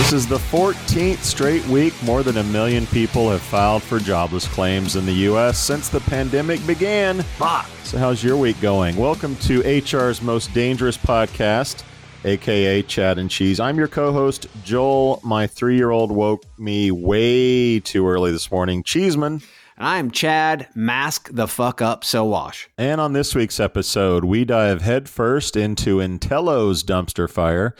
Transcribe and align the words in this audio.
This 0.00 0.14
is 0.14 0.26
the 0.26 0.38
14th 0.38 1.18
straight 1.18 1.64
week. 1.66 1.92
More 2.02 2.22
than 2.22 2.38
a 2.38 2.42
million 2.44 2.86
people 2.86 3.30
have 3.30 3.42
filed 3.42 3.82
for 3.82 3.98
jobless 3.98 4.48
claims 4.48 4.96
in 4.96 5.04
the 5.04 5.12
U.S. 5.12 5.58
since 5.58 5.90
the 5.90 6.00
pandemic 6.00 6.66
began. 6.66 7.20
Fuck. 7.20 7.68
So, 7.84 7.98
how's 7.98 8.24
your 8.24 8.38
week 8.38 8.58
going? 8.62 8.96
Welcome 8.96 9.36
to 9.36 9.60
HR's 9.60 10.22
Most 10.22 10.54
Dangerous 10.54 10.96
Podcast, 10.96 11.84
aka 12.24 12.80
Chad 12.82 13.18
and 13.18 13.30
Cheese. 13.30 13.60
I'm 13.60 13.76
your 13.76 13.88
co 13.88 14.10
host, 14.10 14.46
Joel. 14.64 15.20
My 15.22 15.46
three 15.46 15.76
year 15.76 15.90
old 15.90 16.10
woke 16.10 16.44
me 16.58 16.90
way 16.90 17.78
too 17.78 18.08
early 18.08 18.32
this 18.32 18.50
morning. 18.50 18.82
Cheeseman. 18.82 19.42
And 19.76 19.86
I'm 19.86 20.10
Chad, 20.10 20.68
mask 20.74 21.28
the 21.30 21.46
fuck 21.46 21.82
up, 21.82 22.04
Sowash. 22.04 22.68
And 22.78 23.02
on 23.02 23.12
this 23.12 23.34
week's 23.34 23.60
episode, 23.60 24.24
we 24.24 24.46
dive 24.46 24.80
headfirst 24.80 25.56
into 25.56 25.98
Entelo's 25.98 26.82
dumpster 26.82 27.28
fire. 27.28 27.74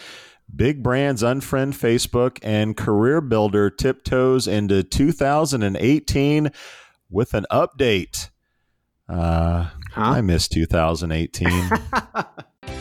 Big 0.54 0.82
brands 0.82 1.22
unfriend 1.22 1.74
Facebook 1.74 2.38
and 2.42 2.76
CareerBuilder 2.76 3.76
tiptoes 3.76 4.46
into 4.46 4.82
2018 4.82 6.50
with 7.10 7.34
an 7.34 7.46
update. 7.50 8.30
Uh, 9.08 9.66
Huh? 9.92 10.02
I 10.02 10.20
miss 10.20 10.46
2018. 10.48 11.50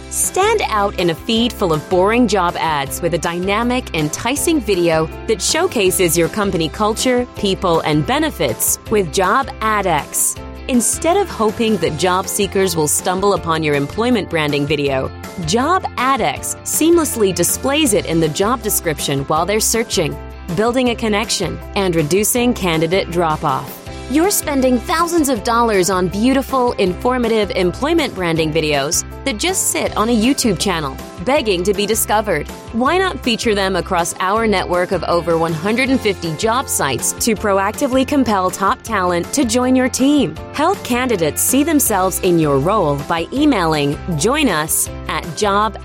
Stand 0.10 0.62
out 0.66 1.00
in 1.00 1.10
a 1.10 1.16
feed 1.16 1.54
full 1.54 1.74
of 1.74 1.88
boring 1.90 2.28
job 2.28 2.56
ads 2.58 3.02
with 3.02 3.14
a 3.14 3.18
dynamic, 3.18 3.96
enticing 3.96 4.60
video 4.60 5.06
that 5.28 5.42
showcases 5.42 6.18
your 6.18 6.30
company 6.30 6.70
culture, 6.70 7.28
people, 7.36 7.80
and 7.82 8.06
benefits 8.06 8.80
with 8.92 9.14
Job 9.14 9.48
AdX. 9.60 10.38
Instead 10.70 11.18
of 11.18 11.28
hoping 11.28 11.78
that 11.78 11.98
job 11.98 12.28
seekers 12.28 12.76
will 12.76 12.88
stumble 12.88 13.34
upon 13.34 13.64
your 13.64 13.74
employment 13.74 14.30
branding 14.30 14.68
video, 14.68 15.08
Job 15.48 15.82
AdX 15.98 16.56
seamlessly 16.58 17.34
displays 17.34 17.94
it 17.94 18.06
in 18.06 18.20
the 18.20 18.30
job 18.30 18.62
description 18.62 19.22
while 19.22 19.48
they're 19.48 19.60
searching, 19.60 20.16
building 20.56 20.90
a 20.90 20.96
connection 20.96 21.58
and 21.76 21.96
reducing 21.96 22.54
candidate 22.54 23.10
drop 23.10 23.44
off. 23.44 23.79
You're 24.12 24.32
spending 24.32 24.80
thousands 24.80 25.30
of 25.30 25.44
dollars 25.44 25.92
on 25.92 26.08
beautiful, 26.08 26.72
informative 26.74 27.52
employment 27.52 28.16
branding 28.16 28.52
videos 28.52 29.04
that 29.24 29.38
just 29.38 29.70
sit 29.70 29.96
on 29.96 30.10
a 30.10 30.20
YouTube 30.20 30.60
channel, 30.60 30.98
begging 31.26 31.64
to 31.64 31.76
be 31.76 31.86
discovered. 31.86 32.48
Why 32.74 32.98
not 32.98 33.24
feature 33.24 33.54
them 33.54 33.76
across 33.76 34.16
our 34.20 34.48
network 34.48 34.94
of 34.94 35.04
over 35.04 35.38
150 35.38 36.36
job 36.38 36.68
sites 36.68 37.14
to 37.24 37.36
proactively 37.36 38.08
compel 38.08 38.50
top 38.50 38.82
talent 38.82 39.32
to 39.32 39.46
join 39.46 39.76
your 39.76 39.90
team? 39.90 40.36
Help 40.56 40.84
candidates 40.84 41.44
see 41.44 41.64
themselves 41.64 42.20
in 42.22 42.40
your 42.40 42.58
role 42.58 42.98
by 43.08 43.28
emailing 43.32 43.96
join 44.18 44.50
us 44.50 44.88
at 45.08 45.24
jobadx.com. 45.38 45.78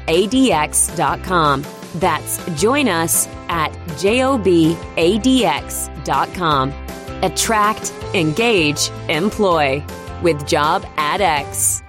That's 1.96 2.42
join 2.58 2.88
us 2.88 3.28
at 3.50 3.70
jobadx.com. 4.00 4.74
Attract, 7.24 7.90
engage, 8.12 8.90
employ 9.08 9.82
with 10.22 10.46
Job 10.46 10.82
AdX. 10.98 11.82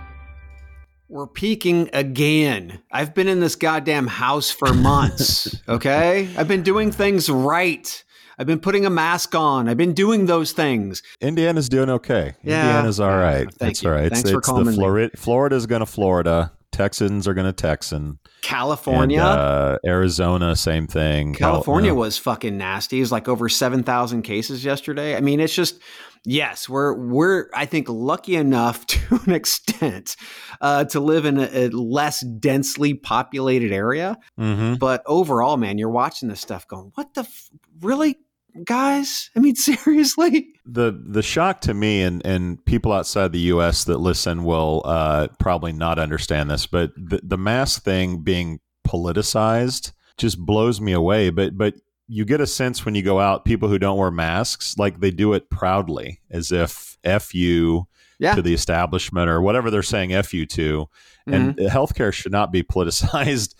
We're 1.10 1.28
peaking 1.28 1.90
again. 1.92 2.82
I've 2.90 3.14
been 3.14 3.28
in 3.28 3.42
this 3.42 3.58
goddamn 3.58 4.08
house 4.08 4.50
for 4.50 4.74
months, 4.74 5.54
okay? 5.68 6.30
I've 6.38 6.48
been 6.48 6.64
doing 6.64 6.90
things 6.90 7.30
right. 7.30 8.02
I've 8.40 8.48
been 8.48 8.62
putting 8.62 8.86
a 8.86 8.90
mask 8.90 9.36
on. 9.36 9.68
I've 9.68 9.76
been 9.76 9.92
doing 9.92 10.26
those 10.28 10.54
things. 10.54 11.04
Indiana's 11.20 11.68
doing 11.68 11.90
okay. 11.90 12.36
Yeah. 12.42 12.68
Indiana's 12.68 13.02
all 13.02 13.18
right. 13.18 13.54
Thank 13.56 13.72
it's 13.72 13.84
you. 13.84 13.90
all 13.90 13.96
right. 13.96 14.10
Thanks 14.10 14.22
it's, 14.22 14.32
for 14.32 14.38
it's 14.38 14.48
the 14.48 14.54
calming 14.54 14.72
me. 14.72 14.76
Florida. 14.78 15.18
Florida's 15.18 15.66
going 15.66 15.82
to 15.82 15.86
Florida. 15.86 16.54
Texans 16.76 17.26
are 17.28 17.34
going 17.34 17.46
to 17.46 17.54
Texan. 17.54 18.20
California. 18.42 19.22
And, 19.22 19.28
uh, 19.28 19.78
Arizona, 19.86 20.56
same 20.56 20.88
thing. 20.88 21.34
California 21.34 21.92
no. 21.92 21.96
was 21.96 22.18
fucking 22.18 22.58
nasty. 22.58 22.98
It 22.98 23.02
was 23.02 23.12
like 23.14 23.30
over 23.30 23.48
7,000 23.48 24.24
cases 24.24 24.66
yesterday. 24.66 25.16
I 25.16 25.22
mean, 25.22 25.40
it's 25.40 25.56
just 25.56 25.80
yes, 26.26 26.68
we're 26.68 26.94
we're 26.96 27.50
I 27.54 27.66
think 27.66 27.88
lucky 27.88 28.36
enough 28.36 28.86
to 28.88 29.22
an 29.26 29.34
extent 29.34 30.18
uh, 30.60 30.84
to 30.86 31.00
live 31.00 31.26
in 31.26 31.38
a, 31.38 31.50
a 31.54 31.70
less 31.70 32.22
densely 32.22 32.94
populated 32.94 33.72
area. 33.72 34.18
Mhm. 34.38 34.78
But 34.78 35.04
overall, 35.06 35.56
man, 35.58 35.78
you're 35.78 35.90
watching 35.90 36.28
this 36.28 36.42
stuff 36.42 36.68
going, 36.68 36.92
what 36.96 37.14
the 37.14 37.22
f- 37.22 37.50
really, 37.80 38.18
guys? 38.64 39.30
I 39.36 39.40
mean, 39.40 39.56
seriously? 39.56 40.48
the 40.66 41.00
the 41.08 41.22
shock 41.22 41.62
to 41.62 41.74
me 41.74 42.02
and 42.02 42.26
and 42.26 42.64
people 42.66 42.92
outside 42.92 43.32
the 43.32 43.40
U.S. 43.40 43.84
that 43.84 44.00
listen 44.00 44.44
will 44.44 44.82
uh, 44.86 45.28
probably 45.40 45.74
not 45.74 46.00
understand 46.00 46.50
this, 46.50 46.66
but 46.68 46.92
the 46.96 47.20
the 47.24 47.38
mask 47.38 47.84
thing 47.84 48.22
being 48.24 48.60
politicized 48.88 49.92
just 50.18 50.40
blows 50.40 50.80
me 50.82 50.92
away. 50.92 51.30
But 51.30 51.58
but 51.58 51.76
you 52.08 52.26
get 52.26 52.42
a 52.42 52.48
sense 52.48 52.86
when 52.86 52.96
you 52.96 53.02
go 53.02 53.20
out, 53.20 53.46
people 53.46 53.68
who 53.70 53.80
don't 53.80 53.98
wear 53.98 54.12
masks, 54.12 54.78
like 54.78 55.00
they 55.00 55.12
do 55.12 55.34
it 55.34 55.50
proudly, 55.50 56.22
as 56.30 56.52
if 56.52 56.98
"f 57.04 57.34
you" 57.34 57.88
Yeah. 58.20 58.36
to 58.36 58.42
the 58.42 58.54
establishment 58.54 59.30
or 59.30 59.42
whatever 59.42 59.70
they're 59.70 59.84
saying 59.84 60.14
"f 60.14 60.34
you" 60.34 60.46
to. 60.48 60.88
And 61.28 61.58
healthcare 61.58 62.14
should 62.14 62.32
not 62.32 62.52
be 62.52 62.62
politicized 62.64 63.56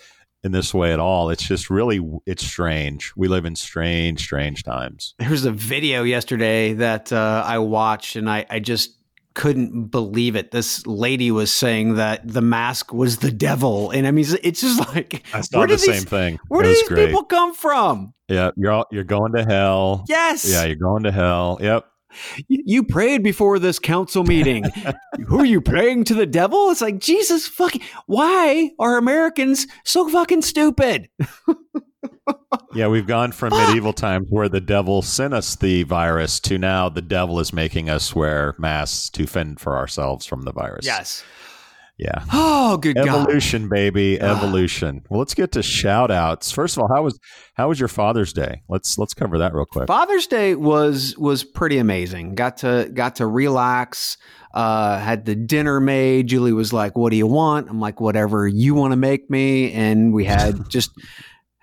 in 0.46 0.52
this 0.52 0.76
way 0.76 0.94
at 0.94 1.00
all. 1.00 1.32
It's 1.32 1.44
just 1.44 1.72
really 1.72 2.00
it's 2.28 2.46
strange. 2.46 3.12
We 3.18 3.28
live 3.28 3.46
in 3.46 3.56
strange, 3.56 4.22
strange 4.22 4.64
times. 4.64 5.16
There 5.18 5.32
was 5.32 5.44
a 5.44 5.52
video 5.52 6.04
yesterday 6.04 6.74
that 6.74 7.12
uh, 7.12 7.44
I 7.46 7.58
watched, 7.58 8.16
and 8.16 8.30
I, 8.30 8.46
I 8.48 8.60
just 8.60 8.96
couldn't 9.34 9.88
believe 9.88 10.36
it. 10.36 10.52
This 10.52 10.86
lady 10.86 11.32
was 11.32 11.52
saying 11.52 11.96
that 11.96 12.26
the 12.26 12.42
mask 12.42 12.94
was 12.94 13.18
the 13.18 13.32
devil, 13.32 13.90
and 13.90 14.06
I 14.06 14.12
mean, 14.12 14.26
it's 14.44 14.62
just 14.62 14.80
like 14.96 15.26
I 15.34 15.42
saw 15.42 15.58
where 15.58 15.68
the 15.68 15.74
these- 15.78 15.86
same 15.86 16.04
thing. 16.04 16.40
Where 16.48 16.62
do 16.62 16.70
these 16.70 16.88
great. 16.88 17.08
people 17.08 17.24
come 17.24 17.56
from? 17.56 18.14
Yeah, 18.28 18.52
you're 18.56 18.72
all, 18.72 18.86
you're 18.92 19.04
going 19.04 19.34
to 19.34 19.44
hell. 19.44 20.06
Yes. 20.08 20.50
Yeah, 20.50 20.66
you're 20.66 20.76
going 20.76 21.04
to 21.04 21.12
hell. 21.12 21.58
Yep. 21.60 21.86
You 22.48 22.84
prayed 22.84 23.24
before 23.24 23.60
this 23.60 23.80
council 23.80 24.24
meeting. 24.24 24.66
Who 25.28 25.40
are 25.40 25.46
you 25.46 25.62
praying 25.62 26.06
to 26.06 26.14
the 26.14 26.26
devil? 26.26 26.70
It's 26.70 26.82
like 26.82 27.00
Jesus 27.00 27.48
fucking. 27.48 27.82
Why 28.06 28.72
are 28.80 28.98
Americans 28.98 29.68
so 29.84 30.10
fucking 30.10 30.42
stupid? 30.42 31.10
Yeah, 32.74 32.88
we've 32.88 33.08
gone 33.08 33.32
from 33.32 33.52
medieval 33.52 33.94
times 33.94 34.28
where 34.30 34.50
the 34.50 34.60
devil 34.60 35.02
sent 35.02 35.34
us 35.34 35.56
the 35.56 35.84
virus 35.84 36.40
to 36.42 36.58
now 36.58 36.90
the 36.90 37.02
devil 37.02 37.40
is 37.40 37.54
making 37.54 37.90
us 37.90 38.14
wear 38.14 38.56
masks 38.58 39.10
to 39.12 39.26
fend 39.28 39.60
for 39.60 39.78
ourselves 39.78 40.26
from 40.26 40.42
the 40.42 40.52
virus. 40.52 40.86
Yeah. 41.98 42.24
Oh, 42.34 42.76
good 42.78 42.96
God. 42.98 43.08
Evolution, 43.08 43.70
baby, 43.70 44.20
Ah. 44.20 44.36
evolution. 44.38 45.02
Well, 45.10 45.20
let's 45.20 45.34
get 45.34 45.54
to 45.54 45.64
shout 45.64 46.12
outs. 46.12 46.52
First 46.52 46.76
of 46.76 46.84
all, 46.84 46.90
how 46.94 47.04
was 47.04 47.18
how 47.54 47.70
was 47.70 47.80
your 47.80 47.88
Father's 47.88 48.34
Day? 48.34 48.64
Let's 48.68 48.98
let's 48.98 49.14
cover 49.14 49.38
that 49.38 49.54
real 49.54 49.66
quick. 49.66 49.88
Father's 49.88 50.28
Day 50.28 50.56
was 50.56 51.16
was 51.18 51.44
pretty 51.46 51.78
amazing. 51.78 52.36
Got 52.36 52.58
to 52.58 52.90
got 52.94 53.16
to 53.18 53.28
relax. 53.28 54.18
Uh, 54.54 55.00
had 55.00 55.26
the 55.26 55.36
dinner 55.36 55.80
made. 55.82 56.28
Julie 56.28 56.54
was 56.54 56.72
like, 56.74 56.98
"What 56.98 57.12
do 57.12 57.18
you 57.18 57.28
want?" 57.28 57.70
I'm 57.70 57.80
like, 57.80 58.00
"Whatever 58.02 58.48
you 58.48 58.74
want 58.74 58.92
to 58.94 58.98
make 58.98 59.30
me." 59.30 59.72
And 59.74 60.14
we 60.14 60.24
had 60.26 60.70
just 60.70 60.92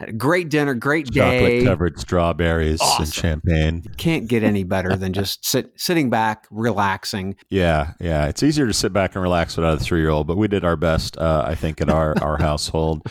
Had 0.03 0.09
a 0.09 0.15
great 0.15 0.49
dinner, 0.49 0.75
great 0.75 1.07
day. 1.07 1.21
Chocolate 1.39 1.65
covered 1.65 2.01
strawberries 2.01 2.81
Awesome. 2.81 3.05
and 3.05 3.15
champagne. 3.15 3.83
Can't 3.99 4.27
get 4.27 4.43
any 4.43 4.65
better 4.65 4.97
than 4.97 5.13
just 5.13 5.45
sit, 5.49 5.71
sitting 5.77 6.11
back, 6.11 6.49
relaxing. 6.51 7.37
Yeah, 7.51 7.93
yeah. 8.01 8.27
It's 8.27 8.43
easier 8.43 8.67
to 8.67 8.73
sit 8.73 8.93
back 8.93 9.15
and 9.15 9.23
relax 9.23 9.57
without 9.57 9.75
a 9.75 9.81
three 9.81 10.01
year 10.01 10.11
old, 10.11 10.27
but 10.27 10.37
we 10.37 10.49
did 10.49 10.65
our 10.65 10.75
best, 10.75 11.17
uh, 11.19 11.45
I 11.47 11.55
think, 11.55 11.81
in 11.81 11.89
our, 11.89 12.17
our 12.21 12.37
household. 12.37 13.07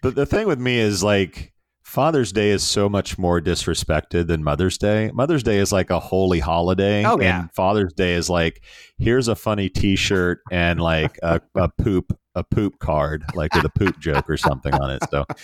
But 0.00 0.14
the 0.14 0.26
thing 0.26 0.46
with 0.46 0.60
me 0.60 0.78
is 0.78 1.02
like 1.02 1.52
Father's 1.82 2.30
Day 2.30 2.50
is 2.50 2.62
so 2.62 2.88
much 2.88 3.18
more 3.18 3.40
disrespected 3.40 4.28
than 4.28 4.44
Mother's 4.44 4.78
Day. 4.78 5.10
Mother's 5.12 5.42
Day 5.42 5.58
is 5.58 5.72
like 5.72 5.90
a 5.90 5.98
holy 5.98 6.38
holiday. 6.38 7.04
Oh, 7.04 7.18
yeah. 7.20 7.40
And 7.40 7.52
Father's 7.52 7.94
Day 7.94 8.14
is 8.14 8.30
like, 8.30 8.62
here's 8.96 9.26
a 9.26 9.34
funny 9.34 9.68
t 9.68 9.96
shirt 9.96 10.38
and 10.52 10.80
like 10.80 11.18
a, 11.20 11.40
a 11.56 11.68
poop, 11.68 12.16
a 12.36 12.44
poop 12.44 12.78
card, 12.78 13.24
like 13.34 13.52
with 13.56 13.64
a 13.64 13.70
poop 13.70 13.98
joke 13.98 14.30
or 14.30 14.36
something 14.36 14.72
on 14.72 14.92
it. 14.92 15.02
So 15.10 15.24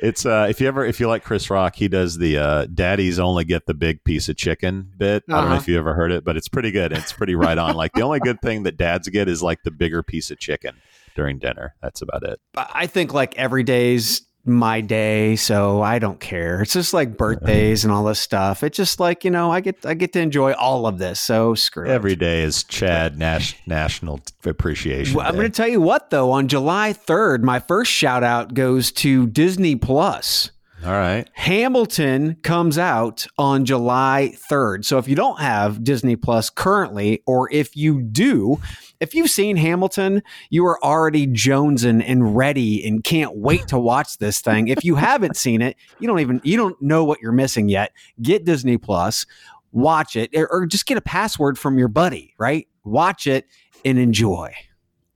it's 0.00 0.26
uh 0.26 0.46
if 0.48 0.60
you 0.60 0.68
ever 0.68 0.84
if 0.84 1.00
you 1.00 1.08
like 1.08 1.24
Chris 1.24 1.48
Rock, 1.50 1.76
he 1.76 1.88
does 1.88 2.18
the 2.18 2.38
uh 2.38 2.66
daddies 2.66 3.18
only 3.18 3.44
get 3.44 3.66
the 3.66 3.74
big 3.74 4.02
piece 4.04 4.28
of 4.28 4.36
chicken 4.36 4.90
bit. 4.96 5.24
I 5.28 5.32
don't 5.32 5.40
know 5.44 5.46
Uh-huh. 5.52 5.56
if 5.60 5.68
you 5.68 5.78
ever 5.78 5.94
heard 5.94 6.12
it, 6.12 6.24
but 6.24 6.36
it's 6.36 6.48
pretty 6.48 6.70
good. 6.70 6.92
It's 6.92 7.12
pretty 7.12 7.34
right 7.34 7.58
on. 7.58 7.76
Like 7.76 7.92
the 7.92 8.02
only 8.02 8.20
good 8.20 8.40
thing 8.42 8.64
that 8.64 8.76
dads 8.76 9.08
get 9.08 9.28
is 9.28 9.42
like 9.42 9.62
the 9.62 9.70
bigger 9.70 10.02
piece 10.02 10.30
of 10.30 10.38
chicken 10.38 10.74
during 11.14 11.38
dinner. 11.38 11.74
That's 11.80 12.02
about 12.02 12.22
it. 12.24 12.40
But 12.52 12.70
I 12.74 12.86
think 12.86 13.14
like 13.14 13.36
every 13.38 13.62
day's 13.62 14.25
my 14.46 14.80
day, 14.80 15.36
so 15.36 15.82
I 15.82 15.98
don't 15.98 16.20
care. 16.20 16.62
It's 16.62 16.72
just 16.72 16.94
like 16.94 17.16
birthdays 17.16 17.84
and 17.84 17.92
all 17.92 18.04
this 18.04 18.20
stuff. 18.20 18.62
It's 18.62 18.76
just 18.76 19.00
like 19.00 19.24
you 19.24 19.30
know, 19.30 19.50
I 19.50 19.60
get 19.60 19.84
I 19.84 19.94
get 19.94 20.12
to 20.14 20.20
enjoy 20.20 20.52
all 20.52 20.86
of 20.86 20.98
this. 20.98 21.20
So 21.20 21.54
screw 21.54 21.88
Every 21.88 22.12
it. 22.12 22.18
day 22.18 22.42
is 22.42 22.64
Chad 22.64 23.18
Nash 23.18 23.56
National 23.66 24.20
Appreciation. 24.44 25.14
Well, 25.14 25.26
I'm 25.26 25.34
going 25.34 25.50
to 25.50 25.56
tell 25.56 25.68
you 25.68 25.80
what 25.80 26.10
though. 26.10 26.30
On 26.32 26.48
July 26.48 26.92
3rd, 26.92 27.42
my 27.42 27.58
first 27.60 27.90
shout 27.90 28.22
out 28.24 28.54
goes 28.54 28.92
to 28.92 29.26
Disney 29.26 29.76
Plus. 29.76 30.50
All 30.86 30.92
right. 30.92 31.28
Hamilton 31.32 32.36
comes 32.44 32.78
out 32.78 33.26
on 33.36 33.64
July 33.64 34.34
3rd. 34.48 34.84
So 34.84 34.98
if 34.98 35.08
you 35.08 35.16
don't 35.16 35.40
have 35.40 35.82
Disney 35.82 36.14
Plus 36.14 36.48
currently, 36.48 37.24
or 37.26 37.52
if 37.52 37.74
you 37.74 38.02
do, 38.02 38.60
if 39.00 39.12
you've 39.12 39.30
seen 39.30 39.56
Hamilton, 39.56 40.22
you 40.48 40.64
are 40.64 40.82
already 40.84 41.26
jonesing 41.26 42.04
and 42.06 42.36
ready 42.36 42.86
and 42.86 43.02
can't 43.02 43.36
wait 43.36 43.66
to 43.68 43.80
watch 43.80 44.18
this 44.18 44.40
thing. 44.40 44.68
If 44.68 44.84
you 44.84 44.94
haven't 44.94 45.36
seen 45.46 45.60
it, 45.60 45.76
you 45.98 46.06
don't 46.06 46.20
even 46.20 46.40
you 46.44 46.56
don't 46.56 46.80
know 46.80 47.04
what 47.04 47.20
you're 47.20 47.32
missing 47.32 47.68
yet. 47.68 47.90
Get 48.22 48.44
Disney 48.44 48.78
Plus, 48.78 49.26
watch 49.72 50.14
it, 50.14 50.30
or, 50.36 50.46
or 50.52 50.66
just 50.66 50.86
get 50.86 50.96
a 50.96 51.02
password 51.02 51.58
from 51.58 51.78
your 51.78 51.88
buddy, 51.88 52.32
right? 52.38 52.68
Watch 52.84 53.26
it 53.26 53.46
and 53.84 53.98
enjoy. 53.98 54.54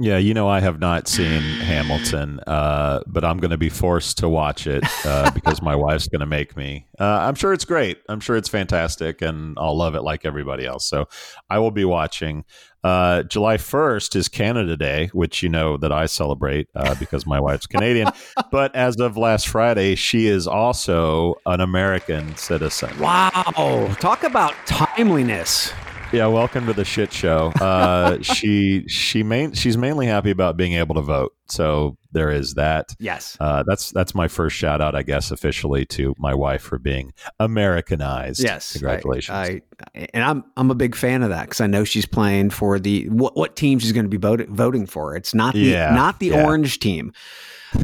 Yeah, 0.02 0.16
you 0.16 0.32
know 0.32 0.48
I 0.48 0.60
have 0.60 0.80
not 0.80 1.08
seen 1.08 1.42
Hamilton, 1.42 2.40
uh, 2.46 3.00
but 3.06 3.22
I'm 3.22 3.36
going 3.36 3.50
to 3.50 3.58
be 3.58 3.68
forced 3.68 4.16
to 4.18 4.30
watch 4.30 4.66
it 4.66 4.82
uh, 5.04 5.30
because 5.32 5.60
my 5.60 5.76
wife's 5.76 6.08
going 6.08 6.20
to 6.20 6.26
make 6.26 6.56
me. 6.56 6.86
Uh, 6.98 7.04
I'm 7.04 7.34
sure 7.34 7.52
it's 7.52 7.66
great. 7.66 7.98
I'm 8.08 8.18
sure 8.18 8.34
it's 8.38 8.48
fantastic, 8.48 9.20
and 9.20 9.58
I'll 9.60 9.76
love 9.76 9.94
it 9.94 10.00
like 10.00 10.24
everybody 10.24 10.64
else. 10.64 10.86
So 10.86 11.06
I 11.50 11.58
will 11.58 11.70
be 11.70 11.84
watching. 11.84 12.46
Uh, 12.82 13.24
July 13.24 13.58
1st 13.58 14.16
is 14.16 14.28
Canada 14.28 14.74
Day, 14.74 15.10
which 15.12 15.42
you 15.42 15.50
know 15.50 15.76
that 15.76 15.92
I 15.92 16.06
celebrate 16.06 16.68
uh, 16.74 16.94
because 16.94 17.26
my 17.26 17.38
wife's 17.38 17.66
Canadian. 17.66 18.08
but 18.50 18.74
as 18.74 18.96
of 18.96 19.18
last 19.18 19.48
Friday, 19.48 19.96
she 19.96 20.28
is 20.28 20.46
also 20.46 21.34
an 21.44 21.60
American 21.60 22.34
citizen. 22.36 22.98
Wow, 22.98 23.94
talk 24.00 24.22
about 24.22 24.54
timeliness. 24.64 25.74
Yeah, 26.12 26.26
welcome 26.26 26.66
to 26.66 26.72
the 26.72 26.84
shit 26.84 27.12
show. 27.12 27.52
Uh, 27.60 28.18
she 28.22 28.84
she 28.88 29.22
main 29.22 29.52
she's 29.52 29.76
mainly 29.76 30.06
happy 30.06 30.30
about 30.30 30.56
being 30.56 30.72
able 30.72 30.96
to 30.96 31.02
vote. 31.02 31.32
So 31.48 31.96
there 32.10 32.30
is 32.30 32.54
that. 32.54 32.94
Yes. 32.98 33.36
Uh, 33.38 33.62
that's 33.64 33.90
that's 33.92 34.12
my 34.12 34.26
first 34.26 34.56
shout 34.56 34.80
out, 34.80 34.96
I 34.96 35.02
guess, 35.02 35.30
officially 35.30 35.86
to 35.86 36.14
my 36.18 36.34
wife 36.34 36.62
for 36.62 36.80
being 36.80 37.12
Americanized. 37.38 38.42
Yes, 38.42 38.72
congratulations. 38.72 39.36
I, 39.36 39.62
I, 39.94 40.08
and 40.12 40.24
I'm 40.24 40.44
I'm 40.56 40.70
a 40.72 40.74
big 40.74 40.96
fan 40.96 41.22
of 41.22 41.30
that 41.30 41.42
because 41.42 41.60
I 41.60 41.68
know 41.68 41.84
she's 41.84 42.06
playing 42.06 42.50
for 42.50 42.80
the 42.80 43.08
what, 43.08 43.36
what 43.36 43.54
team 43.54 43.78
she's 43.78 43.92
going 43.92 44.04
to 44.04 44.10
be 44.10 44.16
vote, 44.16 44.44
voting 44.48 44.86
for. 44.86 45.14
It's 45.14 45.32
not 45.32 45.54
the 45.54 45.60
Yeah, 45.60 45.94
not 45.94 46.18
the 46.18 46.28
yeah. 46.28 46.44
orange 46.44 46.80
team. 46.80 47.12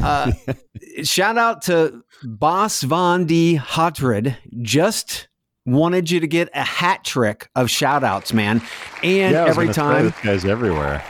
Uh, 0.02 0.32
shout 1.04 1.38
out 1.38 1.62
to 1.62 2.02
Bas 2.24 2.82
van 2.82 3.26
de 3.26 3.56
Haterd. 3.56 4.36
Just 4.62 5.28
wanted 5.66 6.10
you 6.10 6.20
to 6.20 6.26
get 6.26 6.48
a 6.54 6.62
hat 6.62 7.04
trick 7.04 7.48
of 7.56 7.68
shout 7.70 8.04
outs, 8.04 8.32
man. 8.32 8.62
And 9.02 9.32
yeah, 9.34 9.44
every 9.46 9.68
time, 9.72 10.06
this 10.06 10.20
guy's 10.20 10.44
everywhere. 10.44 11.04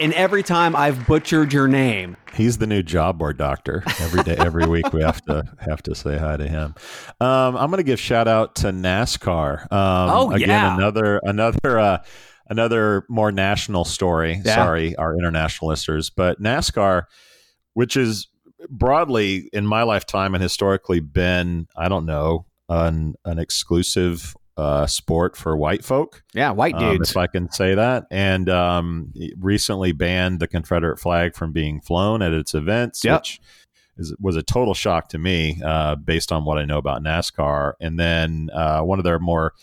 and 0.00 0.12
every 0.14 0.42
time 0.42 0.74
I've 0.74 1.06
butchered 1.06 1.52
your 1.52 1.68
name. 1.68 2.16
He's 2.34 2.56
the 2.58 2.66
new 2.66 2.82
job 2.82 3.18
board 3.18 3.36
doctor. 3.36 3.84
Every 4.00 4.22
day, 4.22 4.36
every 4.38 4.66
week, 4.66 4.90
we 4.94 5.02
have 5.02 5.20
to 5.26 5.44
have 5.60 5.82
to 5.82 5.94
say 5.94 6.16
hi 6.16 6.38
to 6.38 6.48
him. 6.48 6.74
Um, 7.20 7.56
I'm 7.58 7.68
going 7.70 7.76
to 7.76 7.82
give 7.82 8.00
shout 8.00 8.26
out 8.26 8.54
to 8.56 8.68
NASCAR. 8.68 9.70
Um, 9.70 10.10
Oh, 10.10 10.32
again, 10.32 10.48
yeah. 10.48 10.74
another 10.74 11.20
another 11.24 11.78
uh, 11.78 11.98
another 12.48 13.04
more 13.10 13.30
national 13.30 13.84
story. 13.84 14.40
Yeah. 14.44 14.54
Sorry, 14.54 14.96
our 14.96 15.14
international 15.14 15.68
listeners, 15.68 16.08
but 16.08 16.40
NASCAR, 16.40 17.02
which 17.74 17.98
is 17.98 18.28
broadly 18.70 19.50
in 19.52 19.66
my 19.66 19.82
lifetime 19.82 20.34
and 20.34 20.42
historically 20.42 21.00
been, 21.00 21.66
I 21.76 21.88
don't 21.88 22.06
know, 22.06 22.46
an 22.68 23.14
an 23.24 23.38
exclusive 23.38 24.36
uh, 24.56 24.86
sport 24.86 25.34
for 25.36 25.56
white 25.56 25.82
folk 25.84 26.22
Yeah, 26.34 26.50
white 26.50 26.74
um, 26.74 26.80
dudes. 26.98 27.10
if 27.10 27.16
I 27.16 27.26
can 27.26 27.50
say 27.50 27.74
that. 27.74 28.04
And 28.10 28.48
um, 28.50 29.12
recently 29.38 29.92
banned 29.92 30.40
the 30.40 30.46
Confederate 30.46 30.98
flag 31.00 31.34
from 31.34 31.52
being 31.52 31.80
flown 31.80 32.20
at 32.20 32.32
its 32.34 32.54
events, 32.54 33.02
Yep. 33.02 33.20
which 33.20 33.40
is, 33.96 34.14
was 34.20 34.36
a 34.36 34.42
total 34.42 34.74
shock 34.74 35.08
to 35.08 35.18
me 35.18 35.58
uh, 35.64 35.94
based 35.94 36.30
on 36.32 36.44
what 36.44 36.58
I 36.58 36.66
know 36.66 36.76
about 36.78 37.02
NASCAR. 37.02 37.72
And 37.80 37.98
then 37.98 38.50
uh, 38.52 38.82
one 38.82 38.98
of 38.98 39.04
their 39.04 39.18
more 39.18 39.54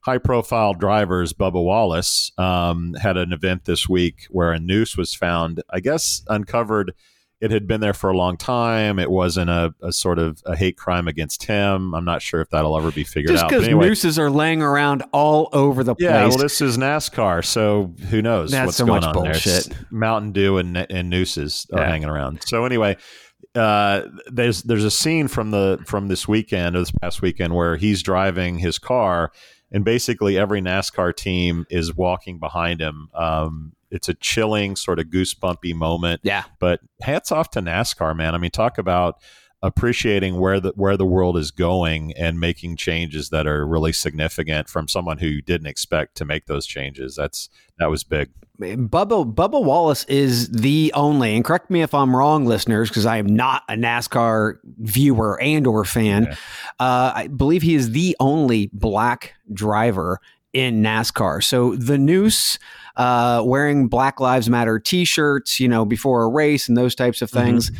high 0.00 0.18
profile 0.18 0.72
drivers, 0.72 1.34
Bubba 1.34 1.62
Wallace, 1.62 2.32
um, 2.38 2.94
had 2.94 3.18
an 3.18 3.34
event 3.34 3.66
this 3.66 3.90
week 3.90 4.26
where 4.30 4.52
a 4.52 4.58
noose 4.58 4.96
was 4.96 5.14
found, 5.14 5.62
I 5.68 5.80
guess, 5.80 6.22
uncovered. 6.28 6.94
It 7.40 7.50
had 7.50 7.66
been 7.66 7.80
there 7.80 7.94
for 7.94 8.10
a 8.10 8.16
long 8.16 8.36
time. 8.36 8.98
It 8.98 9.10
wasn't 9.10 9.48
a, 9.48 9.74
a 9.82 9.92
sort 9.92 10.18
of 10.18 10.42
a 10.44 10.54
hate 10.54 10.76
crime 10.76 11.08
against 11.08 11.44
him. 11.44 11.94
I'm 11.94 12.04
not 12.04 12.20
sure 12.20 12.42
if 12.42 12.50
that'll 12.50 12.76
ever 12.76 12.90
be 12.90 13.02
figured 13.02 13.32
Just 13.32 13.44
out. 13.44 13.50
But 13.50 13.56
because 13.56 13.68
anyway, 13.68 13.86
nooses 13.88 14.18
are 14.18 14.30
laying 14.30 14.60
around 14.60 15.02
all 15.12 15.48
over 15.54 15.82
the 15.82 15.94
yeah, 15.98 16.20
place. 16.20 16.34
well, 16.34 16.42
this 16.42 16.60
is 16.60 16.76
NASCAR, 16.76 17.42
so 17.44 17.94
who 18.10 18.20
knows 18.20 18.50
That's 18.50 18.66
what's 18.66 18.76
so 18.76 18.86
going 18.86 19.04
on 19.04 19.14
there? 19.14 19.32
bullshit. 19.32 19.68
It's 19.68 19.70
Mountain 19.90 20.32
Dew 20.32 20.58
and, 20.58 20.76
and 20.76 21.08
nooses 21.08 21.66
are 21.72 21.84
hanging 21.84 22.08
around. 22.08 22.42
So 22.44 22.66
anyway, 22.66 22.98
uh, 23.54 24.02
there's 24.26 24.62
there's 24.62 24.84
a 24.84 24.90
scene 24.90 25.26
from 25.26 25.50
the 25.50 25.82
from 25.86 26.08
this 26.08 26.28
weekend 26.28 26.76
or 26.76 26.80
this 26.80 26.92
past 26.92 27.22
weekend 27.22 27.54
where 27.54 27.76
he's 27.76 28.02
driving 28.02 28.58
his 28.58 28.78
car, 28.78 29.32
and 29.72 29.84
basically 29.84 30.36
every 30.38 30.60
NASCAR 30.60 31.16
team 31.16 31.66
is 31.70 31.94
walking 31.96 32.38
behind 32.38 32.80
him. 32.80 33.08
Um, 33.14 33.72
it's 33.90 34.08
a 34.08 34.14
chilling, 34.14 34.76
sort 34.76 34.98
of 34.98 35.06
goosebumpy 35.06 35.74
moment. 35.74 36.20
yeah. 36.24 36.44
But 36.58 36.80
hats 37.02 37.32
off 37.32 37.50
to 37.50 37.60
NASCAR, 37.60 38.16
man. 38.16 38.34
I 38.34 38.38
mean, 38.38 38.50
talk 38.50 38.78
about 38.78 39.16
appreciating 39.62 40.38
where 40.38 40.58
the 40.58 40.72
where 40.74 40.96
the 40.96 41.04
world 41.04 41.36
is 41.36 41.50
going 41.50 42.14
and 42.16 42.40
making 42.40 42.76
changes 42.76 43.28
that 43.28 43.46
are 43.46 43.66
really 43.66 43.92
significant 43.92 44.68
from 44.68 44.88
someone 44.88 45.18
who 45.18 45.42
didn't 45.42 45.66
expect 45.66 46.16
to 46.16 46.24
make 46.24 46.46
those 46.46 46.66
changes. 46.66 47.14
That's 47.16 47.50
that 47.78 47.90
was 47.90 48.04
big. 48.04 48.30
Bubba 48.58 49.34
Bubba 49.34 49.62
Wallace 49.62 50.04
is 50.04 50.50
the 50.50 50.92
only, 50.94 51.34
and 51.34 51.44
correct 51.44 51.70
me 51.70 51.82
if 51.82 51.94
I'm 51.94 52.14
wrong, 52.14 52.44
listeners, 52.44 52.90
because 52.90 53.06
I 53.06 53.16
am 53.16 53.26
not 53.26 53.62
a 53.68 53.74
NASCAR 53.74 54.58
viewer 54.78 55.40
and 55.40 55.66
or 55.66 55.84
fan. 55.84 56.24
Yeah. 56.24 56.34
Uh, 56.78 57.12
I 57.14 57.26
believe 57.28 57.62
he 57.62 57.74
is 57.74 57.92
the 57.92 58.16
only 58.20 58.70
black 58.72 59.34
driver 59.52 60.20
in 60.52 60.82
NASCAR. 60.82 61.42
So 61.44 61.74
the 61.76 61.98
noose, 61.98 62.58
uh, 62.96 63.42
wearing 63.44 63.88
Black 63.88 64.20
Lives 64.20 64.50
Matter 64.50 64.78
T-shirts, 64.78 65.60
you 65.60 65.68
know, 65.68 65.84
before 65.84 66.22
a 66.24 66.28
race 66.28 66.68
and 66.68 66.76
those 66.76 66.94
types 66.94 67.22
of 67.22 67.30
things, 67.30 67.70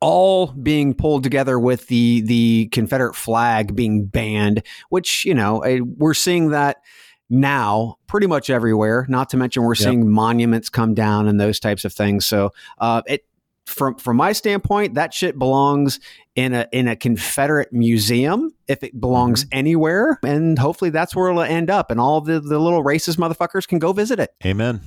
all 0.00 0.48
being 0.48 0.92
pulled 0.92 1.22
together 1.22 1.58
with 1.58 1.86
the 1.86 2.20
the 2.22 2.68
Confederate 2.72 3.14
flag 3.14 3.74
being 3.74 4.04
banned, 4.06 4.62
which 4.90 5.24
you 5.24 5.34
know 5.34 5.62
we're 5.96 6.14
seeing 6.14 6.50
that 6.50 6.78
now 7.30 7.96
pretty 8.06 8.26
much 8.26 8.50
everywhere. 8.50 9.06
Not 9.08 9.30
to 9.30 9.36
mention 9.36 9.62
we're 9.62 9.74
Yep. 9.74 9.78
seeing 9.88 10.10
monuments 10.10 10.68
come 10.68 10.94
down 10.94 11.26
and 11.28 11.40
those 11.40 11.58
types 11.58 11.84
of 11.84 11.92
things. 11.92 12.26
So 12.26 12.50
uh, 12.78 13.02
it 13.06 13.24
from 13.66 13.96
from 13.96 14.16
my 14.16 14.32
standpoint, 14.32 14.94
that 14.94 15.12
shit 15.12 15.38
belongs 15.38 16.00
in 16.34 16.54
a 16.54 16.68
in 16.72 16.88
a 16.88 16.96
Confederate 16.96 17.72
museum 17.72 18.52
if 18.68 18.82
it 18.82 18.98
belongs 19.00 19.46
anywhere, 19.52 20.18
and 20.22 20.58
hopefully 20.58 20.90
that's 20.90 21.14
where 21.14 21.28
it'll 21.30 21.42
end 21.42 21.68
up, 21.68 21.90
and 21.90 22.00
all 22.00 22.20
the 22.20 22.40
the 22.40 22.58
little 22.58 22.82
racist 22.82 23.16
motherfuckers 23.16 23.66
can 23.66 23.78
go 23.78 23.92
visit 23.92 24.18
it. 24.20 24.34
Amen. 24.44 24.80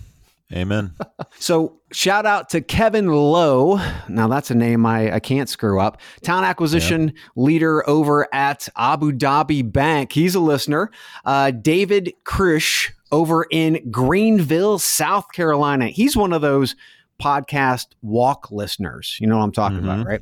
Amen. 0.53 0.93
So 1.41 1.79
shout 1.91 2.25
out 2.25 2.49
to 2.49 2.59
Kevin 2.59 3.07
Lowe. 3.07 3.79
Now 4.09 4.27
that's 4.27 4.51
a 4.51 4.55
name 4.55 4.85
I, 4.85 5.15
I 5.15 5.19
can't 5.19 5.47
screw 5.47 5.79
up. 5.79 6.01
Town 6.21 6.43
acquisition 6.43 7.13
leader 7.37 7.87
over 7.89 8.27
at 8.33 8.67
Abu 8.75 9.13
Dhabi 9.13 9.71
Bank. 9.71 10.11
He's 10.11 10.35
a 10.35 10.39
listener. 10.41 10.91
Uh, 11.23 11.51
David 11.51 12.13
Krish 12.25 12.91
over 13.11 13.45
in 13.49 13.89
Greenville, 13.89 14.79
South 14.79 15.31
Carolina. 15.31 15.87
He's 15.87 16.17
one 16.17 16.33
of 16.33 16.41
those 16.41 16.75
podcast 17.21 17.87
walk 18.01 18.49
listeners. 18.51 19.17
You 19.19 19.27
know 19.27 19.37
what 19.37 19.43
I'm 19.43 19.51
talking 19.51 19.79
about, 19.79 19.99
Mhm. 19.99 20.05
right? 20.05 20.21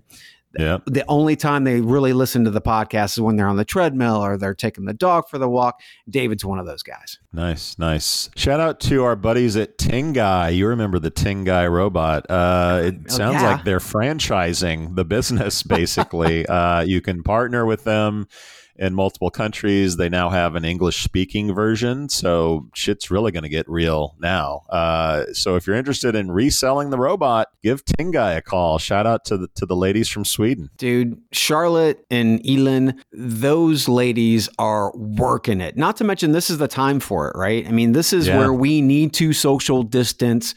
Yeah. 0.58 0.78
The 0.88 1.06
only 1.08 1.36
time 1.36 1.66
they 1.66 1.82
really 1.82 2.14
listen 2.14 2.44
to 2.46 2.50
the 2.50 2.62
podcast 2.62 3.12
is 3.14 3.20
when 3.22 3.36
they're 3.36 3.48
on 3.50 3.58
the 3.58 3.66
treadmill 3.66 4.16
or 4.16 4.38
they're 4.38 4.56
taking 4.56 4.86
the 4.86 4.94
dog 4.94 5.30
for 5.30 5.38
the 5.38 5.48
walk. 5.48 5.82
David's 6.10 6.44
one 6.44 6.58
of 6.58 6.66
those 6.66 6.82
guys. 6.82 7.20
Nice, 7.32 7.78
nice. 7.78 8.32
Shout 8.36 8.60
out 8.60 8.80
to 8.82 9.04
our 9.04 9.16
buddies 9.16 9.56
at 9.56 9.78
Tengai. 9.78 10.56
You 10.56 10.66
remember 10.68 10.98
the 10.98 11.12
Tengai 11.12 11.70
robot? 11.72 12.26
Uh, 12.30 12.82
it 12.86 12.96
Oh, 13.12 13.14
sounds 13.14 13.36
yeah. 13.42 13.52
like 13.52 13.66
they're 13.66 13.78
franchising 13.80 14.96
the 14.96 15.06
business. 15.06 15.62
Basically, 15.62 16.46
uh, 16.48 16.80
you 16.82 17.02
can 17.02 17.22
partner 17.22 17.64
with 17.66 17.84
them 17.84 18.28
in 18.78 18.94
multiple 18.94 19.30
countries. 19.30 19.98
They 19.98 20.10
now 20.10 20.30
have 20.30 20.56
an 20.56 20.64
English 20.66 21.04
speaking 21.04 21.54
version, 21.54 22.10
so 22.10 22.68
shit's 22.74 23.10
really 23.10 23.32
going 23.32 23.44
to 23.44 23.50
get 23.50 23.68
real 23.70 24.16
now. 24.20 24.62
Uh, 24.70 25.26
so 25.34 25.56
if 25.56 25.66
you're 25.66 25.76
interested 25.76 26.16
in 26.16 26.32
reselling 26.32 26.90
the 26.90 26.98
robot, 26.98 27.48
give 27.64 27.84
Tengai 27.86 28.38
a 28.38 28.42
call. 28.42 28.78
Shout 28.78 29.08
out 29.08 29.26
to 29.26 29.38
the 29.38 29.48
to 29.56 29.66
the 29.66 29.76
ladies 29.76 30.08
from 30.10 30.26
Sweden. 30.26 30.70
Dude, 30.78 31.20
Charlotte 31.32 32.06
and 32.12 32.42
Elin, 32.48 33.02
those 33.12 33.88
ladies 33.88 34.50
are 34.60 34.92
working 34.96 35.62
it. 35.62 35.78
Not 35.78 35.98
to 35.98 36.04
mention, 36.04 36.32
this 36.32 36.50
is 36.50 36.58
the 36.58 36.68
time 36.68 37.00
for 37.00 37.30
it, 37.30 37.38
right? 37.38 37.68
I 37.68 37.72
mean, 37.72 37.94
this 37.94 38.14
is 38.14 38.28
Yeah. 38.28 38.38
where 38.38 38.54
we 38.54 38.82
need 38.82 39.14
to 39.14 39.34
social 39.34 39.84
distance. 39.84 40.54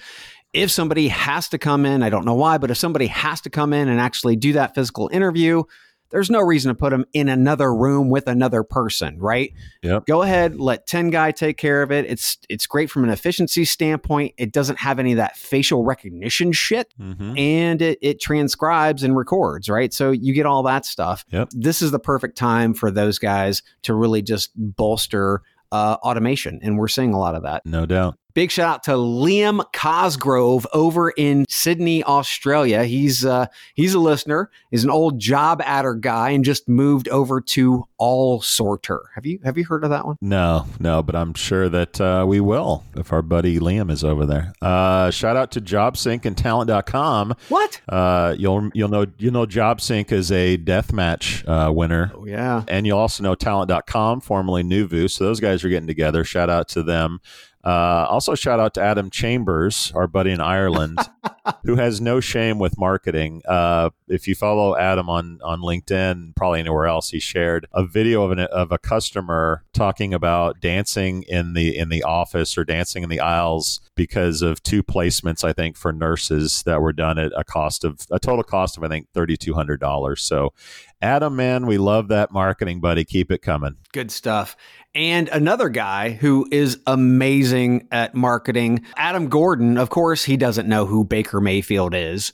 If 0.53 0.71
somebody 0.71 1.09
has 1.09 1.49
to 1.51 1.59
come 1.59 1.87
in, 1.87 2.03
I 2.03 2.11
don't 2.11 2.25
know 2.25 2.35
why, 2.35 2.59
but 2.59 2.71
if 2.73 2.77
somebody 2.77 3.07
has 3.07 3.41
to 3.43 3.51
come 3.51 3.73
in 3.73 3.89
and 3.89 4.01
actually 4.01 4.35
do 4.35 4.53
that 4.55 4.75
physical 4.75 5.09
interview, 5.13 5.63
there's 6.11 6.31
no 6.31 6.41
reason 6.41 6.69
to 6.71 6.75
put 6.75 6.91
them 6.91 7.05
in 7.13 7.29
another 7.29 7.75
room 7.75 8.11
with 8.11 8.27
another 8.27 8.63
person, 8.63 9.19
right? 9.19 9.53
Yep. 9.83 10.07
Go 10.07 10.23
ahead, 10.23 10.61
let 10.61 10.87
Tengai 10.87 11.35
take 11.35 11.57
care 11.57 11.83
of 11.83 11.91
it. 11.93 12.05
It's 12.07 12.39
it's 12.49 12.67
great 12.67 12.91
from 12.91 13.05
an 13.05 13.11
efficiency 13.11 13.65
standpoint. 13.65 14.35
It 14.37 14.53
doesn't 14.53 14.79
have 14.81 14.99
any 14.99 15.13
of 15.13 15.17
that 15.17 15.37
facial 15.37 15.85
recognition 15.85 16.53
shit 16.53 16.93
Mm-hmm. 17.01 17.39
and 17.39 17.83
it, 17.83 17.99
it 18.03 18.21
transcribes 18.21 19.03
and 19.03 19.17
records, 19.17 19.69
right? 19.69 19.93
So 19.93 20.11
you 20.11 20.33
get 20.35 20.47
all 20.47 20.63
that 20.65 20.85
stuff. 20.85 21.25
Yep. 21.31 21.51
This 21.53 21.83
is 21.83 21.91
the 21.91 21.99
perfect 21.99 22.37
time 22.37 22.75
for 22.75 22.91
those 22.91 23.19
guys 23.19 23.63
to 23.83 23.95
really 23.95 24.23
just 24.23 24.51
bolster 24.57 25.43
uh, 25.73 25.97
automation. 26.03 26.59
And 26.63 26.79
we're 26.79 26.89
seeing 26.89 27.13
a 27.15 27.19
lot 27.19 27.35
of 27.35 27.43
that. 27.45 27.65
No 27.65 27.87
doubt. 27.87 28.17
Big 28.35 28.51
shout 28.51 28.69
out 28.75 28.83
to 28.85 28.93
Liam 28.93 29.63
Cosgrove 29.73 30.67
over 30.73 31.11
in 31.11 31.45
Sydney, 31.49 32.03
Australia. 32.05 32.85
He's 32.85 33.25
uh, 33.25 33.47
he's 33.75 33.95
a 33.95 33.99
listener. 33.99 34.51
He's 34.71 34.85
an 34.85 34.91
old 34.91 35.21
JobAdder 35.21 36.01
guy 36.01 36.31
and 36.31 36.45
just 36.45 36.69
moved 36.69 37.09
over 37.09 37.41
to 37.41 37.87
Allsorter. 38.01 39.01
Have 39.15 39.27
you 39.27 39.39
have 39.45 39.59
you 39.59 39.65
heard 39.65 39.85
of 39.85 39.91
that 39.91 40.07
one? 40.07 40.17
No, 40.21 40.67
no, 40.79 41.03
but 41.03 41.15
I'm 41.17 41.35
sure 41.35 41.69
that 41.69 42.01
uh, 42.01 42.25
we 42.27 42.41
will 42.41 42.85
if 42.97 43.13
our 43.13 43.23
buddy 43.23 43.59
Liam 43.59 43.91
is 43.91 44.05
over 44.05 44.27
there. 44.27 44.53
Uh, 44.63 45.11
shout 45.11 45.37
out 45.37 45.51
to 45.53 45.61
JobSync 45.61 46.25
and 46.25 46.37
Talent.com. 46.37 47.35
What? 47.49 47.81
Uh, 47.89 48.35
you'll 48.39 48.71
you'll 48.75 48.89
know 48.89 49.07
you 49.19 49.31
know 49.31 49.47
JobSync 49.47 50.13
is 50.13 50.31
a 50.33 50.57
deathmatch 50.59 51.47
uh, 51.49 51.73
winner, 51.73 52.13
Oh 52.15 52.27
yeah. 52.27 52.63
and 52.69 52.87
you'll 52.87 52.99
also 52.99 53.23
know 53.23 53.35
Talent.com, 53.35 54.21
formerly 54.21 54.63
Neuvoo. 54.63 55.11
So 55.11 55.25
those 55.25 55.41
guys 55.41 55.65
are 55.65 55.69
getting 55.69 55.87
together. 55.89 56.25
Shout 56.25 56.51
out 56.51 56.69
to 56.69 56.83
them. 56.83 57.21
Uh, 57.63 58.07
also, 58.09 58.35
shout 58.35 58.59
out 58.59 58.73
to 58.75 58.81
Adam 58.81 59.11
Chambers, 59.11 59.93
our 59.95 60.07
buddy 60.07 60.31
in 60.31 60.41
Ireland, 60.41 60.99
who 61.65 61.77
has 61.77 62.01
no 62.01 62.19
shame 62.19 62.59
with 62.59 62.79
marketing. 62.79 63.43
Uh, 63.47 63.91
if 64.09 64.27
you 64.27 64.35
follow 64.35 64.77
Adam 64.77 65.11
on 65.11 65.41
on 65.45 65.61
LinkedIn, 65.61 66.35
probably 66.37 66.61
anywhere 66.61 66.87
else, 66.87 67.11
he 67.11 67.21
shared 67.21 67.67
a 67.73 67.85
video 67.85 68.23
of 68.23 68.31
an 68.31 68.41
of 68.41 68.73
a 68.73 68.79
customer 68.79 69.65
talking 69.75 70.15
about 70.15 70.61
dancing 70.61 71.23
in 71.25 71.53
the 71.53 71.77
in 71.77 71.91
the 71.91 72.03
office 72.03 72.57
or 72.57 72.65
dancing 72.65 73.03
in 73.03 73.11
the 73.11 73.21
aisles 73.21 73.81
because 73.95 74.41
of 74.41 74.63
two 74.63 74.83
placements, 74.83 75.45
I 75.45 75.53
think, 75.53 75.77
for 75.77 75.93
nurses 75.93 76.63
that 76.63 76.81
were 76.81 76.95
done 76.95 77.19
at 77.19 77.33
a 77.37 77.45
cost 77.45 77.85
of 77.85 78.07
a 78.11 78.19
total 78.19 78.43
cost 78.43 78.79
of 78.79 78.85
I 78.85 78.89
think 78.89 79.09
thirty 79.13 79.37
two 79.37 79.53
hundred 79.53 79.81
dollars. 79.81 80.23
So, 80.23 80.55
Adam, 81.03 81.35
man, 81.35 81.67
we 81.67 81.79
love 81.79 82.09
that 82.09 82.31
marketing, 82.31 82.81
buddy. 82.81 83.05
Keep 83.05 83.33
it 83.33 83.41
coming. 83.41 83.77
Good 83.93 84.11
stuff. 84.11 84.55
And 84.95 85.29
another 85.29 85.71
guy 85.71 86.11
who 86.11 86.47
is 86.51 86.79
amazing 86.87 87.89
at 87.91 88.15
marketing, 88.15 88.85
Adam 88.97 89.29
Gordon. 89.29 89.79
Of 89.79 89.89
course, 89.89 90.25
he 90.25 90.37
doesn't 90.37 90.69
know 90.69 90.85
who 90.85 91.05
Baker 91.05 91.41
Mayfield 91.41 91.95
is. 91.95 92.33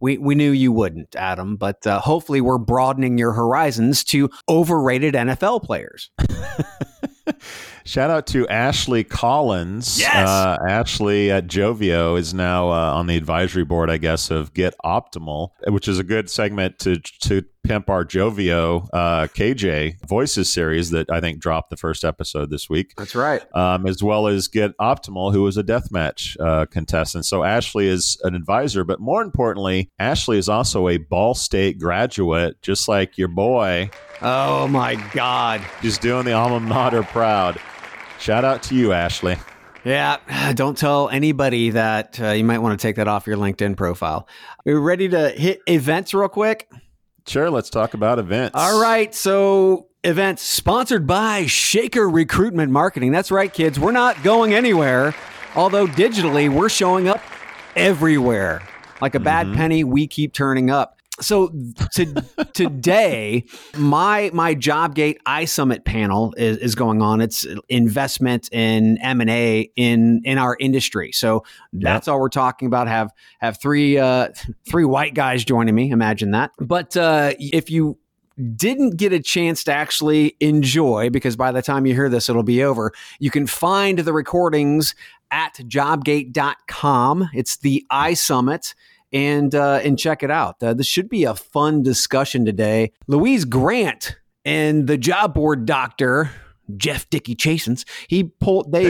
We, 0.00 0.18
we 0.18 0.34
knew 0.34 0.50
you 0.50 0.72
wouldn't, 0.72 1.14
Adam, 1.16 1.56
but 1.56 1.86
uh, 1.86 2.00
hopefully 2.00 2.40
we're 2.40 2.58
broadening 2.58 3.18
your 3.18 3.32
horizons 3.32 4.02
to 4.04 4.30
overrated 4.48 5.14
NFL 5.14 5.62
players. 5.62 6.10
Shout 7.84 8.10
out 8.10 8.26
to 8.28 8.46
Ashley 8.48 9.04
Collins. 9.04 9.98
Yes! 9.98 10.28
Uh, 10.28 10.58
Ashley 10.68 11.30
at 11.30 11.46
Jovio 11.46 12.18
is 12.18 12.32
now 12.32 12.70
uh, 12.70 12.94
on 12.94 13.06
the 13.06 13.16
advisory 13.16 13.64
board, 13.64 13.90
I 13.90 13.96
guess, 13.96 14.30
of 14.30 14.54
Get 14.54 14.74
Optimal, 14.84 15.50
which 15.68 15.88
is 15.88 15.98
a 15.98 16.04
good 16.04 16.30
segment 16.30 16.78
to 16.80 16.98
to 16.98 17.44
pimp 17.64 17.88
our 17.88 18.04
Jovio 18.04 18.88
uh, 18.92 19.28
KJ 19.28 20.06
Voices 20.06 20.52
series 20.52 20.90
that 20.90 21.10
I 21.10 21.20
think 21.20 21.38
dropped 21.38 21.70
the 21.70 21.76
first 21.76 22.04
episode 22.04 22.50
this 22.50 22.68
week. 22.68 22.94
That's 22.96 23.14
right. 23.14 23.42
Um, 23.54 23.86
as 23.86 24.02
well 24.02 24.26
as 24.26 24.48
Get 24.48 24.76
Optimal, 24.78 25.32
who 25.32 25.42
was 25.42 25.56
a 25.56 25.62
deathmatch 25.62 26.36
uh, 26.40 26.66
contestant. 26.66 27.24
So 27.24 27.44
Ashley 27.44 27.88
is 27.88 28.20
an 28.24 28.34
advisor, 28.34 28.84
but 28.84 29.00
more 29.00 29.22
importantly, 29.22 29.90
Ashley 29.98 30.38
is 30.38 30.48
also 30.48 30.88
a 30.88 30.96
Ball 30.96 31.34
State 31.34 31.78
graduate, 31.78 32.60
just 32.62 32.88
like 32.88 33.16
your 33.16 33.28
boy. 33.28 33.90
Oh 34.20 34.68
my 34.68 34.96
God. 35.12 35.60
She's 35.80 35.98
doing 35.98 36.24
the 36.24 36.32
alma 36.32 36.60
mater 36.60 37.02
proud. 37.02 37.60
Shout 38.18 38.44
out 38.44 38.62
to 38.64 38.74
you, 38.74 38.92
Ashley. 38.92 39.36
Yeah, 39.84 40.18
don't 40.54 40.76
tell 40.78 41.08
anybody 41.08 41.70
that 41.70 42.20
uh, 42.20 42.30
you 42.30 42.44
might 42.44 42.58
want 42.58 42.78
to 42.78 42.82
take 42.82 42.96
that 42.96 43.08
off 43.08 43.26
your 43.26 43.36
LinkedIn 43.36 43.76
profile. 43.76 44.28
Are 44.64 44.72
you 44.72 44.80
ready 44.80 45.08
to 45.08 45.30
hit 45.30 45.60
events 45.66 46.14
real 46.14 46.28
quick? 46.28 46.68
Sure, 47.26 47.50
let's 47.50 47.70
talk 47.70 47.94
about 47.94 48.18
events. 48.18 48.54
All 48.54 48.80
right. 48.80 49.14
So, 49.14 49.88
events 50.04 50.42
sponsored 50.42 51.06
by 51.06 51.46
Shaker 51.46 52.08
Recruitment 52.08 52.72
Marketing. 52.72 53.12
That's 53.12 53.30
right, 53.30 53.52
kids. 53.52 53.78
We're 53.78 53.92
not 53.92 54.22
going 54.22 54.54
anywhere. 54.54 55.14
Although 55.54 55.86
digitally, 55.86 56.48
we're 56.48 56.68
showing 56.68 57.08
up 57.08 57.20
everywhere. 57.76 58.62
Like 59.00 59.14
a 59.14 59.20
bad 59.20 59.46
mm-hmm. 59.46 59.56
penny, 59.56 59.84
we 59.84 60.06
keep 60.06 60.32
turning 60.32 60.70
up. 60.70 60.98
So 61.20 61.48
to, 61.94 62.24
today, 62.54 63.44
my 63.76 64.30
my 64.32 64.54
Jobg8 64.54 65.18
iSummit 65.26 65.84
panel 65.84 66.32
is, 66.38 66.56
is 66.56 66.74
going 66.74 67.02
on. 67.02 67.20
It's 67.20 67.46
investment 67.68 68.48
in 68.50 68.96
M 68.98 69.20
and 69.20 69.28
A 69.28 69.70
in 69.76 70.22
in 70.24 70.38
our 70.38 70.56
industry. 70.58 71.12
So 71.12 71.44
that's 71.74 72.08
all 72.08 72.18
we're 72.18 72.30
talking 72.30 72.66
about. 72.66 72.88
Have 72.88 73.12
have 73.40 73.60
three 73.60 73.98
uh, 73.98 74.28
three 74.66 74.86
white 74.86 75.12
guys 75.14 75.44
joining 75.44 75.74
me. 75.74 75.90
Imagine 75.90 76.30
that. 76.30 76.52
But 76.58 76.96
uh, 76.96 77.34
if 77.38 77.70
you 77.70 77.98
didn't 78.56 78.96
get 78.96 79.12
a 79.12 79.20
chance 79.20 79.64
to 79.64 79.72
actually 79.72 80.36
enjoy, 80.40 81.10
because 81.10 81.36
by 81.36 81.52
the 81.52 81.60
time 81.60 81.84
you 81.84 81.94
hear 81.94 82.08
this, 82.08 82.30
it'll 82.30 82.42
be 82.42 82.62
over, 82.62 82.92
you 83.18 83.30
can 83.30 83.46
find 83.46 83.98
the 83.98 84.12
recordings 84.12 84.94
at 85.30 85.54
jobg8.com. 85.56 87.28
It's 87.34 87.58
the 87.58 87.84
iSummit. 87.92 88.74
And 89.12 89.54
uh, 89.54 89.80
and 89.84 89.98
check 89.98 90.22
it 90.22 90.30
out. 90.30 90.62
Uh, 90.62 90.72
this 90.72 90.86
should 90.86 91.08
be 91.08 91.24
a 91.24 91.34
fun 91.34 91.82
discussion 91.82 92.44
today. 92.44 92.92
Louise 93.08 93.44
Triance 93.44 94.14
and 94.44 94.86
the 94.86 94.96
job 94.96 95.34
board 95.34 95.66
doctor 95.66 96.30
Jeff 96.76 97.08
Dickey 97.10 97.34
Chasins. 97.34 97.84
He 98.08 98.24
pulled 98.24 98.72
they 98.72 98.86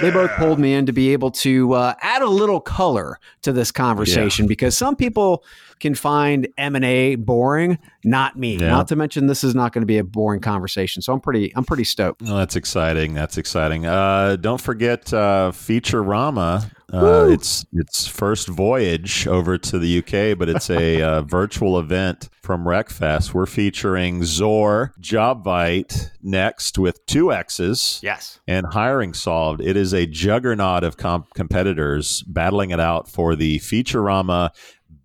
they 0.00 0.10
both 0.10 0.30
pulled 0.32 0.58
me 0.58 0.74
in 0.74 0.86
to 0.86 0.92
be 0.92 1.12
able 1.12 1.30
to 1.32 1.74
uh, 1.74 1.94
add 2.00 2.22
a 2.22 2.28
little 2.28 2.60
color 2.60 3.18
to 3.42 3.52
this 3.52 3.70
conversation 3.70 4.46
because 4.46 4.76
some 4.76 4.96
people 4.96 5.44
can 5.82 5.94
find 5.94 6.48
M 6.56 6.74
and 6.76 6.84
A 6.84 7.16
boring. 7.16 7.78
Not 8.04 8.38
me. 8.38 8.56
Yeah. 8.56 8.68
Not 8.68 8.88
to 8.88 8.96
mention 8.96 9.26
this 9.26 9.44
is 9.44 9.54
not 9.54 9.72
going 9.72 9.82
to 9.82 9.86
be 9.86 9.98
a 9.98 10.04
boring 10.04 10.40
conversation. 10.40 11.02
So 11.02 11.12
I'm 11.12 11.20
pretty 11.20 11.54
I'm 11.54 11.64
pretty 11.64 11.84
stoked. 11.84 12.22
Well, 12.22 12.36
that's 12.36 12.56
exciting. 12.56 13.12
That's 13.14 13.36
exciting. 13.36 13.84
Uh, 13.86 14.36
don't 14.36 14.60
forget 14.60 15.12
uh, 15.12 15.52
Featurama. 15.52 16.70
Uh, 16.92 17.26
it's 17.30 17.64
its 17.72 18.06
first 18.06 18.48
voyage 18.48 19.26
over 19.26 19.56
to 19.56 19.78
the 19.78 19.98
UK, 20.00 20.38
but 20.38 20.50
it's 20.50 20.68
a 20.68 21.00
uh, 21.02 21.22
virtual 21.22 21.78
event 21.78 22.28
from 22.42 22.64
RecFest. 22.64 23.32
We're 23.32 23.46
featuring 23.46 24.20
XOR, 24.20 24.90
Jobvite 25.00 26.10
Nexxt 26.22 26.76
with 26.76 27.04
two 27.06 27.32
X's. 27.32 27.98
Yes. 28.02 28.40
and 28.46 28.66
HiringSolved. 28.66 29.62
It 29.64 29.76
is 29.76 29.94
a 29.94 30.04
juggernaut 30.06 30.84
of 30.84 30.98
comp- 30.98 31.32
competitors 31.34 32.22
battling 32.24 32.70
it 32.72 32.80
out 32.80 33.08
for 33.08 33.36
the 33.36 33.58
Featurama 33.60 34.50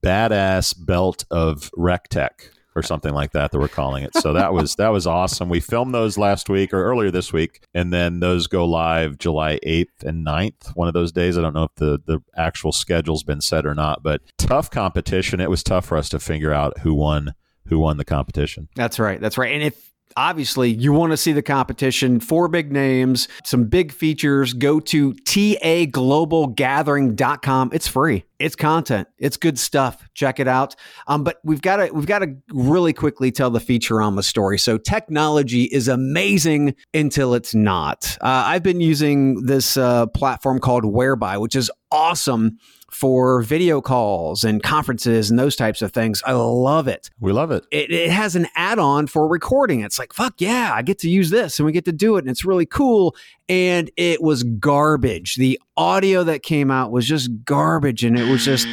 badass 0.07 0.73
belt 0.85 1.25
of 1.29 1.69
RecTech 1.77 2.49
or 2.75 2.83
something 2.83 3.13
like 3.13 3.31
that 3.31 3.51
that 3.51 3.59
we're 3.59 3.67
calling 3.67 4.03
it. 4.03 4.13
So 4.15 4.33
that 4.33 4.53
was 4.53 4.75
that 4.77 4.89
was 4.89 5.05
awesome. 5.07 5.49
We 5.49 5.59
filmed 5.59 5.93
those 5.93 6.17
last 6.17 6.47
week 6.47 6.73
or 6.73 6.85
earlier 6.85 7.11
this 7.11 7.33
week, 7.33 7.61
and 7.73 7.91
then 7.91 8.19
those 8.19 8.47
go 8.47 8.65
live 8.65 9.17
July 9.17 9.59
8th 9.65 10.03
and 10.03 10.25
9th, 10.25 10.75
one 10.75 10.87
of 10.87 10.93
those 10.93 11.11
days. 11.11 11.37
I 11.37 11.41
don't 11.41 11.53
know 11.53 11.63
if 11.63 11.75
the 11.75 11.99
the 12.05 12.19
actual 12.37 12.71
schedule's 12.71 13.23
been 13.23 13.41
set 13.41 13.65
or 13.65 13.75
not, 13.75 14.03
but 14.03 14.21
tough 14.37 14.69
competition. 14.69 15.41
It 15.41 15.49
was 15.49 15.63
tough 15.63 15.85
for 15.85 15.97
us 15.97 16.07
to 16.09 16.19
figure 16.19 16.53
out 16.53 16.79
who 16.79 16.93
won 16.93 17.33
who 17.67 17.79
won 17.79 17.97
the 17.97 18.05
competition. 18.05 18.69
That's 18.75 18.99
right. 18.99 19.19
That's 19.19 19.37
right. 19.37 19.53
And 19.53 19.63
if 19.63 19.91
obviously 20.15 20.71
you 20.71 20.93
want 20.93 21.11
to 21.11 21.17
see 21.17 21.33
the 21.33 21.41
competition. 21.41 22.19
Four 22.19 22.47
big 22.47 22.71
names 22.71 23.27
some 23.43 23.63
big 23.65 23.91
features. 23.91 24.53
Go 24.53 24.79
to 24.79 25.13
taglobalgathering.com 25.13 27.71
it's 27.73 27.87
free. 27.87 28.23
It's 28.39 28.55
content. 28.55 29.07
It's 29.17 29.37
good 29.37 29.57
stuff. 29.57 30.07
Check 30.13 30.39
it 30.39 30.47
out. 30.47 30.75
Um, 31.07 31.23
but 31.23 31.39
we've 31.43 31.61
got 31.61 31.77
to 31.77 31.89
we've 31.91 32.05
got 32.05 32.19
to 32.19 32.35
really 32.51 32.93
quickly 32.93 33.31
tell 33.31 33.49
the 33.49 33.59
featurama 33.59 34.23
story. 34.23 34.59
So 34.59 34.77
technology 34.77 35.63
is 35.63 35.87
amazing 35.87 36.75
until 36.93 37.33
it's 37.33 37.55
not. 37.55 38.17
Uh, 38.21 38.43
i've 38.45 38.63
been 38.63 38.81
using 38.81 39.45
this 39.45 39.77
uh, 39.77 40.05
platform 40.07 40.59
called 40.59 40.85
whereby 40.85 41.37
which 41.37 41.55
is 41.55 41.71
awesome 41.91 42.57
for 42.91 43.41
video 43.41 43.81
calls 43.81 44.43
and 44.43 44.63
conferences 44.63 45.29
and 45.29 45.37
those 45.37 45.55
types 45.55 45.81
of 45.81 45.91
things. 45.91 46.23
I 46.25 46.31
love 46.33 46.87
it. 46.87 47.09
We 47.19 47.31
love 47.31 47.51
it. 47.51 47.65
It, 47.69 47.91
it 47.91 48.09
has 48.09 48.35
an 48.35 48.47
add 48.55 48.79
on 48.79 49.07
for 49.07 49.27
recording. 49.27 49.81
It's 49.81 49.99
like, 49.99 50.13
fuck 50.13 50.35
yeah, 50.39 50.71
I 50.73 50.81
get 50.81 50.99
to 50.99 51.09
use 51.09 51.29
this 51.29 51.59
and 51.59 51.65
we 51.65 51.71
get 51.71 51.85
to 51.85 51.91
do 51.91 52.15
it. 52.15 52.19
And 52.19 52.29
it's 52.29 52.45
really 52.45 52.65
cool. 52.65 53.15
And 53.49 53.91
it 53.97 54.21
was 54.21 54.43
garbage. 54.43 55.35
The 55.35 55.59
audio 55.75 56.23
that 56.23 56.43
came 56.43 56.71
out 56.71 56.91
was 56.91 57.05
just 57.05 57.29
garbage. 57.43 58.03
And 58.03 58.17
it 58.17 58.29
was 58.29 58.45
just, 58.45 58.67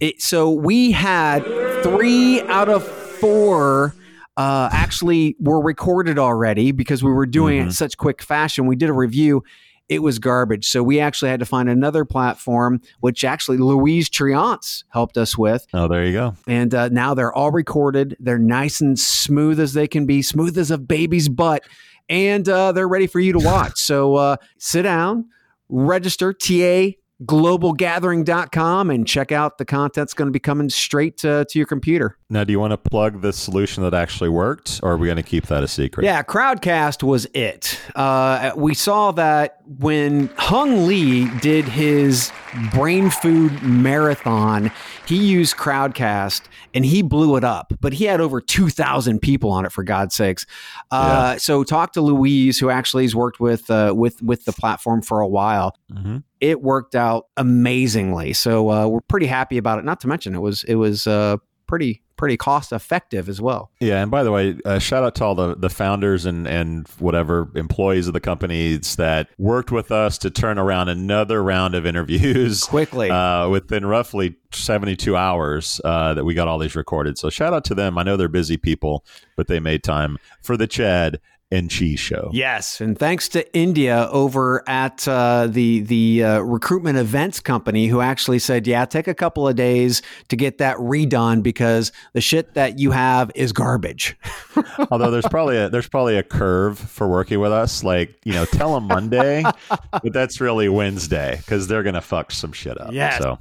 it. 0.00 0.22
so 0.22 0.50
we 0.50 0.90
had 0.90 1.44
three 1.82 2.40
out 2.42 2.68
of 2.68 2.84
four 2.84 3.94
uh, 4.36 4.70
actually 4.72 5.36
were 5.38 5.60
recorded 5.60 6.18
already 6.18 6.72
because 6.72 7.02
we 7.04 7.12
were 7.12 7.26
doing 7.26 7.58
mm-hmm. 7.58 7.64
it 7.64 7.66
in 7.68 7.72
such 7.72 7.96
quick 7.98 8.22
fashion. 8.22 8.66
We 8.66 8.76
did 8.76 8.88
a 8.88 8.94
review 8.94 9.44
it 9.92 10.02
was 10.02 10.18
garbage. 10.18 10.68
So 10.68 10.82
we 10.82 11.00
actually 11.00 11.30
had 11.30 11.40
to 11.40 11.46
find 11.46 11.68
another 11.68 12.06
platform, 12.06 12.80
which 13.00 13.24
actually 13.24 13.58
Louise 13.58 14.08
Triance 14.08 14.84
helped 14.88 15.18
us 15.18 15.36
with. 15.36 15.66
Oh, 15.74 15.86
there 15.86 16.04
you 16.06 16.12
go. 16.12 16.34
And 16.48 16.74
uh, 16.74 16.88
now 16.88 17.12
they're 17.12 17.32
all 17.32 17.50
recorded. 17.50 18.16
They're 18.18 18.38
nice 18.38 18.80
and 18.80 18.98
smooth 18.98 19.60
as 19.60 19.74
they 19.74 19.86
can 19.86 20.06
be, 20.06 20.22
smooth 20.22 20.56
as 20.56 20.70
a 20.70 20.78
baby's 20.78 21.28
butt. 21.28 21.62
And 22.08 22.48
uh, 22.48 22.72
they're 22.72 22.88
ready 22.88 23.06
for 23.06 23.20
you 23.20 23.34
to 23.34 23.38
watch. 23.38 23.78
so 23.78 24.16
uh, 24.16 24.36
sit 24.58 24.82
down, 24.82 25.26
register 25.68 26.32
TA 26.32 26.92
globalgathering.com 27.26 28.90
and 28.90 29.06
check 29.06 29.32
out 29.32 29.58
the 29.58 29.64
content 29.64 29.94
that's 29.94 30.14
going 30.14 30.26
to 30.26 30.32
be 30.32 30.38
coming 30.38 30.68
straight 30.68 31.16
to, 31.18 31.44
to 31.48 31.58
your 31.58 31.66
computer. 31.66 32.16
Now, 32.28 32.44
do 32.44 32.52
you 32.52 32.58
want 32.58 32.72
to 32.72 32.78
plug 32.78 33.20
the 33.20 33.32
solution 33.32 33.82
that 33.82 33.94
actually 33.94 34.30
worked, 34.30 34.80
or 34.82 34.92
are 34.92 34.96
we 34.96 35.06
going 35.06 35.16
to 35.16 35.22
keep 35.22 35.46
that 35.46 35.62
a 35.62 35.68
secret? 35.68 36.04
Yeah, 36.04 36.22
Crowdcast 36.22 37.02
was 37.02 37.26
it. 37.34 37.78
Uh, 37.94 38.52
we 38.56 38.74
saw 38.74 39.12
that 39.12 39.58
when 39.78 40.28
Hung 40.36 40.86
Lee 40.86 41.28
did 41.40 41.66
his 41.66 42.32
brain 42.72 43.10
food 43.10 43.62
marathon, 43.62 44.72
he 45.06 45.16
used 45.16 45.56
Crowdcast 45.56 46.42
and 46.74 46.86
he 46.86 47.02
blew 47.02 47.36
it 47.36 47.44
up, 47.44 47.74
but 47.80 47.92
he 47.92 48.04
had 48.06 48.20
over 48.20 48.40
2,000 48.40 49.20
people 49.20 49.50
on 49.50 49.66
it, 49.66 49.72
for 49.72 49.84
God's 49.84 50.14
sakes. 50.14 50.46
Uh, 50.90 51.32
yeah. 51.34 51.38
So 51.38 51.64
talk 51.64 51.92
to 51.92 52.00
Louise, 52.00 52.58
who 52.58 52.70
actually 52.70 53.04
has 53.04 53.14
worked 53.14 53.40
with, 53.40 53.70
uh, 53.70 53.92
with, 53.94 54.22
with 54.22 54.46
the 54.46 54.52
platform 54.52 55.02
for 55.02 55.20
a 55.20 55.28
while. 55.28 55.76
Mm-hmm 55.92 56.18
it 56.42 56.60
worked 56.60 56.96
out 56.96 57.28
amazingly. 57.36 58.32
So 58.32 58.68
uh, 58.68 58.88
we're 58.88 59.00
pretty 59.02 59.26
happy 59.26 59.56
about 59.56 59.78
it. 59.78 59.84
Not 59.84 60.00
to 60.00 60.08
mention 60.08 60.34
it 60.34 60.40
was 60.40 60.64
it 60.64 60.74
was 60.74 61.06
uh, 61.06 61.36
pretty 61.66 62.02
pretty 62.16 62.36
cost 62.36 62.72
effective 62.72 63.28
as 63.28 63.40
well. 63.40 63.70
Yeah, 63.80 64.02
and 64.02 64.10
by 64.10 64.22
the 64.22 64.30
way, 64.30 64.56
uh, 64.64 64.78
shout 64.78 65.02
out 65.02 65.14
to 65.16 65.24
all 65.24 65.34
the, 65.34 65.56
the 65.56 65.70
founders 65.70 66.26
and 66.26 66.48
and 66.48 66.86
whatever 66.98 67.48
employees 67.54 68.08
of 68.08 68.12
the 68.12 68.20
companies 68.20 68.96
that 68.96 69.28
worked 69.38 69.70
with 69.70 69.92
us 69.92 70.18
to 70.18 70.30
turn 70.30 70.58
around 70.58 70.88
another 70.88 71.42
round 71.42 71.76
of 71.76 71.86
interviews 71.86 72.64
quickly 72.68 73.08
uh, 73.08 73.48
within 73.48 73.86
roughly 73.86 74.36
72 74.52 75.16
hours 75.16 75.80
uh, 75.84 76.14
that 76.14 76.24
we 76.24 76.34
got 76.34 76.48
all 76.48 76.58
these 76.58 76.74
recorded. 76.74 77.18
So 77.18 77.30
shout 77.30 77.54
out 77.54 77.64
to 77.66 77.74
them. 77.74 77.96
I 77.96 78.02
know 78.02 78.16
they're 78.16 78.28
busy 78.28 78.56
people, 78.56 79.04
but 79.36 79.46
they 79.46 79.60
made 79.60 79.84
time 79.84 80.18
for 80.42 80.56
the 80.56 80.66
Chad 80.66 81.20
and 81.52 81.70
Cheese 81.70 82.00
Show. 82.00 82.30
Yes, 82.32 82.80
and 82.80 82.98
thanks 82.98 83.28
to 83.30 83.54
India 83.54 84.08
over 84.10 84.66
at 84.68 85.06
uh, 85.06 85.46
the 85.48 85.80
the 85.80 86.24
uh, 86.24 86.38
recruitment 86.40 86.98
events 86.98 87.40
company 87.40 87.86
who 87.86 88.00
actually 88.00 88.38
said, 88.38 88.66
"Yeah, 88.66 88.86
take 88.86 89.06
a 89.06 89.14
couple 89.14 89.46
of 89.46 89.54
days 89.54 90.00
to 90.28 90.36
get 90.36 90.58
that 90.58 90.78
redone 90.78 91.42
because 91.42 91.92
the 92.14 92.20
shit 92.22 92.54
that 92.54 92.78
you 92.78 92.90
have 92.92 93.30
is 93.34 93.52
garbage." 93.52 94.16
Although 94.90 95.10
there's 95.10 95.28
probably 95.28 95.58
a 95.58 95.68
there's 95.68 95.88
probably 95.88 96.16
a 96.16 96.22
curve 96.22 96.78
for 96.78 97.06
working 97.06 97.38
with 97.38 97.52
us. 97.52 97.84
Like 97.84 98.18
you 98.24 98.32
know, 98.32 98.46
tell 98.46 98.74
them 98.74 98.84
Monday, 98.84 99.44
but 99.90 100.12
that's 100.12 100.40
really 100.40 100.70
Wednesday 100.70 101.36
because 101.36 101.68
they're 101.68 101.82
gonna 101.82 102.00
fuck 102.00 102.32
some 102.32 102.52
shit 102.52 102.80
up. 102.80 102.92
Yeah. 102.92 103.18
So 103.18 103.38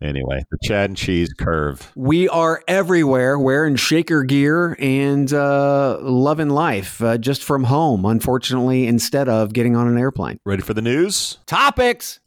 Anyway, 0.00 0.44
the 0.50 0.58
Chad 0.62 0.90
and 0.90 0.96
Cheese 0.96 1.32
curve. 1.32 1.90
We 1.96 2.28
are 2.28 2.62
everywhere 2.68 3.38
wearing 3.38 3.74
shaker 3.74 4.22
gear 4.22 4.76
and 4.78 5.32
uh, 5.32 5.98
loving 6.00 6.50
life 6.50 7.02
uh, 7.02 7.18
just 7.18 7.42
from 7.42 7.64
home, 7.64 8.04
unfortunately, 8.04 8.86
instead 8.86 9.28
of 9.28 9.52
getting 9.52 9.74
on 9.74 9.88
an 9.88 9.98
airplane. 9.98 10.38
Ready 10.44 10.62
for 10.62 10.74
the 10.74 10.82
news? 10.82 11.38
Topics. 11.46 12.20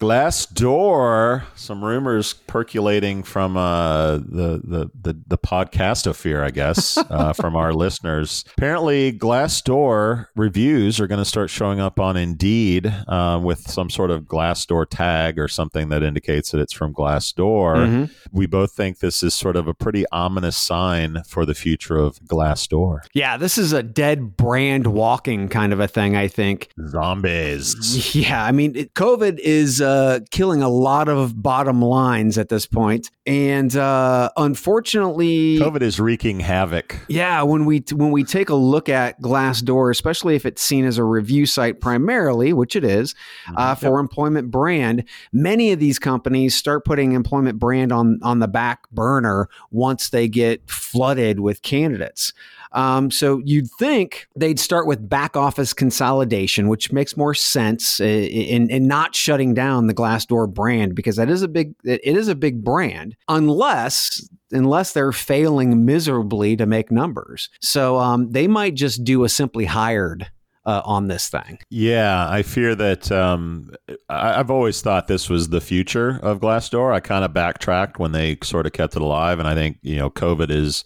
Glassdoor, 0.00 1.44
some 1.54 1.84
rumors 1.84 2.34
percolating 2.34 3.22
from 3.22 3.56
uh, 3.56 4.16
the, 4.16 4.60
the 4.62 4.90
the 5.00 5.16
the 5.26 5.38
podcastosphere, 5.38 6.42
I 6.42 6.50
guess, 6.50 6.96
uh, 7.10 7.32
from 7.32 7.56
our 7.56 7.72
listeners. 7.72 8.44
Apparently, 8.56 9.12
Glassdoor 9.12 10.26
reviews 10.36 11.00
are 11.00 11.06
going 11.06 11.18
to 11.18 11.24
start 11.24 11.50
showing 11.50 11.80
up 11.80 11.98
on 11.98 12.16
Indeed 12.16 12.92
uh, 13.08 13.40
with 13.42 13.70
some 13.70 13.88
sort 13.88 14.10
of 14.10 14.24
Glassdoor 14.24 14.86
tag 14.88 15.38
or 15.38 15.48
something 15.48 15.88
that 15.88 16.02
indicates 16.02 16.50
that 16.50 16.60
it's 16.60 16.72
from 16.72 16.92
Glassdoor. 16.92 17.76
Mm-hmm. 17.76 18.04
We 18.32 18.46
both 18.46 18.72
think 18.72 18.98
this 18.98 19.22
is 19.22 19.34
sort 19.34 19.56
of 19.56 19.66
a 19.66 19.74
pretty 19.74 20.04
ominous 20.12 20.56
sign 20.56 21.22
for 21.26 21.46
the 21.46 21.54
future 21.54 21.96
of 21.96 22.18
Glassdoor. 22.20 23.00
Yeah, 23.14 23.36
this 23.36 23.56
is 23.56 23.72
a 23.72 23.82
dead 23.82 24.36
brand 24.36 24.88
walking 24.88 25.48
kind 25.48 25.72
of 25.72 25.80
a 25.80 25.88
thing. 25.88 26.16
I 26.16 26.28
think 26.28 26.68
zombies. 26.88 28.14
Yeah, 28.14 28.44
I 28.44 28.52
mean, 28.52 28.76
it, 28.76 28.94
COVID 28.94 29.38
is 29.38 29.80
uh, 29.80 29.85
killing 30.30 30.62
a 30.62 30.68
lot 30.68 31.08
of 31.08 31.42
bottom 31.42 31.82
lines 31.82 32.38
at 32.38 32.48
this 32.48 32.66
point, 32.66 33.10
and 33.26 33.74
uh, 33.76 34.30
unfortunately, 34.36 35.58
COVID 35.58 35.82
is 35.82 35.98
wreaking 35.98 36.40
havoc. 36.40 36.96
Yeah, 37.08 37.42
when 37.42 37.64
we 37.64 37.84
when 37.92 38.10
we 38.10 38.24
take 38.24 38.48
a 38.48 38.54
look 38.54 38.88
at 38.88 39.20
Glassdoor, 39.20 39.90
especially 39.90 40.36
if 40.36 40.46
it's 40.46 40.62
seen 40.62 40.84
as 40.84 40.98
a 40.98 41.04
review 41.04 41.46
site 41.46 41.80
primarily, 41.80 42.52
which 42.52 42.76
it 42.76 42.84
is, 42.84 43.14
uh, 43.56 43.74
mm-hmm. 43.74 43.80
for 43.80 43.98
yep. 43.98 44.00
employment 44.00 44.50
brand, 44.50 45.04
many 45.32 45.72
of 45.72 45.78
these 45.78 45.98
companies 45.98 46.54
start 46.54 46.84
putting 46.84 47.12
employment 47.12 47.58
brand 47.58 47.92
on 47.92 48.18
on 48.22 48.38
the 48.38 48.48
back 48.48 48.88
burner 48.90 49.48
once 49.70 50.10
they 50.10 50.28
get 50.28 50.68
flooded 50.68 51.40
with 51.40 51.62
candidates. 51.62 52.32
Um, 52.76 53.10
so 53.10 53.40
you'd 53.42 53.70
think 53.78 54.28
they'd 54.36 54.60
start 54.60 54.86
with 54.86 55.08
back 55.08 55.34
office 55.34 55.72
consolidation, 55.72 56.68
which 56.68 56.92
makes 56.92 57.16
more 57.16 57.32
sense 57.32 58.00
uh, 58.00 58.04
in, 58.04 58.68
in 58.68 58.86
not 58.86 59.16
shutting 59.16 59.54
down 59.54 59.86
the 59.86 59.94
Glassdoor 59.94 60.52
brand 60.52 60.94
because 60.94 61.16
that 61.16 61.30
is 61.30 61.40
a 61.40 61.48
big 61.48 61.74
it 61.84 62.04
is 62.04 62.28
a 62.28 62.34
big 62.34 62.62
brand 62.62 63.16
unless 63.28 64.28
unless 64.52 64.92
they're 64.92 65.10
failing 65.10 65.86
miserably 65.86 66.54
to 66.56 66.66
make 66.66 66.92
numbers. 66.92 67.48
So 67.62 67.96
um, 67.96 68.30
they 68.30 68.46
might 68.46 68.74
just 68.74 69.02
do 69.02 69.24
a 69.24 69.28
SimplyHired 69.28 70.26
uh, 70.66 70.82
on 70.84 71.08
this 71.08 71.28
thing. 71.28 71.58
Yeah, 71.70 72.28
I 72.28 72.42
fear 72.42 72.74
that 72.74 73.10
um, 73.10 73.70
I, 74.10 74.34
have 74.34 74.50
always 74.50 74.82
thought 74.82 75.06
this 75.06 75.30
was 75.30 75.48
the 75.48 75.60
future 75.62 76.18
of 76.22 76.40
Glassdoor. 76.40 76.92
I 76.92 77.00
kind 77.00 77.24
of 77.24 77.32
backtracked 77.32 77.98
when 77.98 78.12
they 78.12 78.36
sort 78.42 78.66
of 78.66 78.72
kept 78.72 78.96
it 78.96 79.02
alive, 79.02 79.38
and 79.38 79.48
I 79.48 79.54
think 79.54 79.78
you 79.82 79.96
know 79.96 80.10
COVID 80.10 80.50
is 80.50 80.84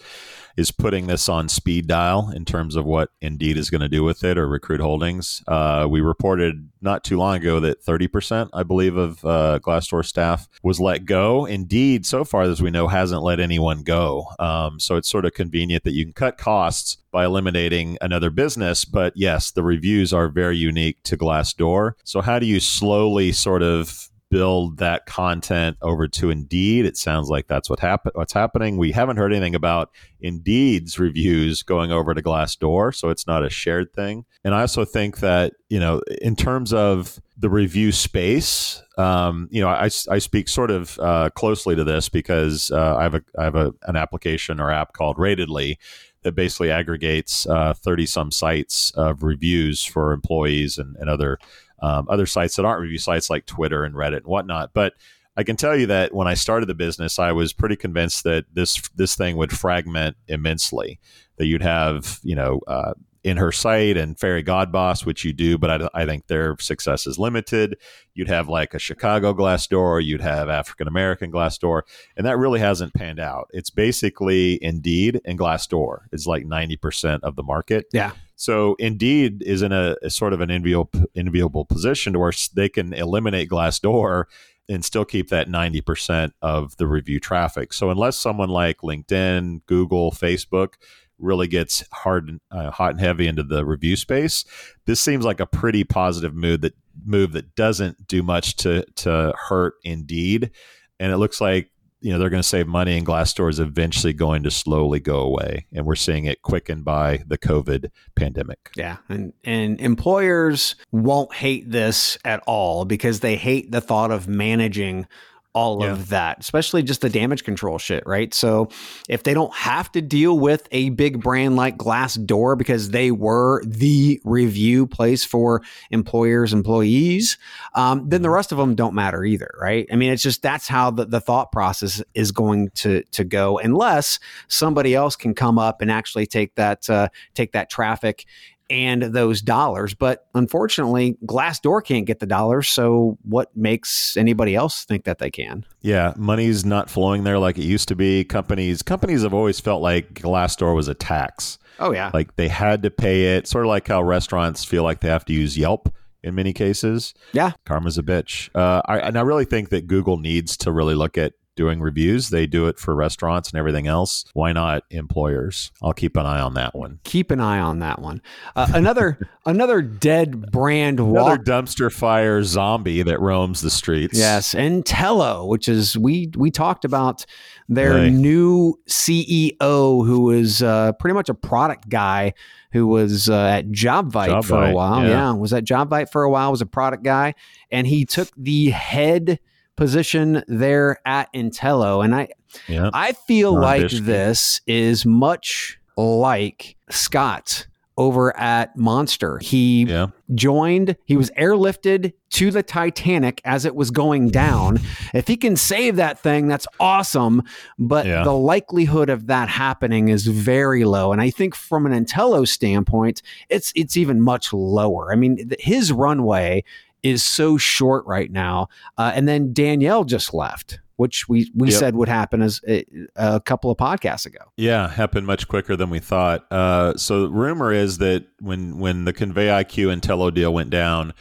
is 0.60 0.70
putting 0.70 1.06
this 1.06 1.26
on 1.26 1.48
speed 1.48 1.86
dial 1.86 2.30
in 2.36 2.44
terms 2.44 2.76
of 2.76 2.84
what 2.84 3.08
Indeed 3.22 3.56
is 3.56 3.70
going 3.70 3.80
to 3.80 3.88
do 3.88 4.04
with 4.04 4.22
it 4.22 4.36
or 4.36 4.46
Recruit 4.46 4.80
Holdings. 4.80 5.42
Uh, 5.48 5.86
we 5.88 6.02
reported 6.02 6.68
not 6.82 7.02
too 7.02 7.16
long 7.16 7.36
ago 7.36 7.60
that 7.60 7.82
30%, 7.82 8.50
I 8.52 8.62
believe, 8.62 8.94
of 8.96 9.24
uh, 9.24 9.58
Glassdoor 9.62 10.04
staff 10.04 10.48
was 10.62 10.78
let 10.78 11.06
go. 11.06 11.46
Indeed, 11.46 12.04
so 12.04 12.24
far 12.24 12.42
as 12.42 12.60
we 12.60 12.70
know, 12.70 12.88
hasn't 12.88 13.22
let 13.22 13.40
anyone 13.40 13.82
go. 13.82 14.26
Um, 14.38 14.78
so 14.78 14.96
it's 14.96 15.10
sort 15.10 15.24
of 15.24 15.32
convenient 15.32 15.84
that 15.84 15.94
you 15.94 16.04
can 16.04 16.12
cut 16.12 16.36
costs 16.36 16.98
by 17.10 17.24
eliminating 17.24 17.96
another 18.02 18.28
business. 18.28 18.84
But 18.84 19.14
yes, 19.16 19.50
the 19.50 19.62
reviews 19.62 20.12
are 20.12 20.28
very 20.28 20.58
unique 20.58 21.02
to 21.04 21.16
Glassdoor. 21.16 21.92
So 22.04 22.20
how 22.20 22.38
do 22.38 22.44
you 22.44 22.60
slowly 22.60 23.32
sort 23.32 23.62
of 23.62 24.09
build 24.30 24.78
that 24.78 25.06
content 25.06 25.76
over 25.82 26.06
to 26.08 26.30
Indeed. 26.30 26.86
It 26.86 26.96
sounds 26.96 27.28
like 27.28 27.48
that's 27.48 27.68
what 27.68 27.80
happen- 27.80 28.12
what's 28.14 28.32
happening. 28.32 28.76
We 28.76 28.92
haven't 28.92 29.16
heard 29.16 29.32
anything 29.32 29.54
about 29.54 29.90
Indeed's 30.20 30.98
reviews 30.98 31.62
going 31.62 31.90
over 31.90 32.14
to 32.14 32.22
Glassdoor, 32.22 32.94
so 32.94 33.10
it's 33.10 33.26
not 33.26 33.44
a 33.44 33.50
shared 33.50 33.92
thing. 33.92 34.24
And 34.44 34.54
I 34.54 34.62
also 34.62 34.84
think 34.84 35.18
that, 35.18 35.54
you 35.68 35.80
know, 35.80 36.00
in 36.22 36.36
terms 36.36 36.72
of 36.72 37.20
the 37.36 37.50
review 37.50 37.90
space, 37.90 38.82
um, 38.96 39.48
you 39.50 39.60
know, 39.60 39.68
I, 39.68 39.84
I 39.84 40.18
speak 40.18 40.48
sort 40.48 40.70
of 40.70 40.98
uh, 41.00 41.30
closely 41.30 41.74
to 41.74 41.84
this 41.84 42.08
because 42.08 42.70
uh, 42.70 42.96
I 42.96 43.02
have, 43.02 43.14
a, 43.14 43.22
I 43.38 43.44
have 43.44 43.56
a, 43.56 43.74
an 43.86 43.96
application 43.96 44.60
or 44.60 44.70
app 44.70 44.92
called 44.92 45.18
Ratedly 45.18 45.78
that 46.22 46.32
basically 46.32 46.70
aggregates 46.70 47.46
30 47.46 48.02
uh, 48.02 48.06
some 48.06 48.30
sites 48.30 48.90
of 48.92 49.22
reviews 49.22 49.84
for 49.84 50.12
employees 50.12 50.76
and, 50.78 50.96
and 50.96 51.08
other 51.08 51.38
um, 51.80 52.06
other 52.08 52.26
sites 52.26 52.56
that 52.56 52.64
aren't 52.64 52.80
review 52.80 52.98
sites 52.98 53.30
like 53.30 53.46
Twitter 53.46 53.84
and 53.84 53.94
Reddit 53.94 54.18
and 54.18 54.26
whatnot. 54.26 54.70
But 54.74 54.94
I 55.36 55.42
can 55.42 55.56
tell 55.56 55.76
you 55.76 55.86
that 55.86 56.14
when 56.14 56.28
I 56.28 56.34
started 56.34 56.68
the 56.68 56.74
business, 56.74 57.18
I 57.18 57.32
was 57.32 57.52
pretty 57.52 57.76
convinced 57.76 58.24
that 58.24 58.44
this 58.52 58.88
this 58.94 59.14
thing 59.14 59.36
would 59.36 59.52
fragment 59.52 60.16
immensely. 60.28 61.00
That 61.36 61.46
you'd 61.46 61.62
have, 61.62 62.20
you 62.22 62.34
know, 62.34 62.60
uh, 62.66 62.92
InHerSight 63.24 63.98
and 63.98 64.16
Fairygodboss 64.16 65.04
which 65.04 65.24
you 65.24 65.32
do, 65.32 65.58
but 65.58 65.82
I, 65.82 66.02
I, 66.02 66.06
think 66.06 66.26
their 66.26 66.56
success 66.58 67.06
is 67.06 67.18
limited. 67.18 67.76
You'd 68.14 68.28
have 68.28 68.48
like 68.48 68.72
a 68.72 68.78
Chicago 68.78 69.34
Glassdoor, 69.34 70.02
you'd 70.02 70.22
have 70.22 70.48
African 70.48 70.88
American 70.88 71.30
Glassdoor, 71.30 71.82
and 72.16 72.26
that 72.26 72.38
really 72.38 72.60
hasn't 72.60 72.94
panned 72.94 73.20
out. 73.20 73.48
It's 73.50 73.70
basically 73.70 74.62
Indeed 74.62 75.20
and 75.24 75.38
Glassdoor 75.38 76.00
is 76.12 76.26
like 76.26 76.44
90% 76.44 77.20
of 77.22 77.36
the 77.36 77.42
market. 77.42 77.86
Yeah. 77.92 78.12
So 78.36 78.74
Indeed 78.78 79.42
is 79.42 79.60
in 79.60 79.72
a, 79.72 79.96
a 80.02 80.08
sort 80.08 80.32
of 80.32 80.40
an 80.40 80.50
enviable, 80.50 81.04
enviable 81.14 81.66
position 81.66 82.14
to 82.14 82.18
where 82.18 82.32
they 82.54 82.70
can 82.70 82.94
eliminate 82.94 83.50
Glassdoor 83.50 84.24
and 84.70 84.84
still 84.84 85.04
keep 85.04 85.28
that 85.28 85.48
90% 85.48 86.32
of 86.40 86.76
the 86.76 86.86
review 86.86 87.20
traffic. 87.20 87.72
So 87.72 87.90
unless 87.90 88.16
someone 88.16 88.48
like 88.48 88.78
LinkedIn, 88.78 89.66
Google, 89.66 90.12
Facebook 90.12 90.74
really 91.20 91.48
gets 91.48 91.84
hard, 91.92 92.38
uh, 92.50 92.70
hot 92.70 92.92
and 92.92 93.00
heavy 93.00 93.26
into 93.26 93.42
the 93.42 93.64
review 93.64 93.96
space, 93.96 94.44
this 94.86 95.00
seems 95.00 95.24
like 95.24 95.40
a 95.40 95.46
pretty 95.46 95.84
positive 95.84 96.34
move 96.34 96.60
that 96.62 96.74
move 97.04 97.32
that 97.32 97.54
doesn't 97.54 98.06
do 98.06 98.22
much 98.22 98.56
to 98.56 98.84
to 98.96 99.32
hurt 99.48 99.74
Indeed, 99.84 100.50
and 100.98 101.12
it 101.12 101.18
looks 101.18 101.40
like 101.40 101.70
you 102.00 102.12
know 102.12 102.18
they're 102.18 102.30
going 102.30 102.42
to 102.42 102.48
save 102.48 102.66
money 102.66 102.96
and 102.96 103.06
Glassdoor 103.06 103.50
is 103.50 103.60
eventually 103.60 104.12
going 104.12 104.42
to 104.42 104.50
slowly 104.50 105.00
go 105.00 105.20
away. 105.20 105.66
And 105.72 105.86
we're 105.86 105.96
seeing 105.96 106.24
it 106.24 106.42
quickened 106.42 106.84
by 106.84 107.22
the 107.26 107.38
covid 107.38 107.90
pandemic. 108.16 108.70
Yeah. 108.76 108.98
And 109.08 109.32
and 109.44 109.80
employers 109.80 110.76
won't 110.90 111.34
hate 111.34 111.70
this 111.70 112.18
at 112.24 112.42
all 112.46 112.84
because 112.84 113.20
they 113.20 113.36
hate 113.36 113.70
the 113.70 113.80
thought 113.80 114.10
of 114.10 114.28
managing 114.28 115.06
all 115.52 115.82
yeah. 115.82 115.90
of 115.90 116.08
that, 116.10 116.38
especially 116.38 116.82
just 116.82 117.00
the 117.00 117.10
damage 117.10 117.42
control 117.42 117.76
shit, 117.78 118.04
right? 118.06 118.32
So 118.32 118.68
if 119.08 119.24
they 119.24 119.34
don't 119.34 119.52
have 119.54 119.90
to 119.92 120.00
deal 120.00 120.38
with 120.38 120.68
a 120.70 120.90
big 120.90 121.20
brand 121.20 121.56
like 121.56 121.76
Glassdoor 121.76 122.56
because 122.56 122.90
they 122.90 123.10
were 123.10 123.62
the 123.64 124.20
review 124.24 124.86
place 124.86 125.24
for 125.24 125.62
employers, 125.90 126.52
employees, 126.52 127.36
um, 127.74 128.08
then 128.08 128.22
the 128.22 128.28
mm-hmm. 128.28 128.34
rest 128.34 128.52
of 128.52 128.58
them 128.58 128.76
don't 128.76 128.94
matter 128.94 129.24
either, 129.24 129.50
right? 129.60 129.88
I 129.92 129.96
mean, 129.96 130.12
it's 130.12 130.22
just 130.22 130.42
that's 130.42 130.68
how 130.68 130.92
the, 130.92 131.04
the 131.04 131.20
thought 131.20 131.50
process 131.50 132.02
is 132.14 132.30
going 132.30 132.70
to 132.76 133.02
to 133.10 133.24
go, 133.24 133.58
unless 133.58 134.20
somebody 134.46 134.94
else 134.94 135.16
can 135.16 135.34
come 135.34 135.58
up 135.58 135.82
and 135.82 135.90
actually 135.90 136.26
take 136.26 136.54
that 136.54 136.88
uh, 136.88 137.08
take 137.34 137.52
that 137.52 137.70
traffic 137.70 138.24
and 138.70 139.02
those 139.02 139.42
dollars. 139.42 139.94
But 139.94 140.26
unfortunately, 140.34 141.18
Glassdoor 141.26 141.84
can't 141.84 142.06
get 142.06 142.20
the 142.20 142.26
dollars. 142.26 142.68
So 142.68 143.18
what 143.22 143.54
makes 143.56 144.16
anybody 144.16 144.54
else 144.54 144.84
think 144.84 145.04
that 145.04 145.18
they 145.18 145.30
can? 145.30 145.66
Yeah, 145.80 146.14
money's 146.16 146.64
not 146.64 146.88
flowing 146.88 147.24
there 147.24 147.38
like 147.38 147.58
it 147.58 147.64
used 147.64 147.88
to 147.88 147.96
be. 147.96 148.24
Companies 148.24 148.82
companies 148.82 149.22
have 149.22 149.34
always 149.34 149.60
felt 149.60 149.82
like 149.82 150.14
Glassdoor 150.14 150.74
was 150.74 150.88
a 150.88 150.94
tax. 150.94 151.58
Oh 151.78 151.92
yeah, 151.92 152.10
like 152.14 152.36
they 152.36 152.48
had 152.48 152.82
to 152.84 152.90
pay 152.90 153.36
it. 153.36 153.48
Sort 153.48 153.64
of 153.64 153.68
like 153.68 153.88
how 153.88 154.02
restaurants 154.02 154.64
feel 154.64 154.84
like 154.84 155.00
they 155.00 155.08
have 155.08 155.24
to 155.26 155.32
use 155.32 155.58
Yelp 155.58 155.92
in 156.22 156.34
many 156.34 156.52
cases. 156.52 157.14
Yeah, 157.32 157.52
karma's 157.64 157.98
a 157.98 158.02
bitch. 158.02 158.50
Uh, 158.54 158.82
I, 158.84 158.98
and 159.00 159.18
I 159.18 159.22
really 159.22 159.46
think 159.46 159.70
that 159.70 159.86
Google 159.86 160.18
needs 160.18 160.56
to 160.58 160.72
really 160.72 160.94
look 160.94 161.18
at 161.18 161.32
doing 161.60 161.78
reviews. 161.78 162.30
They 162.30 162.46
do 162.46 162.68
it 162.68 162.78
for 162.78 162.94
restaurants 162.94 163.50
and 163.50 163.58
everything 163.58 163.86
else. 163.86 164.24
Why 164.32 164.52
not 164.54 164.82
employers? 164.88 165.70
I'll 165.82 165.92
keep 165.92 166.16
an 166.16 166.24
eye 166.24 166.40
on 166.40 166.54
that 166.54 166.74
one. 166.74 167.00
Keep 167.04 167.30
an 167.30 167.38
eye 167.38 167.58
on 167.58 167.80
that 167.80 168.00
one. 168.00 168.22
Uh, 168.56 168.68
another 168.72 169.18
another 169.44 169.82
dead 169.82 170.50
brand 170.50 170.98
another 171.00 171.12
walk- 171.12 171.44
dumpster 171.44 171.92
fire 171.92 172.42
zombie 172.42 173.02
that 173.02 173.20
roams 173.20 173.60
the 173.60 173.68
streets. 173.68 174.18
Yes, 174.18 174.54
Entelo, 174.54 175.46
which 175.46 175.68
is 175.68 175.98
we 175.98 176.32
we 176.34 176.50
talked 176.50 176.86
about 176.86 177.26
their 177.68 177.98
hey. 177.98 178.10
new 178.10 178.80
CEO 178.88 180.06
who 180.06 180.30
is 180.30 180.62
uh, 180.62 180.92
pretty 180.92 181.12
much 181.12 181.28
a 181.28 181.34
product 181.34 181.90
guy 181.90 182.32
who 182.72 182.86
was 182.86 183.28
uh, 183.28 183.34
at 183.34 183.68
JobVite, 183.68 184.28
JobVite 184.28 184.44
for 184.46 184.64
a 184.64 184.72
while. 184.72 185.02
Yeah. 185.02 185.08
yeah, 185.10 185.32
was 185.32 185.52
at 185.52 185.64
JobVite 185.64 186.10
for 186.10 186.22
a 186.22 186.30
while. 186.30 186.50
Was 186.52 186.62
a 186.62 186.66
product 186.66 187.02
guy, 187.02 187.34
and 187.70 187.86
he 187.86 188.06
took 188.06 188.30
the 188.34 188.70
head 188.70 189.40
position 189.80 190.44
there 190.46 190.98
at 191.06 191.32
Entelo. 191.32 192.04
And 192.04 192.14
I 192.14 192.28
yep. 192.68 192.90
I 192.92 193.12
feel 193.12 193.58
like 193.58 193.90
this 193.90 194.60
is 194.66 195.06
much 195.06 195.78
like 195.96 196.76
Scott 196.90 197.66
over 197.96 198.36
at 198.36 198.76
Monster. 198.76 199.38
He 199.38 199.84
yeah. 199.84 200.08
joined, 200.34 200.96
he 201.06 201.16
was 201.16 201.30
airlifted 201.30 202.12
to 202.30 202.50
the 202.50 202.62
Titanic 202.62 203.40
as 203.46 203.64
it 203.64 203.74
was 203.74 203.90
going 203.90 204.28
down. 204.28 204.80
if 205.14 205.26
he 205.26 205.36
can 205.38 205.56
save 205.56 205.96
that 205.96 206.18
thing, 206.18 206.46
that's 206.46 206.66
awesome. 206.78 207.42
But 207.78 208.04
yeah. 208.04 208.22
the 208.22 208.34
likelihood 208.34 209.08
of 209.08 209.28
that 209.28 209.48
happening 209.48 210.08
is 210.08 210.26
very 210.26 210.84
low. 210.84 211.10
And 211.10 211.22
I 211.22 211.30
think 211.30 211.54
from 211.54 211.86
an 211.86 212.04
Entelo 212.04 212.46
standpoint, 212.46 213.22
it's 213.48 213.72
it's 213.74 213.96
even 213.96 214.20
much 214.20 214.52
lower. 214.52 215.10
I 215.10 215.16
mean, 215.16 215.50
his 215.58 215.90
runway 215.90 216.64
is 217.02 217.24
so 217.24 217.56
short 217.56 218.04
right 218.06 218.30
now. 218.30 218.68
Uh, 218.98 219.12
and 219.14 219.28
then 219.28 219.52
Danielle 219.52 220.04
just 220.04 220.34
left, 220.34 220.80
which 220.96 221.28
we 221.28 221.50
we 221.54 221.70
yep. 221.70 221.78
said 221.78 221.96
would 221.96 222.08
happen 222.08 222.42
as 222.42 222.60
a, 222.68 222.84
a, 223.16 223.40
couple 223.40 223.70
of 223.70 223.78
podcasts 223.78 224.26
ago. 224.26 224.40
Yeah, 224.56 224.88
happened 224.88 225.26
much 225.26 225.48
quicker 225.48 225.76
than 225.76 225.90
we 225.90 225.98
thought. 225.98 226.50
Uh, 226.50 226.96
so 226.96 227.26
rumor 227.26 227.72
is 227.72 227.98
that 227.98 228.26
when 228.40 228.78
when 228.78 229.04
the 229.04 229.12
Convey 229.12 229.46
IQ 229.46 229.98
Entelo 229.98 230.32
deal 230.32 230.52
went 230.52 230.70
down. 230.70 231.12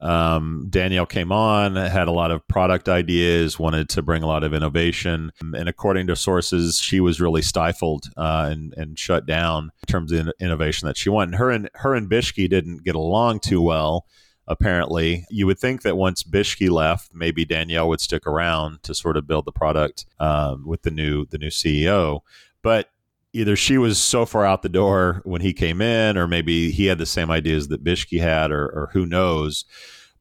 Um, 0.00 0.68
Danielle 0.70 1.06
came 1.06 1.32
on, 1.32 1.74
had 1.74 2.06
a 2.06 2.12
lot 2.12 2.30
of 2.30 2.46
product 2.46 2.88
ideas, 2.88 3.58
wanted 3.58 3.88
to 3.88 4.00
bring 4.00 4.22
a 4.22 4.28
lot 4.28 4.44
of 4.44 4.54
innovation, 4.54 5.32
and 5.40 5.68
according 5.68 6.06
to 6.06 6.14
sources, 6.14 6.78
she 6.78 7.00
was 7.00 7.20
really 7.20 7.42
stifled 7.42 8.04
uh, 8.16 8.46
and 8.48 8.74
and 8.76 8.96
shut 8.96 9.26
down 9.26 9.72
in 9.82 9.86
terms 9.88 10.12
of 10.12 10.30
innovation 10.38 10.86
that 10.86 10.96
she 10.96 11.10
wanted. 11.10 11.34
Her 11.34 11.50
and 11.50 11.68
her 11.74 11.96
and 11.96 12.08
Bischke 12.08 12.48
didn't 12.48 12.84
get 12.84 12.94
along 12.94 13.40
too 13.40 13.60
well 13.60 14.06
apparently. 14.48 15.26
You 15.30 15.46
would 15.46 15.58
think 15.58 15.82
that 15.82 15.96
once 15.96 16.22
Bischke 16.22 16.70
left, 16.70 17.10
maybe 17.14 17.44
Danielle 17.44 17.88
would 17.88 18.00
stick 18.00 18.26
around 18.26 18.82
to 18.82 18.94
sort 18.94 19.16
of 19.16 19.26
build 19.26 19.44
the 19.44 19.52
product 19.52 20.06
um, 20.18 20.66
with 20.66 20.82
the 20.82 20.90
new 20.90 21.26
the 21.26 21.38
new 21.38 21.50
CEO. 21.50 22.20
But 22.62 22.90
either 23.32 23.54
she 23.54 23.78
was 23.78 24.00
so 24.00 24.24
far 24.26 24.44
out 24.44 24.62
the 24.62 24.68
door 24.68 25.20
when 25.24 25.42
he 25.42 25.52
came 25.52 25.80
in, 25.80 26.16
or 26.16 26.26
maybe 26.26 26.70
he 26.70 26.86
had 26.86 26.98
the 26.98 27.06
same 27.06 27.30
ideas 27.30 27.68
that 27.68 27.84
Bischke 27.84 28.20
had, 28.20 28.50
or, 28.50 28.64
or 28.64 28.90
who 28.92 29.06
knows 29.06 29.64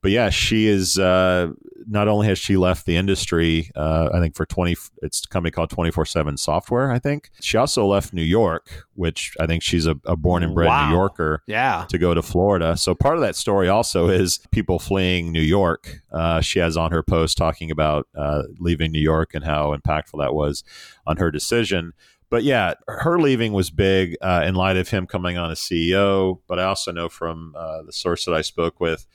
but 0.01 0.12
yeah, 0.12 0.29
she 0.29 0.67
is 0.67 0.99
uh, 0.99 1.51
not 1.88 2.07
only 2.07 2.27
has 2.27 2.38
she 2.38 2.57
left 2.57 2.86
the 2.86 2.95
industry, 2.95 3.71
uh, 3.75 4.10
I 4.13 4.19
think 4.19 4.36
for 4.36 4.45
20, 4.45 4.75
it's 5.01 5.23
a 5.25 5.27
company 5.27 5.51
called 5.51 5.69
24 5.69 6.05
7 6.05 6.38
Software, 6.38 6.91
I 6.91 6.99
think. 6.99 7.31
She 7.41 7.57
also 7.57 7.86
left 7.86 8.13
New 8.13 8.23
York, 8.23 8.86
which 8.95 9.36
I 9.39 9.47
think 9.47 9.63
she's 9.63 9.86
a, 9.86 9.95
a 10.05 10.15
born 10.15 10.43
and 10.43 10.53
bred 10.53 10.67
wow. 10.67 10.89
New 10.89 10.95
Yorker 10.95 11.43
yeah. 11.47 11.86
to 11.89 11.97
go 11.97 12.13
to 12.13 12.21
Florida. 12.21 12.77
So 12.77 12.93
part 12.93 13.15
of 13.15 13.21
that 13.21 13.36
story 13.36 13.69
also 13.69 14.10
is 14.10 14.39
people 14.51 14.79
fleeing 14.79 15.31
New 15.31 15.41
York. 15.41 16.01
Uh, 16.12 16.41
she 16.41 16.60
has 16.60 16.77
on 16.77 16.91
her 16.91 17.03
post 17.03 17.38
talking 17.38 17.71
about 17.71 18.07
uh, 18.15 18.43
leaving 18.60 18.91
New 18.91 19.01
York 19.01 19.33
and 19.33 19.43
how 19.43 19.75
impactful 19.75 20.19
that 20.19 20.33
was 20.33 20.63
on 21.05 21.17
her 21.17 21.31
decision 21.31 21.93
but 22.29 22.43
yeah, 22.43 22.73
her 22.88 23.19
leaving 23.19 23.53
was 23.53 23.69
big 23.69 24.17
uh, 24.21 24.43
in 24.45 24.55
light 24.55 24.75
of 24.75 24.89
him 24.89 25.07
coming 25.07 25.38
on 25.38 25.49
as 25.51 25.60
CEO. 25.60 26.39
But 26.47 26.60
I 26.60 26.63
also 26.63 26.91
know 26.91 27.07
from 27.10 27.55
uh, 27.57 27.83
the 27.83 27.93
source 27.93 28.25
that 28.25 28.33
I 28.33 28.41
spoke 28.41 28.79
with 28.79 29.05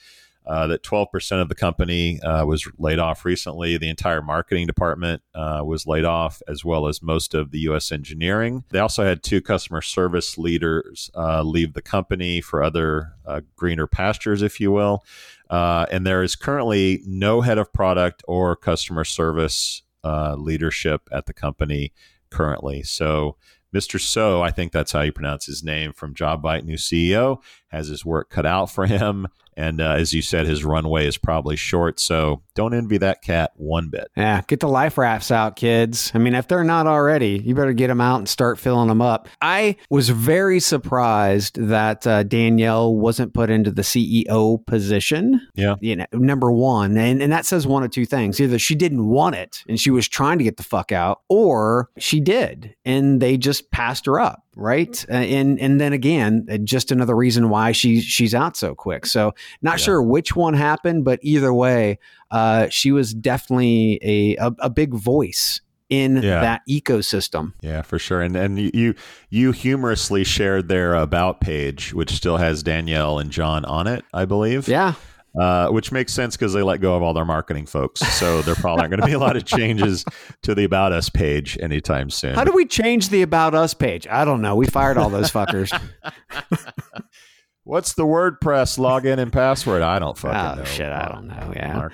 uh, 0.47 0.67
that 0.67 0.83
12% 0.83 1.41
of 1.41 1.49
the 1.49 1.55
company 1.55 2.21
uh, 2.23 2.45
was 2.45 2.69
laid 2.79 2.99
off 2.99 3.25
recently. 3.25 3.77
The 3.79 3.89
entire 3.89 4.23
marketing 4.23 4.67
department 4.67 5.23
uh, 5.35 5.63
was 5.65 5.87
laid 5.87 6.05
off, 6.05 6.43
as 6.49 6.65
well 6.65 6.89
as 6.89 7.03
most 7.03 7.35
of 7.35 7.51
the 7.51 7.61
U.S. 7.61 7.93
engineering. 7.93 8.65
They 8.71 8.81
also 8.81 9.05
had 9.05 9.23
two 9.23 9.41
customer 9.41 9.81
service 9.81 10.37
leaders 10.39 11.11
uh, 11.15 11.43
leave 11.43 11.75
the 11.75 11.83
company 11.83 12.41
for 12.41 12.63
other 12.63 13.13
uh, 13.25 13.43
greener 13.57 13.87
pastures, 13.87 14.43
if 14.43 14.61
you 14.61 14.73
will. 14.73 15.05
And 15.51 16.07
there 16.07 16.23
is 16.23 16.35
currently 16.35 17.03
no 17.07 17.43
head 17.43 17.59
of 17.59 17.73
product 17.73 18.23
or 18.27 18.57
customer 18.57 19.05
service 19.05 19.83
leadership 20.05 21.09
at 21.13 21.27
the 21.27 21.35
company 21.35 21.93
currently. 22.31 22.83
So, 22.83 23.37
Mr. 23.73 23.99
So, 23.99 24.43
I 24.43 24.51
think 24.51 24.73
that's 24.73 24.93
how 24.93 25.01
you 25.01 25.13
pronounce 25.13 25.47
his 25.47 25.63
name 25.63 25.93
from 25.93 26.15
JobVite, 26.15 26.65
new 26.65 26.77
CEO, 26.77 27.41
has 27.69 27.89
his 27.89 28.05
work 28.05 28.29
cut 28.29 28.45
out 28.45 28.71
for 28.71 28.87
him. 28.87 29.29
And 29.57 29.81
uh, 29.81 29.93
as 29.93 30.13
you 30.13 30.23
said, 30.23 30.47
his 30.47 30.65
runway 30.65 31.07
is 31.07 31.17
probably 31.17 31.57
short. 31.57 32.01
So 32.01 32.43
don't 32.55 32.75
envy 32.75 32.99
that 32.99 33.23
cat 33.23 33.53
one 33.57 33.89
bit. 33.89 34.11
Yeah, 34.17 34.43
get 34.47 34.61
the 34.61 34.69
life 34.69 34.99
rafts 34.99 35.31
out, 35.31 35.57
kids. 35.57 36.11
I 36.15 36.19
mean, 36.19 36.35
if 36.35 36.49
they're 36.49 36.65
not 36.65 36.87
already, 36.87 37.41
you 37.45 37.55
better 37.55 37.73
get 37.73 37.89
them 37.89 38.01
out 38.01 38.19
and 38.19 38.29
start 38.29 38.59
filling 38.59 38.89
them 38.89 39.03
up. 39.03 39.29
I 39.41 39.77
was 39.91 40.09
very 40.11 40.61
surprised 40.61 41.57
that 41.57 42.07
uh, 42.07 42.23
Danielle 42.23 42.95
wasn't 42.95 43.35
put 43.35 43.51
into 43.51 43.71
the 43.71 43.83
CEO 43.83 44.65
position. 44.67 45.41
Yeah. 45.55 45.77
You 45.81 45.97
know, 45.97 46.07
number 46.13 46.51
one. 46.51 46.97
And, 46.97 47.23
and 47.23 47.33
that 47.33 47.47
says 47.47 47.67
one 47.67 47.83
of 47.83 47.91
two 47.91 48.07
things 48.07 48.41
either 48.41 48.59
she 48.59 48.75
didn't 48.75 49.07
want 49.07 49.37
it 49.37 49.63
and 49.69 49.81
she 49.81 49.91
was 49.91 50.09
trying 50.09 50.39
to 50.39 50.45
get 50.45 50.57
the 50.57 50.63
fuck 50.63 50.93
out, 50.93 51.21
or 51.29 51.91
she 51.99 52.21
did 52.21 52.75
and 52.85 53.21
they 53.21 53.37
just 53.37 53.71
passed 53.71 54.07
her 54.07 54.21
up 54.21 54.43
right? 54.57 55.05
Uh, 55.09 55.15
and 55.15 55.59
and 55.61 55.81
then 55.81 55.93
again, 55.93 56.47
uh, 56.51 56.59
just 56.59 56.91
another 56.91 57.17
reason 57.17 57.49
why 57.49 57.73
she 57.73 58.01
she's 58.01 58.35
out 58.35 58.57
so 58.57 58.75
quick. 58.75 59.07
So 59.07 59.35
not 59.63 59.73
yeah. 59.79 59.85
sure 59.85 60.03
which 60.03 60.37
one 60.37 60.55
happened, 60.55 61.05
but 61.05 61.19
either 61.23 61.53
way, 61.53 61.99
uh, 62.31 62.69
she 62.69 62.93
was 62.93 63.15
definitely 63.15 63.99
a, 64.03 64.37
a, 64.37 64.55
a 64.61 64.71
big 64.71 64.95
voice 64.95 65.61
in 65.89 66.17
yeah. 66.17 66.41
that 66.41 66.63
ecosystem. 66.69 67.53
Yeah, 67.61 67.83
for 67.83 67.99
sure. 67.99 68.23
And 68.23 68.35
and 68.35 68.59
you 68.59 68.95
you 69.29 69.53
humorously 69.53 70.25
shared 70.25 70.69
their 70.69 70.95
about 70.95 71.41
page, 71.41 71.93
which 71.93 72.11
still 72.13 72.39
has 72.39 72.63
Danielle 72.63 73.19
and 73.19 73.31
John 73.31 73.65
on 73.67 73.87
it, 73.87 74.05
I 74.13 74.25
believe. 74.25 74.69
Yeah. 74.69 74.95
Uh, 75.39 75.69
which 75.69 75.91
makes 75.91 76.13
sense 76.13 76.37
because 76.37 76.53
they 76.53 76.61
let 76.61 76.83
go 76.83 76.95
of 76.95 77.03
all 77.03 77.15
their 77.15 77.25
marketing 77.25 77.65
folks. 77.65 78.01
So 78.01 78.43
there 78.43 78.55
probably 78.55 78.83
aren't 78.83 78.91
going 78.91 79.01
to 79.01 79.07
be 79.07 79.15
a 79.15 79.19
lot 79.19 79.35
of 79.35 79.47
changes 79.47 80.05
to 80.43 80.55
the 80.55 80.65
About 80.65 80.93
Us 80.93 81.09
page 81.09 81.59
anytime 81.63 82.11
soon. 82.11 82.35
How 82.35 82.45
do 82.45 82.53
we 82.53 82.67
change 82.67 83.09
the 83.09 83.23
About 83.23 83.55
Us 83.55 83.73
page? 83.73 84.07
I 84.09 84.27
don't 84.27 84.43
know. 84.43 84.57
We 84.57 84.67
fired 84.67 84.99
all 84.99 85.09
those 85.09 85.31
fuckers. 85.31 85.73
What's 87.65 87.95
the 87.95 88.05
WordPress 88.05 88.79
login 88.79 89.19
and 89.19 89.33
password? 89.33 89.83
I 89.83 89.99
don't 90.01 90.19
fucking 90.19 90.39
oh, 90.39 90.55
know. 90.57 90.65
Shit, 90.65 90.91
I 90.91 91.09
don't 91.09 91.29
know. 91.29 91.53
Yeah. 91.57 91.89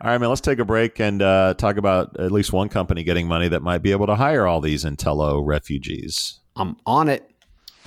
All 0.00 0.10
right, 0.10 0.18
man. 0.18 0.28
Let's 0.28 0.40
take 0.40 0.60
a 0.60 0.64
break 0.64 1.00
and 1.00 1.20
uh, 1.20 1.54
talk 1.54 1.76
about 1.76 2.18
at 2.20 2.30
least 2.30 2.52
one 2.52 2.68
company 2.68 3.02
getting 3.02 3.26
money 3.26 3.48
that 3.48 3.60
might 3.60 3.82
be 3.82 3.90
able 3.90 4.06
to 4.06 4.14
hire 4.14 4.46
all 4.46 4.60
these 4.60 4.84
Entelo 4.84 5.44
refugees. 5.44 6.40
I'm 6.54 6.76
on 6.86 7.08
it. 7.08 7.28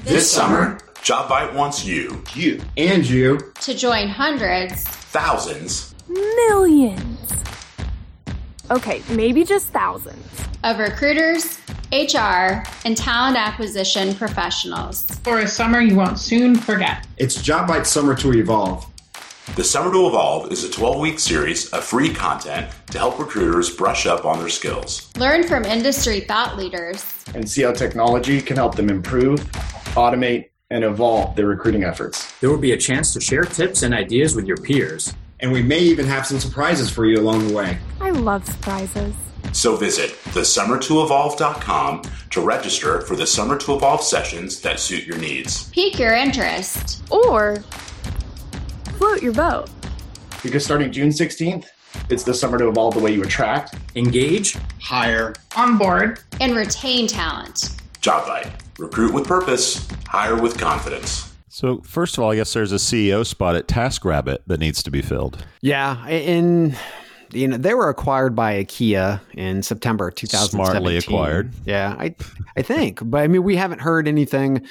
This 0.03 0.31
summer, 0.31 0.79
Jobvite 1.03 1.53
wants 1.53 1.85
you, 1.85 2.23
you, 2.33 2.59
and 2.75 3.07
you 3.07 3.37
to 3.61 3.75
join 3.75 4.07
hundreds, 4.07 4.83
thousands, 4.83 5.93
millions. 6.09 7.31
Okay, 8.71 9.03
maybe 9.11 9.43
just 9.43 9.67
thousands 9.67 10.25
of 10.63 10.79
recruiters, 10.79 11.59
HR, 11.91 12.63
and 12.83 12.97
talent 12.97 13.37
acquisition 13.37 14.15
professionals 14.15 15.03
for 15.19 15.39
a 15.41 15.47
summer 15.47 15.79
you 15.81 15.95
won't 15.95 16.17
soon 16.17 16.55
forget. 16.55 17.05
It's 17.17 17.37
Jobvite 17.37 17.85
Summer 17.85 18.15
to 18.15 18.33
Evolve. 18.33 18.87
The 19.55 19.63
Summer 19.63 19.91
to 19.91 20.07
Evolve 20.07 20.51
is 20.51 20.63
a 20.63 20.71
12 20.71 20.99
week 20.99 21.19
series 21.19 21.69
of 21.73 21.83
free 21.83 22.11
content 22.11 22.73
to 22.87 22.97
help 22.97 23.19
recruiters 23.19 23.69
brush 23.69 24.07
up 24.07 24.25
on 24.25 24.39
their 24.39 24.49
skills. 24.49 25.15
Learn 25.17 25.43
from 25.43 25.63
industry 25.63 26.21
thought 26.21 26.57
leaders 26.57 27.05
and 27.35 27.47
see 27.47 27.61
how 27.61 27.71
technology 27.71 28.41
can 28.41 28.55
help 28.55 28.75
them 28.75 28.89
improve 28.89 29.47
automate, 29.91 30.49
and 30.71 30.83
evolve 30.83 31.35
their 31.35 31.47
recruiting 31.47 31.83
efforts. 31.83 32.31
There 32.39 32.49
will 32.49 32.57
be 32.57 32.71
a 32.71 32.77
chance 32.77 33.13
to 33.13 33.21
share 33.21 33.43
tips 33.43 33.83
and 33.83 33.93
ideas 33.93 34.35
with 34.35 34.45
your 34.45 34.57
peers. 34.57 35.13
And 35.41 35.51
we 35.51 35.61
may 35.61 35.79
even 35.79 36.05
have 36.05 36.25
some 36.25 36.39
surprises 36.39 36.89
for 36.89 37.05
you 37.05 37.19
along 37.19 37.47
the 37.47 37.53
way. 37.53 37.77
I 37.99 38.11
love 38.11 38.45
surprises. 38.45 39.13
So 39.53 39.75
visit 39.75 40.11
thesummertoevolve.com 40.29 42.03
to 42.29 42.41
register 42.41 43.01
for 43.01 43.15
the 43.15 43.27
Summer 43.27 43.57
to 43.57 43.75
Evolve 43.75 44.01
sessions 44.01 44.61
that 44.61 44.79
suit 44.79 45.05
your 45.05 45.17
needs. 45.17 45.69
Pique 45.71 45.99
your 45.99 46.13
interest. 46.13 47.03
Or 47.11 47.57
float 48.97 49.21
your 49.21 49.33
boat. 49.33 49.69
Because 50.41 50.63
starting 50.63 50.91
June 50.91 51.09
16th, 51.09 51.65
it's 52.09 52.23
the 52.23 52.33
summer 52.33 52.57
to 52.57 52.69
evolve 52.69 52.93
the 52.93 52.99
way 53.01 53.13
you 53.13 53.23
attract, 53.23 53.75
engage, 53.95 54.55
hire, 54.79 55.33
onboard, 55.55 56.19
and 56.39 56.55
retain 56.55 57.07
talent. 57.07 57.75
Job 57.99 58.23
Jobvite. 58.23 58.51
Recruit 58.81 59.13
with 59.13 59.27
purpose, 59.27 59.87
hire 60.07 60.35
with 60.35 60.57
confidence. 60.57 61.31
So, 61.49 61.81
first 61.81 62.17
of 62.17 62.23
all, 62.23 62.31
I 62.31 62.37
guess 62.37 62.51
there's 62.53 62.71
a 62.71 62.77
CEO 62.77 63.23
spot 63.23 63.55
at 63.55 63.67
TaskRabbit 63.67 64.39
that 64.47 64.59
needs 64.59 64.81
to 64.81 64.89
be 64.89 65.03
filled. 65.03 65.45
Yeah, 65.61 66.07
in 66.07 66.75
you 67.31 67.47
know 67.47 67.57
they 67.57 67.75
were 67.75 67.89
acquired 67.89 68.35
by 68.35 68.63
IKEA 68.63 69.21
in 69.35 69.61
September 69.61 70.09
2017. 70.09 70.65
Smartly 70.65 70.97
acquired. 70.97 71.53
Yeah, 71.63 71.95
I 71.99 72.15
I 72.57 72.63
think, 72.63 73.01
but 73.03 73.19
I 73.19 73.27
mean 73.27 73.43
we 73.43 73.55
haven't 73.55 73.81
heard 73.81 74.07
anything 74.07 74.65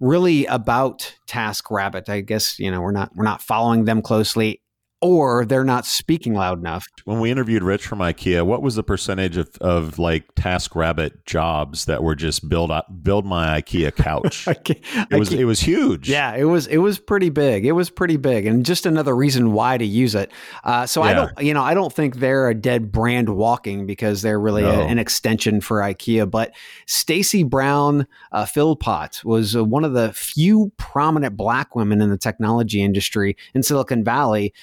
really 0.00 0.46
about 0.46 1.14
TaskRabbit. 1.28 2.08
I 2.08 2.22
guess 2.22 2.58
you 2.58 2.72
know 2.72 2.80
we're 2.80 2.90
not 2.90 3.14
we're 3.14 3.22
not 3.22 3.40
following 3.40 3.84
them 3.84 4.02
closely 4.02 4.60
or 5.04 5.44
they're 5.44 5.64
not 5.64 5.84
speaking 5.84 6.32
loud 6.32 6.58
enough. 6.58 6.86
When 7.04 7.20
we 7.20 7.30
interviewed 7.30 7.62
Rich 7.62 7.86
from 7.86 7.98
IKEA, 7.98 8.46
what 8.46 8.62
was 8.62 8.74
the 8.74 8.82
percentage 8.82 9.36
of, 9.36 9.54
of 9.60 9.98
like 9.98 10.34
TaskRabbit 10.34 11.26
jobs 11.26 11.84
that 11.84 12.02
were 12.02 12.14
just 12.14 12.48
build 12.48 12.72
build 13.02 13.26
my 13.26 13.60
IKEA 13.60 13.94
couch? 13.94 14.48
it 15.10 15.18
was 15.18 15.30
it 15.30 15.44
was 15.44 15.60
huge. 15.60 16.08
Yeah, 16.08 16.34
it 16.34 16.44
was 16.44 16.66
it 16.68 16.78
was 16.78 16.98
pretty 16.98 17.28
big. 17.28 17.66
It 17.66 17.72
was 17.72 17.90
pretty 17.90 18.16
big, 18.16 18.46
and 18.46 18.64
just 18.64 18.86
another 18.86 19.14
reason 19.14 19.52
why 19.52 19.76
to 19.76 19.84
use 19.84 20.14
it. 20.14 20.32
Uh, 20.64 20.86
so 20.86 21.04
yeah. 21.04 21.10
I 21.10 21.14
don't 21.14 21.42
you 21.42 21.52
know 21.52 21.62
I 21.62 21.74
don't 21.74 21.92
think 21.92 22.16
they're 22.16 22.48
a 22.48 22.54
dead 22.54 22.90
brand 22.90 23.28
walking 23.28 23.84
because 23.84 24.22
they're 24.22 24.40
really 24.40 24.62
no. 24.62 24.70
a, 24.70 24.86
an 24.86 24.98
extension 24.98 25.60
for 25.60 25.80
IKEA. 25.80 26.30
But 26.30 26.54
Stacy 26.86 27.42
Brown 27.42 28.06
uh, 28.32 28.46
Philpott 28.46 29.22
was 29.22 29.54
uh, 29.54 29.64
one 29.64 29.84
of 29.84 29.92
the 29.92 30.14
few 30.14 30.72
prominent 30.78 31.36
Black 31.36 31.76
women 31.76 32.00
in 32.00 32.08
the 32.08 32.16
technology 32.16 32.80
industry 32.82 33.36
in 33.52 33.62
Silicon 33.62 34.02
Valley 34.02 34.54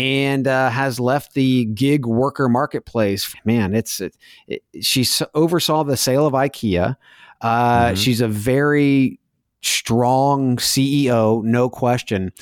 and 0.00 0.48
uh, 0.48 0.70
has 0.70 0.98
left 0.98 1.34
the 1.34 1.66
gig 1.66 2.06
worker 2.06 2.48
marketplace. 2.48 3.34
Man, 3.44 3.74
it's 3.74 4.00
it, 4.00 4.16
it, 4.48 4.62
she 4.80 5.06
oversaw 5.34 5.84
the 5.84 5.96
sale 5.96 6.26
of 6.26 6.32
IKEA. 6.32 6.96
Uh, 7.42 7.84
mm-hmm. 7.84 7.94
She's 7.96 8.22
a 8.22 8.28
very 8.28 9.20
strong 9.60 10.56
CEO, 10.56 11.44
no 11.44 11.68
question. 11.68 12.32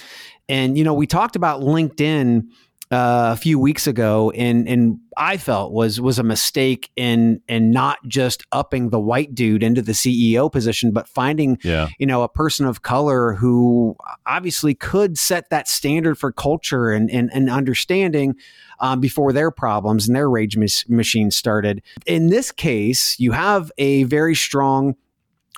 And 0.48 0.78
you 0.78 0.84
know, 0.84 0.94
we 0.94 1.08
talked 1.08 1.34
about 1.34 1.60
LinkedIn 1.60 2.46
uh, 2.90 3.34
a 3.34 3.36
few 3.36 3.58
weeks 3.58 3.86
ago, 3.86 4.30
and 4.30 4.66
and 4.66 4.98
I 5.16 5.36
felt 5.36 5.72
was 5.72 6.00
was 6.00 6.18
a 6.18 6.22
mistake 6.22 6.90
in 6.96 7.42
in 7.48 7.70
not 7.70 7.98
just 8.06 8.44
upping 8.50 8.90
the 8.90 8.98
white 9.00 9.34
dude 9.34 9.62
into 9.62 9.82
the 9.82 9.92
CEO 9.92 10.50
position, 10.50 10.92
but 10.92 11.06
finding 11.06 11.58
yeah. 11.62 11.88
you 11.98 12.06
know 12.06 12.22
a 12.22 12.28
person 12.28 12.64
of 12.66 12.82
color 12.82 13.34
who 13.34 13.94
obviously 14.24 14.74
could 14.74 15.18
set 15.18 15.50
that 15.50 15.68
standard 15.68 16.18
for 16.18 16.32
culture 16.32 16.90
and 16.90 17.10
and, 17.10 17.30
and 17.32 17.50
understanding. 17.50 18.36
Um, 18.80 19.00
before 19.00 19.32
their 19.32 19.50
problems 19.50 20.06
and 20.06 20.14
their 20.14 20.30
rage 20.30 20.56
machine 20.56 21.32
started. 21.32 21.82
In 22.06 22.28
this 22.28 22.52
case, 22.52 23.18
you 23.18 23.32
have 23.32 23.72
a 23.76 24.04
very 24.04 24.36
strong 24.36 24.94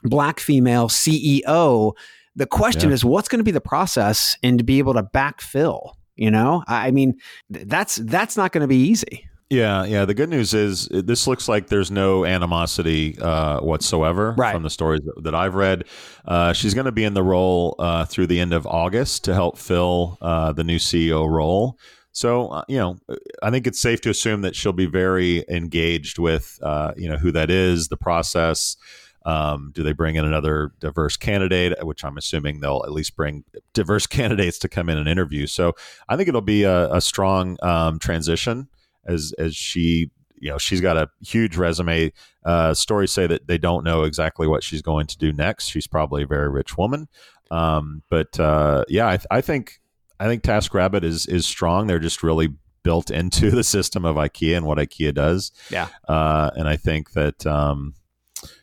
black 0.04 0.40
female 0.40 0.88
CEO. 0.88 1.92
The 2.34 2.46
question 2.46 2.88
yeah. 2.88 2.94
is, 2.94 3.04
what's 3.04 3.28
going 3.28 3.40
to 3.40 3.44
be 3.44 3.50
the 3.50 3.60
process 3.60 4.38
and 4.42 4.56
to 4.56 4.64
be 4.64 4.78
able 4.78 4.94
to 4.94 5.02
backfill? 5.02 5.96
You 6.16 6.30
know, 6.30 6.62
I 6.66 6.90
mean, 6.90 7.14
that's 7.48 7.96
that's 7.96 8.36
not 8.36 8.52
going 8.52 8.62
to 8.62 8.68
be 8.68 8.76
easy. 8.76 9.26
Yeah, 9.50 9.84
yeah. 9.84 10.04
The 10.04 10.14
good 10.14 10.28
news 10.28 10.54
is 10.54 10.86
this 10.92 11.26
looks 11.26 11.48
like 11.48 11.66
there's 11.66 11.90
no 11.90 12.24
animosity 12.24 13.18
uh, 13.18 13.60
whatsoever 13.60 14.34
right. 14.38 14.52
from 14.52 14.62
the 14.62 14.70
stories 14.70 15.00
that 15.22 15.34
I've 15.34 15.56
read. 15.56 15.84
Uh, 16.24 16.52
she's 16.52 16.72
going 16.72 16.84
to 16.84 16.92
be 16.92 17.02
in 17.02 17.14
the 17.14 17.22
role 17.24 17.74
uh, 17.80 18.04
through 18.04 18.28
the 18.28 18.38
end 18.38 18.52
of 18.52 18.64
August 18.64 19.24
to 19.24 19.34
help 19.34 19.58
fill 19.58 20.18
uh, 20.20 20.52
the 20.52 20.62
new 20.62 20.78
CEO 20.78 21.28
role. 21.28 21.76
So, 22.12 22.48
uh, 22.48 22.62
you 22.68 22.78
know, 22.78 22.98
I 23.42 23.50
think 23.50 23.66
it's 23.66 23.80
safe 23.80 24.00
to 24.02 24.10
assume 24.10 24.42
that 24.42 24.54
she'll 24.54 24.72
be 24.72 24.86
very 24.86 25.44
engaged 25.48 26.20
with, 26.20 26.58
uh, 26.62 26.92
you 26.96 27.08
know, 27.08 27.16
who 27.16 27.32
that 27.32 27.50
is, 27.50 27.88
the 27.88 27.96
process, 27.96 28.76
um, 29.26 29.70
do 29.74 29.82
they 29.82 29.92
bring 29.92 30.16
in 30.16 30.24
another 30.24 30.72
diverse 30.80 31.16
candidate, 31.16 31.84
which 31.84 32.04
I'm 32.04 32.16
assuming 32.16 32.60
they'll 32.60 32.82
at 32.84 32.92
least 32.92 33.16
bring 33.16 33.44
diverse 33.74 34.06
candidates 34.08 34.58
to 34.60 34.68
come 34.68 34.88
in 34.88 34.98
and 34.98 35.08
interview. 35.08 35.46
So 35.46 35.74
I 36.08 36.16
think 36.16 36.28
it'll 36.28 36.40
be 36.40 36.62
a, 36.64 36.92
a 36.92 37.00
strong 37.00 37.56
um, 37.62 37.98
transition 37.98 38.68
as 39.06 39.32
as 39.38 39.56
she 39.56 40.10
you 40.40 40.50
know 40.50 40.58
she's 40.58 40.80
got 40.80 40.96
a 40.96 41.08
huge 41.20 41.56
resume. 41.56 42.12
Uh, 42.44 42.74
stories 42.74 43.12
say 43.12 43.26
that 43.26 43.46
they 43.46 43.58
don't 43.58 43.84
know 43.84 44.02
exactly 44.02 44.46
what 44.46 44.62
she's 44.62 44.82
going 44.82 45.06
to 45.06 45.18
do 45.18 45.32
next. 45.32 45.68
She's 45.68 45.86
probably 45.86 46.22
a 46.22 46.26
very 46.26 46.48
rich 46.48 46.76
woman, 46.76 47.08
um, 47.50 48.02
but 48.10 48.40
uh, 48.40 48.84
yeah, 48.88 49.06
I, 49.06 49.18
I, 49.30 49.40
think 49.42 49.80
I 50.18 50.26
think 50.26 50.42
TaskRabbit 50.42 51.04
is 51.04 51.26
is 51.26 51.46
strong. 51.46 51.86
They're 51.86 51.98
just 51.98 52.22
really 52.22 52.48
built 52.82 53.10
into 53.10 53.50
the 53.50 53.64
system 53.64 54.04
of 54.04 54.16
IKEA 54.16 54.56
and 54.56 54.66
what 54.66 54.78
IKEA 54.78 55.14
does. 55.14 55.52
Yeah, 55.70 55.88
uh, 56.08 56.50
and 56.56 56.66
I 56.66 56.76
think 56.76 57.12
that 57.12 57.46
um, 57.46 57.94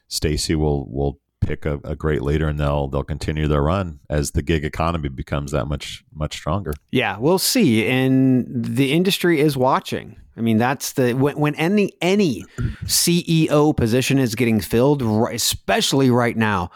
Stacy 0.08 0.56
will 0.56 0.89
will 0.89 1.20
pick 1.39 1.65
a, 1.65 1.80
a, 1.84 1.96
great 1.96 2.24
leader 2.24 2.48
and 2.48 2.60
they'll 2.60 2.88
they'll 2.88 3.04
continue 3.04 3.48
their 3.48 3.62
run 3.62 4.00
as 4.10 4.32
the 4.32 4.41
gig 4.41 4.65
economy 4.65 5.08
becomes 5.08 5.52
that 5.52 5.65
much 5.65 6.04
much 6.13 6.34
stronger. 6.36 6.74
Yeah, 6.91 7.17
we'll 7.20 7.39
see. 7.39 7.88
And 7.88 8.46
the 8.50 8.91
industry 8.91 9.39
is 9.39 9.56
watching. 9.56 10.20
I 10.36 10.41
mean, 10.41 10.58
that's 10.58 10.93
the 10.93 11.13
when, 11.13 11.39
when 11.39 11.56
any 11.56 11.93
any 12.02 12.46
CEO 12.86 13.76
position 13.76 14.20
is 14.20 14.36
getting 14.36 14.60
filled, 14.60 15.02
especially 15.02 16.10
right 16.10 16.38
now, 16.38 16.70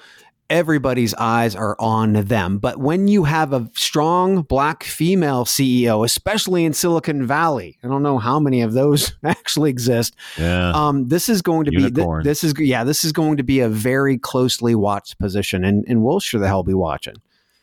everybody's 0.51 1.13
eyes 1.15 1.55
are 1.55 1.75
on 1.79 2.13
them. 2.25 2.59
But 2.59 2.77
when 2.77 3.07
you 3.07 3.23
have 3.23 3.53
a 3.53 3.71
strong 3.73 4.43
black 4.43 4.83
female 4.83 5.45
CEO, 5.45 6.05
especially 6.05 6.65
in 6.65 6.73
Silicon 6.73 7.25
Valley, 7.25 7.79
I 7.83 7.87
don't 7.87 8.03
know 8.03 8.19
how 8.19 8.39
many 8.39 8.61
of 8.61 8.73
those 8.73 9.13
actually 9.23 9.71
exist. 9.71 10.15
Yeah. 10.37 10.71
Um, 10.71 11.07
this 11.07 11.29
is 11.29 11.41
going 11.41 11.65
to 11.65 11.71
Unicorn. 11.71 12.21
be 12.21 12.29
this 12.29 12.43
is 12.43 12.53
yeah, 12.59 12.83
this 12.83 13.03
is 13.03 13.13
going 13.13 13.37
to 13.37 13.43
be 13.43 13.61
a 13.61 13.69
very 13.69 14.17
closely 14.17 14.75
watched 14.75 15.17
position, 15.17 15.63
and 15.63 15.85
and 15.87 16.03
we'll 16.03 16.19
sure 16.19 16.39
the 16.39 16.47
hell 16.47 16.63
be 16.63 16.73
watching. 16.73 17.15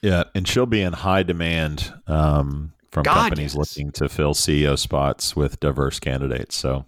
Yeah, 0.02 0.24
and 0.34 0.48
she'll 0.48 0.66
be 0.66 0.80
in 0.80 0.92
high 0.92 1.22
demand 1.22 1.92
um, 2.06 2.72
from 2.90 3.02
God, 3.02 3.14
companies 3.14 3.54
yes. 3.54 3.56
looking 3.56 3.90
to 3.92 4.08
fill 4.08 4.32
CEO 4.32 4.78
spots 4.78 5.36
with 5.36 5.60
diverse 5.60 5.98
candidates. 5.98 6.56
So, 6.56 6.86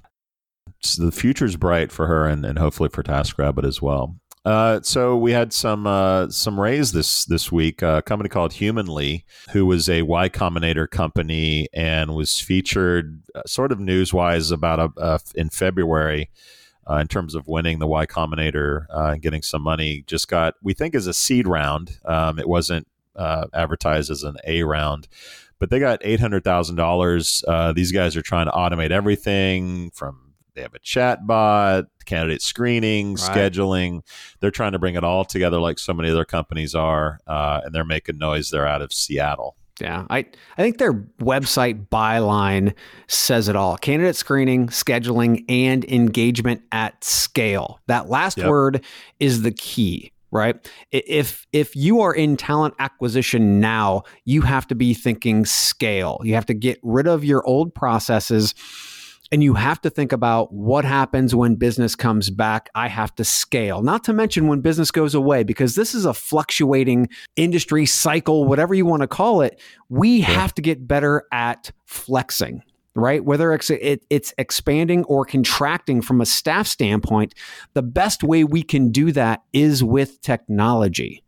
so 0.80 1.04
the 1.04 1.12
future's 1.12 1.56
bright 1.56 1.92
for 1.92 2.06
her, 2.06 2.26
and, 2.26 2.46
and 2.46 2.58
hopefully 2.58 2.88
for 2.88 3.02
TaskRabbit 3.02 3.66
as 3.66 3.82
well. 3.82 4.16
Uh, 4.44 4.80
so 4.82 5.16
we 5.16 5.32
had 5.32 5.52
some 5.52 5.86
uh, 5.86 6.28
some 6.30 6.58
raise 6.58 6.92
this 6.92 7.26
this 7.26 7.52
week. 7.52 7.82
a 7.82 8.02
company 8.02 8.28
called 8.28 8.54
Humanly, 8.54 9.26
who 9.52 9.66
was 9.66 9.88
a 9.88 10.02
Y 10.02 10.28
Combinator 10.30 10.88
company 10.88 11.68
and 11.74 12.14
was 12.14 12.40
featured 12.40 13.22
uh, 13.34 13.42
sort 13.46 13.70
of 13.70 13.78
newswise 13.78 14.50
about 14.50 14.78
a, 14.78 15.00
uh, 15.00 15.18
in 15.34 15.50
February. 15.50 16.30
Uh, 16.88 16.96
in 16.96 17.06
terms 17.06 17.36
of 17.36 17.46
winning 17.46 17.78
the 17.78 17.86
Y 17.86 18.04
Combinator 18.06 18.86
uh, 18.92 19.10
and 19.12 19.22
getting 19.22 19.42
some 19.42 19.62
money, 19.62 20.02
just 20.06 20.26
got 20.26 20.54
we 20.62 20.72
think 20.72 20.94
is 20.94 21.06
a 21.06 21.14
seed 21.14 21.46
round. 21.46 21.98
Um, 22.04 22.38
it 22.38 22.48
wasn't 22.48 22.88
advertised 23.16 24.10
as 24.10 24.24
an 24.24 24.36
A 24.46 24.62
round, 24.62 25.06
but 25.60 25.68
they 25.70 25.78
got 25.78 26.00
eight 26.02 26.18
hundred 26.18 26.42
thousand 26.42 26.76
dollars. 26.76 27.44
These 27.74 27.92
guys 27.92 28.16
are 28.16 28.22
trying 28.22 28.46
to 28.46 28.52
automate 28.52 28.90
everything 28.90 29.90
from 29.90 30.29
they 30.54 30.62
have 30.62 30.74
a 30.74 30.78
chat 30.78 31.26
bot, 31.26 31.86
candidate 32.04 32.42
screening, 32.42 33.14
right. 33.14 33.18
scheduling. 33.18 34.02
They're 34.40 34.50
trying 34.50 34.72
to 34.72 34.78
bring 34.78 34.94
it 34.94 35.04
all 35.04 35.24
together 35.24 35.58
like 35.58 35.78
so 35.78 35.94
many 35.94 36.10
other 36.10 36.24
companies 36.24 36.74
are, 36.74 37.20
uh, 37.26 37.60
and 37.64 37.74
they're 37.74 37.84
making 37.84 38.18
noise. 38.18 38.50
They're 38.50 38.66
out 38.66 38.82
of 38.82 38.92
Seattle. 38.92 39.56
Yeah, 39.80 40.04
I, 40.10 40.18
I 40.18 40.62
think 40.62 40.78
their 40.78 40.92
website 40.92 41.88
byline 41.88 42.74
says 43.08 43.48
it 43.48 43.56
all 43.56 43.76
candidate 43.78 44.16
screening, 44.16 44.68
scheduling, 44.68 45.44
and 45.48 45.84
engagement 45.86 46.62
at 46.70 47.02
scale. 47.02 47.80
That 47.86 48.08
last 48.08 48.36
yep. 48.36 48.48
word 48.48 48.84
is 49.18 49.42
the 49.42 49.52
key 49.52 50.12
right 50.32 50.70
if 50.92 51.46
if 51.52 51.74
you 51.74 52.00
are 52.00 52.14
in 52.14 52.36
talent 52.36 52.74
acquisition 52.78 53.60
now 53.60 54.02
you 54.24 54.42
have 54.42 54.66
to 54.66 54.74
be 54.74 54.94
thinking 54.94 55.44
scale 55.44 56.20
you 56.22 56.34
have 56.34 56.46
to 56.46 56.54
get 56.54 56.78
rid 56.82 57.06
of 57.08 57.24
your 57.24 57.44
old 57.46 57.74
processes 57.74 58.54
and 59.32 59.42
you 59.42 59.54
have 59.54 59.80
to 59.82 59.90
think 59.90 60.12
about 60.12 60.52
what 60.52 60.84
happens 60.84 61.34
when 61.34 61.54
business 61.54 61.94
comes 61.94 62.30
back. 62.30 62.68
I 62.74 62.88
have 62.88 63.14
to 63.16 63.24
scale, 63.24 63.82
not 63.82 64.04
to 64.04 64.12
mention 64.12 64.48
when 64.48 64.60
business 64.60 64.90
goes 64.90 65.14
away, 65.14 65.44
because 65.44 65.74
this 65.74 65.94
is 65.94 66.04
a 66.04 66.14
fluctuating 66.14 67.08
industry 67.36 67.86
cycle, 67.86 68.44
whatever 68.44 68.74
you 68.74 68.86
want 68.86 69.02
to 69.02 69.08
call 69.08 69.42
it. 69.42 69.60
We 69.88 70.20
have 70.22 70.54
to 70.54 70.62
get 70.62 70.86
better 70.86 71.24
at 71.32 71.72
flexing 71.86 72.62
right? 72.96 73.24
Whether 73.24 73.52
it's, 73.52 73.70
it, 73.70 74.04
it's 74.10 74.34
expanding 74.36 75.04
or 75.04 75.24
contracting 75.24 76.02
from 76.02 76.20
a 76.20 76.26
staff 76.26 76.66
standpoint, 76.66 77.34
the 77.72 77.82
best 77.82 78.24
way 78.24 78.42
we 78.42 78.64
can 78.64 78.90
do 78.90 79.12
that 79.12 79.42
is 79.52 79.84
with 79.84 80.20
technology. 80.20 81.22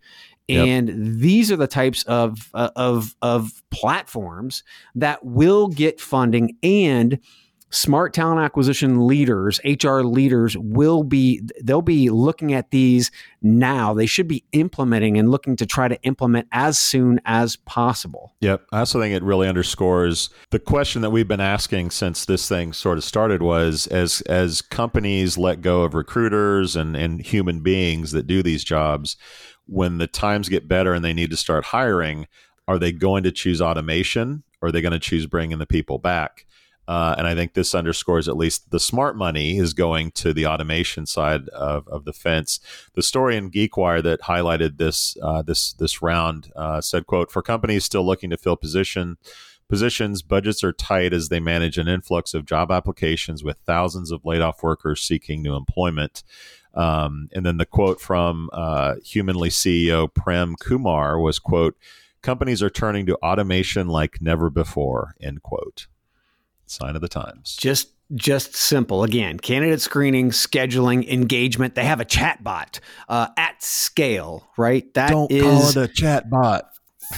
Yep. 0.48 0.66
And 0.66 1.20
these 1.20 1.52
are 1.52 1.56
the 1.56 1.68
types 1.68 2.02
of, 2.04 2.50
uh, 2.52 2.70
of, 2.74 3.14
of 3.22 3.62
platforms 3.70 4.64
that 4.96 5.24
will 5.24 5.68
get 5.68 6.00
funding 6.00 6.56
and 6.64 7.20
smart 7.72 8.12
talent 8.12 8.40
acquisition 8.40 9.06
leaders, 9.06 9.58
HR 9.64 10.00
leaders 10.00 10.56
will 10.58 11.02
be 11.02 11.42
they'll 11.62 11.82
be 11.82 12.10
looking 12.10 12.52
at 12.52 12.70
these 12.70 13.10
now. 13.40 13.94
They 13.94 14.06
should 14.06 14.28
be 14.28 14.44
implementing 14.52 15.18
and 15.18 15.30
looking 15.30 15.56
to 15.56 15.66
try 15.66 15.88
to 15.88 16.00
implement 16.02 16.46
as 16.52 16.78
soon 16.78 17.20
as 17.24 17.56
possible. 17.56 18.34
Yep. 18.40 18.66
I 18.72 18.80
also 18.80 19.00
think 19.00 19.14
it 19.14 19.22
really 19.22 19.48
underscores 19.48 20.30
the 20.50 20.58
question 20.58 21.02
that 21.02 21.10
we've 21.10 21.26
been 21.26 21.40
asking 21.40 21.90
since 21.90 22.24
this 22.24 22.48
thing 22.48 22.72
sort 22.72 22.98
of 22.98 23.04
started 23.04 23.42
was 23.42 23.86
as 23.88 24.20
as 24.22 24.60
companies 24.60 25.38
let 25.38 25.62
go 25.62 25.82
of 25.82 25.94
recruiters 25.94 26.76
and, 26.76 26.94
and 26.94 27.22
human 27.22 27.60
beings 27.60 28.12
that 28.12 28.26
do 28.26 28.42
these 28.42 28.62
jobs, 28.62 29.16
when 29.66 29.98
the 29.98 30.06
times 30.06 30.48
get 30.48 30.68
better 30.68 30.92
and 30.92 31.04
they 31.04 31.14
need 31.14 31.30
to 31.30 31.36
start 31.36 31.66
hiring, 31.66 32.26
are 32.68 32.78
they 32.78 32.92
going 32.92 33.22
to 33.22 33.32
choose 33.32 33.60
automation 33.60 34.42
or 34.60 34.68
are 34.68 34.72
they 34.72 34.82
going 34.82 34.92
to 34.92 34.98
choose 34.98 35.26
bringing 35.26 35.58
the 35.58 35.66
people 35.66 35.98
back? 35.98 36.46
Uh, 36.92 37.14
and 37.16 37.26
I 37.26 37.34
think 37.34 37.54
this 37.54 37.74
underscores 37.74 38.28
at 38.28 38.36
least 38.36 38.70
the 38.70 38.78
smart 38.78 39.16
money 39.16 39.56
is 39.56 39.72
going 39.72 40.10
to 40.10 40.34
the 40.34 40.44
automation 40.44 41.06
side 41.06 41.48
of, 41.48 41.88
of 41.88 42.04
the 42.04 42.12
fence. 42.12 42.60
The 42.92 43.02
story 43.02 43.34
in 43.34 43.50
GeekWire 43.50 44.02
that 44.02 44.20
highlighted 44.20 44.76
this 44.76 45.16
uh, 45.22 45.40
this 45.40 45.72
this 45.72 46.02
round 46.02 46.52
uh, 46.54 46.82
said, 46.82 47.06
"quote 47.06 47.32
For 47.32 47.40
companies 47.40 47.86
still 47.86 48.04
looking 48.04 48.28
to 48.28 48.36
fill 48.36 48.56
position 48.56 49.16
positions, 49.70 50.20
budgets 50.20 50.62
are 50.62 50.74
tight 50.74 51.14
as 51.14 51.30
they 51.30 51.40
manage 51.40 51.78
an 51.78 51.88
influx 51.88 52.34
of 52.34 52.44
job 52.44 52.70
applications 52.70 53.42
with 53.42 53.56
thousands 53.64 54.10
of 54.10 54.26
laid 54.26 54.42
off 54.42 54.62
workers 54.62 55.00
seeking 55.00 55.42
new 55.42 55.54
employment." 55.54 56.22
Um, 56.74 57.30
and 57.32 57.46
then 57.46 57.56
the 57.56 57.64
quote 57.64 58.02
from 58.02 58.50
uh, 58.52 58.96
Humanly 59.02 59.48
CEO 59.48 60.12
Prem 60.12 60.56
Kumar 60.56 61.18
was, 61.18 61.38
"quote 61.38 61.74
Companies 62.20 62.62
are 62.62 62.68
turning 62.68 63.06
to 63.06 63.16
automation 63.22 63.88
like 63.88 64.20
never 64.20 64.50
before." 64.50 65.14
End 65.22 65.42
quote 65.42 65.86
sign 66.72 66.94
of 66.94 67.02
the 67.02 67.08
times. 67.08 67.56
Just 67.56 67.92
just 68.14 68.54
simple. 68.54 69.04
Again, 69.04 69.38
candidate 69.38 69.80
screening, 69.80 70.30
scheduling, 70.30 71.08
engagement. 71.08 71.74
They 71.74 71.84
have 71.84 72.00
a 72.00 72.04
chat 72.04 72.42
bot 72.44 72.80
uh, 73.08 73.28
at 73.36 73.62
scale, 73.62 74.48
right? 74.56 74.92
That 74.94 75.10
Don't 75.10 75.30
is, 75.30 75.42
call 75.42 75.68
it 75.68 75.76
a 75.76 75.88
chat 75.88 76.28
bot. 76.30 76.68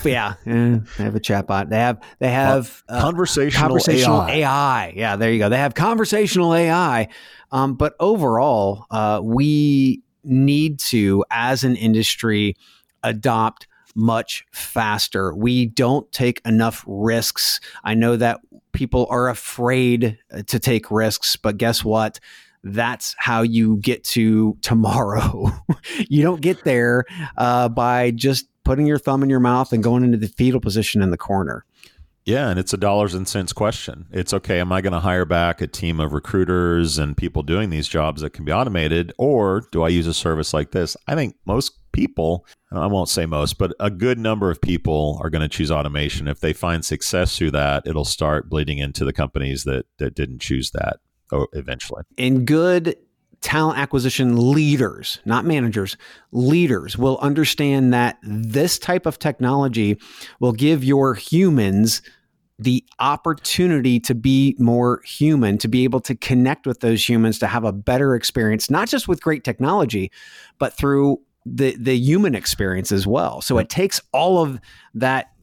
Yeah, 0.04 0.34
yeah, 0.44 0.78
they 0.98 1.04
have 1.04 1.14
a 1.14 1.20
chat 1.20 1.46
bot. 1.46 1.70
They 1.70 1.76
have 1.76 2.02
they 2.18 2.30
have 2.30 2.82
uh, 2.88 3.00
conversational, 3.00 3.68
conversational 3.68 4.22
AI. 4.22 4.86
AI. 4.86 4.92
Yeah, 4.96 5.14
there 5.14 5.30
you 5.30 5.38
go. 5.38 5.48
They 5.48 5.58
have 5.58 5.74
conversational 5.74 6.52
AI. 6.52 7.08
Um, 7.52 7.74
but 7.74 7.94
overall, 8.00 8.86
uh, 8.90 9.20
we 9.22 10.02
need 10.24 10.80
to, 10.80 11.24
as 11.30 11.62
an 11.62 11.76
industry, 11.76 12.56
adopt 13.04 13.68
much 13.94 14.44
faster. 14.52 15.34
We 15.34 15.66
don't 15.66 16.10
take 16.12 16.40
enough 16.44 16.84
risks. 16.86 17.60
I 17.84 17.94
know 17.94 18.16
that 18.16 18.40
people 18.72 19.06
are 19.10 19.28
afraid 19.28 20.18
uh, 20.32 20.42
to 20.46 20.58
take 20.58 20.90
risks, 20.90 21.36
but 21.36 21.56
guess 21.56 21.84
what? 21.84 22.20
That's 22.62 23.14
how 23.18 23.42
you 23.42 23.76
get 23.76 24.04
to 24.04 24.56
tomorrow. 24.62 25.50
you 26.08 26.22
don't 26.22 26.40
get 26.40 26.64
there 26.64 27.04
uh, 27.36 27.68
by 27.68 28.10
just 28.10 28.48
putting 28.64 28.86
your 28.86 28.98
thumb 28.98 29.22
in 29.22 29.30
your 29.30 29.40
mouth 29.40 29.72
and 29.72 29.82
going 29.82 30.02
into 30.04 30.16
the 30.16 30.28
fetal 30.28 30.60
position 30.60 31.02
in 31.02 31.10
the 31.10 31.18
corner. 31.18 31.64
Yeah, 32.24 32.48
and 32.48 32.58
it's 32.58 32.72
a 32.72 32.78
dollars 32.78 33.12
and 33.12 33.28
cents 33.28 33.52
question. 33.52 34.06
It's 34.10 34.32
okay, 34.32 34.58
am 34.58 34.72
I 34.72 34.80
going 34.80 34.94
to 34.94 35.00
hire 35.00 35.26
back 35.26 35.60
a 35.60 35.66
team 35.66 36.00
of 36.00 36.14
recruiters 36.14 36.96
and 36.96 37.14
people 37.14 37.42
doing 37.42 37.68
these 37.68 37.86
jobs 37.86 38.22
that 38.22 38.30
can 38.30 38.46
be 38.46 38.52
automated, 38.52 39.12
or 39.18 39.68
do 39.72 39.82
I 39.82 39.88
use 39.88 40.06
a 40.06 40.14
service 40.14 40.54
like 40.54 40.70
this? 40.70 40.96
I 41.06 41.14
think 41.14 41.36
most 41.44 41.72
people, 41.92 42.46
Uh, 42.74 42.80
I 42.80 42.86
won't 42.86 43.08
say 43.08 43.26
most, 43.26 43.58
but 43.58 43.74
a 43.78 43.90
good 43.90 44.18
number 44.18 44.50
of 44.50 44.60
people 44.60 45.18
are 45.22 45.30
going 45.30 45.42
to 45.42 45.48
choose 45.48 45.70
automation. 45.70 46.28
If 46.28 46.40
they 46.40 46.52
find 46.52 46.84
success 46.84 47.38
through 47.38 47.52
that, 47.52 47.86
it'll 47.86 48.04
start 48.04 48.50
bleeding 48.50 48.78
into 48.78 49.04
the 49.04 49.12
companies 49.12 49.64
that, 49.64 49.86
that 49.98 50.14
didn't 50.14 50.40
choose 50.40 50.72
that 50.72 50.96
eventually. 51.52 52.02
And 52.18 52.46
good 52.46 52.96
talent 53.40 53.78
acquisition 53.78 54.52
leaders, 54.52 55.20
not 55.24 55.44
managers, 55.44 55.96
leaders 56.32 56.96
will 56.96 57.18
understand 57.18 57.92
that 57.92 58.18
this 58.22 58.78
type 58.78 59.06
of 59.06 59.18
technology 59.18 59.98
will 60.40 60.52
give 60.52 60.82
your 60.82 61.14
humans 61.14 62.02
the 62.58 62.84
opportunity 63.00 63.98
to 63.98 64.14
be 64.14 64.54
more 64.58 65.02
human, 65.04 65.58
to 65.58 65.68
be 65.68 65.84
able 65.84 66.00
to 66.00 66.14
connect 66.14 66.66
with 66.66 66.80
those 66.80 67.06
humans, 67.06 67.38
to 67.38 67.46
have 67.48 67.64
a 67.64 67.72
better 67.72 68.14
experience, 68.14 68.70
not 68.70 68.88
just 68.88 69.08
with 69.08 69.20
great 69.20 69.44
technology, 69.44 70.10
but 70.58 70.72
through 70.72 71.20
the 71.46 71.76
the 71.76 71.96
human 71.96 72.34
experience 72.34 72.90
as 72.92 73.06
well. 73.06 73.40
So 73.40 73.58
it 73.58 73.68
takes 73.68 74.00
all 74.12 74.42
of 74.42 74.60
that 74.94 75.33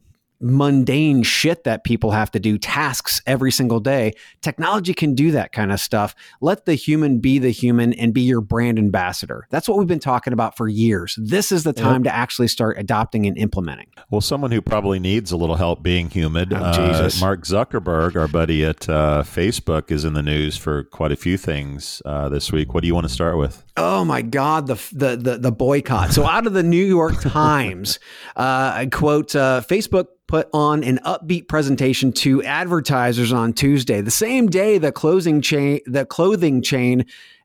mundane 0.42 1.22
shit 1.22 1.64
that 1.64 1.84
people 1.84 2.10
have 2.10 2.30
to 2.32 2.40
do, 2.40 2.58
tasks 2.58 3.22
every 3.26 3.52
single 3.52 3.80
day. 3.80 4.12
Technology 4.40 4.92
can 4.92 5.14
do 5.14 5.30
that 5.30 5.52
kind 5.52 5.72
of 5.72 5.80
stuff. 5.80 6.14
Let 6.40 6.66
the 6.66 6.74
human 6.74 7.18
be 7.18 7.38
the 7.38 7.50
human 7.50 7.92
and 7.94 8.12
be 8.12 8.22
your 8.22 8.40
brand 8.40 8.78
ambassador. 8.78 9.46
That's 9.50 9.68
what 9.68 9.78
we've 9.78 9.88
been 9.88 9.98
talking 9.98 10.32
about 10.32 10.56
for 10.56 10.68
years. 10.68 11.16
This 11.20 11.52
is 11.52 11.64
the 11.64 11.72
time 11.72 12.04
yep. 12.04 12.12
to 12.12 12.16
actually 12.16 12.48
start 12.48 12.78
adopting 12.78 13.26
and 13.26 13.38
implementing. 13.38 13.86
Well, 14.10 14.20
someone 14.20 14.50
who 14.50 14.60
probably 14.60 14.98
needs 14.98 15.32
a 15.32 15.36
little 15.36 15.56
help 15.56 15.82
being 15.82 16.10
human, 16.10 16.52
oh, 16.52 16.56
uh, 16.56 17.10
Mark 17.20 17.44
Zuckerberg, 17.44 18.16
our 18.16 18.28
buddy 18.28 18.64
at 18.64 18.88
uh, 18.88 19.22
Facebook, 19.24 19.90
is 19.90 20.04
in 20.04 20.14
the 20.14 20.22
news 20.22 20.56
for 20.56 20.84
quite 20.84 21.12
a 21.12 21.16
few 21.16 21.36
things 21.36 22.02
uh, 22.04 22.28
this 22.28 22.50
week. 22.52 22.74
What 22.74 22.82
do 22.82 22.86
you 22.86 22.94
want 22.94 23.06
to 23.06 23.12
start 23.12 23.38
with? 23.38 23.64
Oh 23.76 24.04
my 24.04 24.22
God, 24.22 24.66
the 24.66 24.74
the 24.92 25.16
the, 25.16 25.38
the 25.38 25.52
boycott. 25.52 26.12
So 26.12 26.26
out 26.26 26.46
of 26.46 26.52
the 26.52 26.62
New 26.62 26.84
York 26.84 27.20
Times, 27.20 27.98
uh, 28.36 28.72
I 28.74 28.88
quote: 28.90 29.34
uh, 29.34 29.62
Facebook 29.66 30.06
put 30.32 30.48
on 30.54 30.82
an 30.82 30.98
upbeat 31.04 31.46
presentation 31.46 32.10
to 32.10 32.42
advertisers 32.42 33.34
on 33.34 33.52
Tuesday, 33.52 34.00
the 34.00 34.10
same 34.10 34.46
day 34.46 34.78
the 34.78 34.90
clothing 34.90 35.42
chain, 35.42 35.78
the 35.84 36.06
clothing 36.06 36.62
chain, 36.62 37.04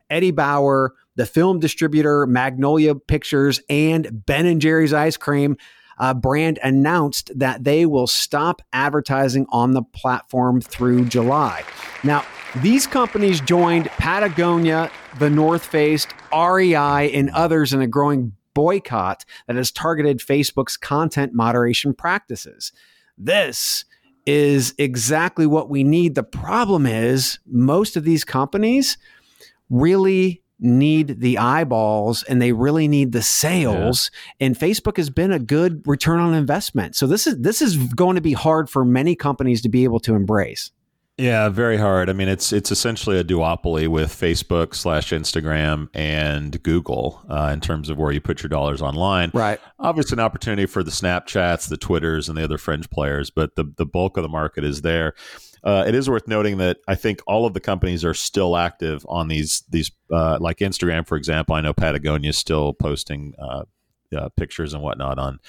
Eddie 0.09 0.31
Bauer, 0.31 0.93
the 1.15 1.25
film 1.25 1.59
distributor 1.59 2.25
Magnolia 2.25 2.95
Pictures, 2.95 3.59
and 3.69 4.25
Ben 4.25 4.45
and 4.45 4.61
Jerry's 4.61 4.93
ice 4.93 5.17
cream 5.17 5.57
uh, 5.97 6.13
brand 6.13 6.59
announced 6.63 7.29
that 7.37 7.65
they 7.65 7.85
will 7.85 8.07
stop 8.07 8.61
advertising 8.71 9.45
on 9.49 9.73
the 9.73 9.83
platform 9.83 10.61
through 10.61 11.03
July. 11.07 11.65
Now, 12.05 12.23
these 12.61 12.87
companies 12.87 13.41
joined 13.41 13.87
Patagonia, 13.97 14.89
the 15.19 15.29
North 15.29 15.65
Face, 15.65 16.07
REI, 16.31 17.11
and 17.13 17.31
others 17.31 17.73
in 17.73 17.81
a 17.81 17.87
growing 17.87 18.36
boycott 18.57 19.23
that 19.45 19.55
has 19.55 19.71
targeted 19.71 20.17
Facebook's 20.17 20.77
content 20.77 21.31
moderation 21.31 21.93
practices. 21.93 22.71
This 23.15 23.85
is 24.25 24.73
exactly 24.79 25.45
what 25.45 25.69
we 25.69 25.83
need. 25.83 26.15
The 26.15 26.23
problem 26.23 26.87
is, 26.87 27.37
most 27.45 27.95
of 27.95 28.03
these 28.03 28.25
companies 28.25 28.97
really 29.69 30.41
need 30.59 31.21
the 31.21 31.37
eyeballs 31.37 32.23
and 32.23 32.41
they 32.41 32.51
really 32.51 32.87
need 32.87 33.11
the 33.11 33.21
sales 33.21 34.09
yeah. 34.39 34.47
and 34.47 34.55
Facebook 34.57 34.97
has 34.97 35.11
been 35.11 35.31
a 35.31 35.37
good 35.37 35.83
return 35.85 36.19
on 36.19 36.33
investment. 36.33 36.95
So 36.95 37.05
this 37.05 37.27
is 37.27 37.37
this 37.37 37.61
is 37.61 37.77
going 37.77 38.15
to 38.15 38.21
be 38.21 38.33
hard 38.33 38.71
for 38.71 38.83
many 38.83 39.15
companies 39.15 39.61
to 39.61 39.69
be 39.69 39.83
able 39.83 39.99
to 39.99 40.15
embrace. 40.15 40.71
Yeah, 41.17 41.49
very 41.49 41.77
hard. 41.77 42.11
I 42.11 42.13
mean, 42.13 42.27
it's 42.27 42.53
it's 42.53 42.71
essentially 42.71 43.17
a 43.17 43.23
duopoly 43.23 43.87
with 43.87 44.11
Facebook 44.11 44.75
slash 44.75 45.09
Instagram 45.09 45.89
and 45.95 46.61
Google 46.61 47.23
uh, 47.27 47.49
in 47.51 47.59
terms 47.59 47.89
of 47.89 47.97
where 47.97 48.11
you 48.11 48.21
put 48.21 48.43
your 48.43 48.49
dollars 48.49 48.83
online. 48.83 49.31
Right. 49.33 49.59
Obviously, 49.79 50.13
an 50.15 50.19
opportunity 50.19 50.67
for 50.67 50.83
the 50.83 50.91
Snapchats, 50.91 51.69
the 51.69 51.77
Twitters, 51.77 52.29
and 52.29 52.37
the 52.37 52.43
other 52.43 52.59
fringe 52.59 52.87
players, 52.91 53.31
but 53.31 53.55
the 53.55 53.65
the 53.77 53.85
bulk 53.85 54.17
of 54.17 54.23
the 54.23 54.29
market 54.29 54.63
is 54.63 54.83
there. 54.83 55.15
Uh, 55.63 55.83
it 55.87 55.95
is 55.95 56.07
worth 56.07 56.27
noting 56.27 56.59
that 56.59 56.77
I 56.87 56.93
think 56.93 57.21
all 57.25 57.47
of 57.47 57.55
the 57.55 57.59
companies 57.59 58.05
are 58.05 58.13
still 58.13 58.55
active 58.55 59.03
on 59.09 59.27
these 59.27 59.63
these 59.69 59.91
uh, 60.13 60.37
like 60.39 60.57
Instagram, 60.57 61.07
for 61.07 61.17
example. 61.17 61.55
I 61.55 61.61
know 61.61 61.73
Patagonia 61.73 62.29
is 62.29 62.37
still 62.37 62.73
posting 62.73 63.33
uh, 63.39 63.63
pictures 64.37 64.75
and 64.75 64.83
whatnot 64.83 65.17
on 65.17 65.39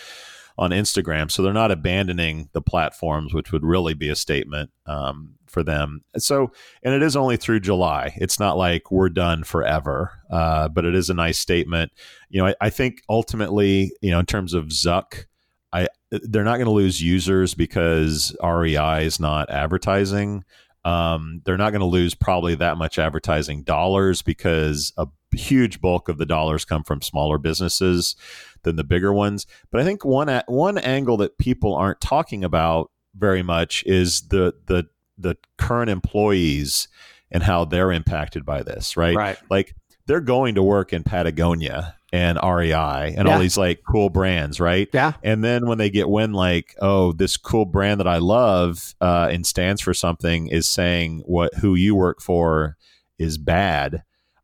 on 0.56 0.70
Instagram, 0.70 1.30
so 1.30 1.42
they're 1.42 1.52
not 1.52 1.70
abandoning 1.70 2.48
the 2.52 2.62
platforms, 2.62 3.34
which 3.34 3.52
would 3.52 3.64
really 3.64 3.92
be 3.92 4.08
a 4.08 4.16
statement. 4.16 4.70
Um, 4.86 5.34
for 5.50 5.62
them. 5.62 6.02
So, 6.16 6.52
and 6.82 6.94
it 6.94 7.02
is 7.02 7.16
only 7.16 7.36
through 7.36 7.60
July. 7.60 8.14
It's 8.16 8.38
not 8.38 8.56
like 8.56 8.90
we're 8.90 9.08
done 9.08 9.44
forever, 9.44 10.12
uh, 10.30 10.68
but 10.68 10.84
it 10.84 10.94
is 10.94 11.10
a 11.10 11.14
nice 11.14 11.38
statement. 11.38 11.92
You 12.28 12.40
know, 12.40 12.48
I, 12.48 12.54
I, 12.60 12.70
think 12.70 13.02
ultimately, 13.08 13.92
you 14.00 14.10
know, 14.10 14.18
in 14.18 14.26
terms 14.26 14.54
of 14.54 14.66
Zuck, 14.66 15.24
I 15.72 15.88
they're 16.10 16.44
not 16.44 16.56
going 16.56 16.66
to 16.66 16.72
lose 16.72 17.02
users 17.02 17.54
because 17.54 18.34
REI 18.42 19.04
is 19.04 19.20
not 19.20 19.50
advertising. 19.50 20.44
Um, 20.84 21.42
they're 21.44 21.58
not 21.58 21.70
going 21.70 21.80
to 21.80 21.86
lose 21.86 22.14
probably 22.14 22.54
that 22.54 22.78
much 22.78 22.98
advertising 22.98 23.62
dollars 23.62 24.22
because 24.22 24.92
a 24.96 25.06
huge 25.32 25.80
bulk 25.80 26.08
of 26.08 26.18
the 26.18 26.24
dollars 26.24 26.64
come 26.64 26.82
from 26.82 27.02
smaller 27.02 27.36
businesses 27.36 28.16
than 28.62 28.76
the 28.76 28.84
bigger 28.84 29.12
ones. 29.12 29.46
But 29.70 29.80
I 29.80 29.84
think 29.84 30.04
one 30.04 30.42
one 30.46 30.78
angle 30.78 31.16
that 31.18 31.38
people 31.38 31.74
aren't 31.74 32.00
talking 32.00 32.44
about 32.44 32.90
very 33.14 33.42
much 33.42 33.84
is 33.86 34.28
the 34.28 34.54
the 34.66 34.86
the 35.18 35.36
current 35.56 35.90
employees 35.90 36.88
and 37.30 37.42
how 37.42 37.64
they're 37.64 37.92
impacted 37.92 38.44
by 38.44 38.62
this, 38.62 38.96
right? 38.96 39.16
Right. 39.16 39.38
Like 39.50 39.74
they're 40.06 40.20
going 40.20 40.54
to 40.54 40.62
work 40.62 40.92
in 40.92 41.02
Patagonia 41.02 41.94
and 42.12 42.38
REI 42.42 43.14
and 43.16 43.26
yeah. 43.26 43.34
all 43.34 43.38
these 43.38 43.58
like 43.58 43.82
cool 43.86 44.08
brands, 44.08 44.60
right? 44.60 44.88
Yeah. 44.92 45.12
And 45.22 45.44
then 45.44 45.66
when 45.66 45.78
they 45.78 45.90
get 45.90 46.08
wind, 46.08 46.34
like, 46.34 46.74
oh, 46.80 47.12
this 47.12 47.36
cool 47.36 47.66
brand 47.66 48.00
that 48.00 48.08
I 48.08 48.18
love 48.18 48.94
uh, 49.00 49.28
and 49.30 49.46
stands 49.46 49.82
for 49.82 49.92
something 49.92 50.48
is 50.48 50.66
saying 50.66 51.22
what 51.26 51.54
who 51.54 51.74
you 51.74 51.94
work 51.94 52.20
for 52.22 52.76
is 53.18 53.36
bad. 53.36 54.02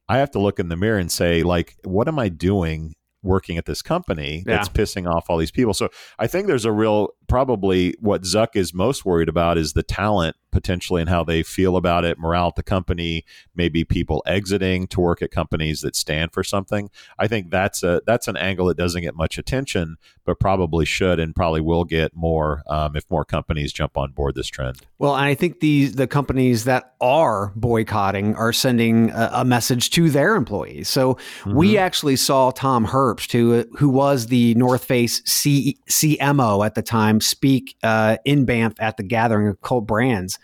I 0.09 0.18
have 0.18 0.31
to 0.33 0.39
look 0.39 0.59
in 0.59 0.68
the 0.68 0.77
mirror 0.77 0.99
and 0.99 1.11
say, 1.11 1.43
like, 1.43 1.77
what 1.85 2.09
am 2.09 2.18
I 2.18 2.29
doing 2.29 2.95
working 3.22 3.57
at 3.57 3.64
this 3.64 3.81
company 3.81 4.43
that's 4.45 4.68
pissing 4.68 5.11
off 5.11 5.31
all 5.31 5.39
these 5.39 5.51
people? 5.51 5.72
So 5.72 5.89
I 6.18 6.27
think 6.27 6.47
there's 6.47 6.66
a 6.66 6.72
real 6.72 7.09
probably 7.29 7.95
what 8.01 8.22
Zuck 8.22 8.49
is 8.55 8.75
most 8.75 9.05
worried 9.05 9.29
about 9.29 9.59
is 9.59 9.72
the 9.72 9.83
talent 9.83 10.37
potentially 10.55 11.03
and 11.03 11.11
how 11.11 11.25
they 11.25 11.43
feel 11.43 11.77
about 11.77 12.05
it, 12.05 12.18
morale 12.18 12.47
at 12.47 12.55
the 12.55 12.62
company, 12.62 13.25
maybe 13.55 13.85
people 13.85 14.22
exiting 14.25 14.87
to 14.87 15.01
work 15.01 15.20
at 15.20 15.31
companies 15.31 15.83
that 15.83 15.97
stand 15.97 16.33
for 16.33 16.43
something. 16.43 16.89
I 17.18 17.27
think 17.27 17.51
that's 17.51 17.83
a 17.83 18.01
that's 18.07 18.29
an 18.29 18.37
angle 18.37 18.66
that 18.66 18.77
doesn't 18.77 19.03
get 19.03 19.16
much 19.16 19.37
attention, 19.37 19.97
but 20.25 20.39
probably 20.41 20.87
should 20.87 21.18
and 21.18 21.35
probably 21.35 21.61
will 21.61 21.85
get 21.85 22.14
more 22.14 22.62
um, 22.68 22.97
if 22.97 23.05
more 23.11 23.25
companies 23.25 23.72
jump 23.72 23.99
on 23.99 24.12
board 24.12 24.37
this 24.37 24.47
trend. 24.47 24.81
Well, 24.99 25.16
and 25.16 25.25
I 25.25 25.35
think 25.35 25.61
these 25.61 25.97
the 25.97 26.07
companies 26.07 26.64
that 26.64 26.95
are 27.01 27.53
boycotting 27.57 28.37
are 28.37 28.53
sending 28.53 29.11
a, 29.11 29.31
a 29.35 29.45
message 29.45 29.91
to 29.91 30.09
their 30.09 30.37
employees. 30.37 30.89
So 30.89 31.14
mm-hmm. 31.14 31.55
we 31.55 31.77
actually 31.77 32.16
saw 32.16 32.53
Tom 32.53 32.87
Herbst, 32.87 33.33
who 33.33 33.64
who 33.77 33.89
was 33.89 34.29
the 34.29 34.55
North 34.55 34.85
Face 34.85 35.20
C, 35.25 35.77
CMO 35.91 36.64
at 36.64 36.77
the 36.77 36.83
time, 36.83 37.14
speak 37.21 37.77
uh, 37.83 38.17
in 38.25 38.45
Banff 38.45 38.75
at 38.79 38.97
the 38.97 39.03
gathering 39.03 39.49
of 39.49 39.61
Cult 39.62 39.87
Brands 39.87 40.39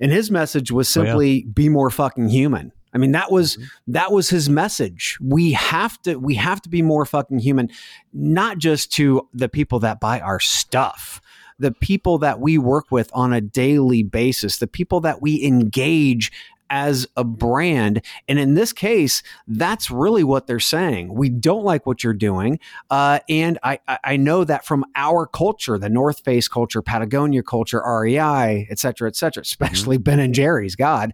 and 0.00 0.12
his 0.12 0.30
message 0.30 0.70
was 0.70 0.88
simply 0.88 1.30
oh, 1.30 1.46
yeah. 1.46 1.52
be 1.52 1.68
more 1.68 1.90
fucking 1.90 2.28
human. 2.28 2.72
I 2.94 2.98
mean 2.98 3.12
that 3.12 3.30
was 3.30 3.56
mm-hmm. 3.56 3.92
that 3.92 4.12
was 4.12 4.30
his 4.30 4.48
message. 4.48 5.18
We 5.20 5.52
have 5.52 6.00
to 6.02 6.16
we 6.16 6.34
have 6.34 6.62
to 6.62 6.68
be 6.68 6.82
more 6.82 7.04
fucking 7.04 7.40
human, 7.40 7.70
not 8.12 8.58
just 8.58 8.92
to 8.92 9.28
the 9.34 9.48
people 9.48 9.78
that 9.80 10.00
buy 10.00 10.20
our 10.20 10.40
stuff, 10.40 11.20
the 11.58 11.72
people 11.72 12.18
that 12.18 12.40
we 12.40 12.56
work 12.56 12.86
with 12.90 13.10
on 13.12 13.32
a 13.32 13.40
daily 13.40 14.02
basis, 14.02 14.58
the 14.58 14.66
people 14.66 15.00
that 15.00 15.20
we 15.20 15.44
engage 15.44 16.32
as 16.70 17.06
a 17.16 17.24
brand. 17.24 18.02
And 18.28 18.38
in 18.38 18.54
this 18.54 18.72
case, 18.72 19.22
that's 19.46 19.90
really 19.90 20.24
what 20.24 20.46
they're 20.46 20.60
saying. 20.60 21.14
We 21.14 21.28
don't 21.28 21.64
like 21.64 21.86
what 21.86 22.04
you're 22.04 22.14
doing. 22.14 22.58
Uh, 22.90 23.20
and 23.28 23.58
I, 23.62 23.80
I 24.04 24.16
know 24.16 24.44
that 24.44 24.64
from 24.64 24.84
our 24.94 25.26
culture, 25.26 25.78
the 25.78 25.88
North 25.88 26.20
Face 26.20 26.48
culture, 26.48 26.82
Patagonia 26.82 27.42
culture, 27.42 27.82
REI, 27.84 28.66
et 28.70 28.78
cetera, 28.78 29.08
et 29.08 29.16
cetera, 29.16 29.42
especially 29.42 29.96
mm-hmm. 29.96 30.04
Ben 30.04 30.20
and 30.20 30.34
Jerry's, 30.34 30.76
God, 30.76 31.12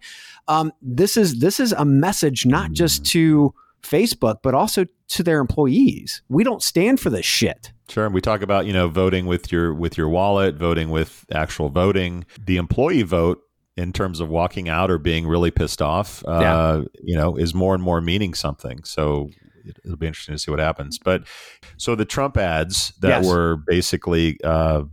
um, 0.48 0.72
this 0.82 1.16
is 1.16 1.38
this 1.40 1.60
is 1.60 1.72
a 1.72 1.84
message 1.84 2.44
not 2.44 2.72
just 2.72 3.04
to 3.06 3.54
Facebook, 3.82 4.38
but 4.42 4.54
also 4.54 4.86
to 5.08 5.22
their 5.22 5.40
employees. 5.40 6.22
We 6.28 6.44
don't 6.44 6.62
stand 6.62 7.00
for 7.00 7.10
this 7.10 7.26
shit. 7.26 7.72
Sure. 7.88 8.06
and 8.06 8.14
We 8.14 8.20
talk 8.20 8.42
about, 8.42 8.66
you 8.66 8.72
know, 8.72 8.88
voting 8.88 9.26
with 9.26 9.52
your 9.52 9.74
with 9.74 9.98
your 9.98 10.08
wallet, 10.08 10.56
voting 10.56 10.90
with 10.90 11.26
actual 11.32 11.68
voting. 11.68 12.24
The 12.42 12.56
employee 12.56 13.02
vote 13.02 13.42
in 13.76 13.92
terms 13.92 14.20
of 14.20 14.28
walking 14.28 14.68
out 14.68 14.90
or 14.90 14.98
being 14.98 15.26
really 15.26 15.50
pissed 15.50 15.82
off, 15.82 16.24
uh, 16.26 16.38
yeah. 16.40 16.82
you 17.02 17.16
know, 17.16 17.36
is 17.36 17.54
more 17.54 17.74
and 17.74 17.82
more 17.82 18.00
meaning 18.00 18.34
something. 18.34 18.84
So 18.84 19.30
it'll 19.84 19.96
be 19.96 20.06
interesting 20.06 20.34
to 20.34 20.38
see 20.38 20.50
what 20.50 20.60
happens. 20.60 20.98
But 20.98 21.24
so 21.76 21.94
the 21.94 22.04
Trump 22.04 22.36
ads 22.36 22.92
that 23.00 23.22
yes. 23.22 23.26
were 23.26 23.56
basically 23.66 24.38
uh, 24.44 24.84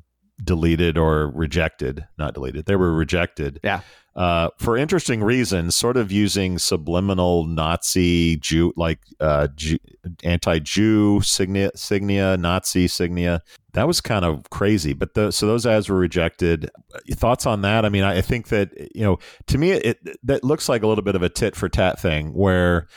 deleted 0.43 0.97
or 0.97 1.29
rejected, 1.31 2.07
not 2.17 2.33
deleted, 2.33 2.65
they 2.65 2.75
were 2.75 2.93
rejected. 2.93 3.59
Yeah. 3.63 3.81
Uh, 4.13 4.49
for 4.57 4.75
interesting 4.75 5.23
reasons, 5.23 5.73
sort 5.73 5.95
of 5.95 6.11
using 6.11 6.57
subliminal 6.57 7.45
Nazi 7.45 8.35
Jew, 8.37 8.73
like 8.75 8.99
uh, 9.21 9.47
Jew, 9.55 9.77
anti-Jew 10.23 11.21
signia, 11.21 11.71
signia, 11.77 12.37
Nazi 12.37 12.87
signia. 12.87 13.39
That 13.73 13.87
was 13.87 14.01
kind 14.01 14.25
of 14.25 14.49
crazy. 14.49 14.93
But 14.93 15.13
the, 15.13 15.31
so 15.31 15.47
those 15.47 15.65
ads 15.65 15.89
were 15.89 15.97
rejected. 15.97 16.69
Thoughts 17.11 17.45
on 17.45 17.61
that? 17.61 17.85
I 17.85 17.89
mean, 17.89 18.03
I, 18.03 18.17
I 18.17 18.21
think 18.21 18.49
that 18.49 18.71
you 18.95 19.03
know, 19.03 19.19
to 19.47 19.57
me, 19.57 19.71
it 19.71 19.99
that 20.23 20.43
looks 20.43 20.67
like 20.67 20.83
a 20.83 20.87
little 20.87 21.03
bit 21.03 21.15
of 21.15 21.23
a 21.23 21.29
tit 21.29 21.55
for 21.55 21.69
tat 21.69 21.99
thing 21.99 22.33
where 22.33 22.87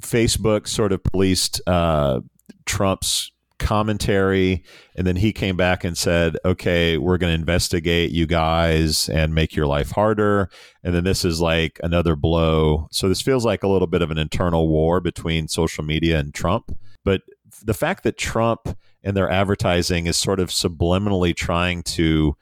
Facebook 0.00 0.68
sort 0.68 0.92
of 0.92 1.02
policed 1.02 1.60
uh, 1.66 2.20
Trump's 2.66 3.30
commentary 3.58 4.64
and 4.96 5.06
then 5.06 5.14
he 5.14 5.32
came 5.32 5.56
back 5.56 5.84
and 5.84 5.96
said 5.96 6.36
okay 6.44 6.98
we're 6.98 7.16
going 7.16 7.30
to 7.30 7.38
investigate 7.38 8.10
you 8.10 8.26
guys 8.26 9.08
and 9.08 9.32
make 9.32 9.54
your 9.54 9.66
life 9.66 9.92
harder 9.92 10.50
and 10.82 10.92
then 10.92 11.04
this 11.04 11.24
is 11.24 11.40
like 11.40 11.78
another 11.82 12.16
blow 12.16 12.88
so 12.90 13.08
this 13.08 13.22
feels 13.22 13.44
like 13.44 13.62
a 13.62 13.68
little 13.68 13.86
bit 13.86 14.02
of 14.02 14.10
an 14.10 14.18
internal 14.18 14.68
war 14.68 15.00
between 15.00 15.46
social 15.46 15.84
media 15.84 16.18
and 16.18 16.34
trump 16.34 16.76
but 17.04 17.22
the 17.62 17.72
fact 17.72 18.02
that 18.02 18.18
trump 18.18 18.76
and 19.04 19.16
their 19.16 19.30
advertising 19.30 20.06
is 20.06 20.18
sort 20.18 20.40
of 20.40 20.48
subliminally 20.48 21.36
trying 21.36 21.82
to 21.82 22.36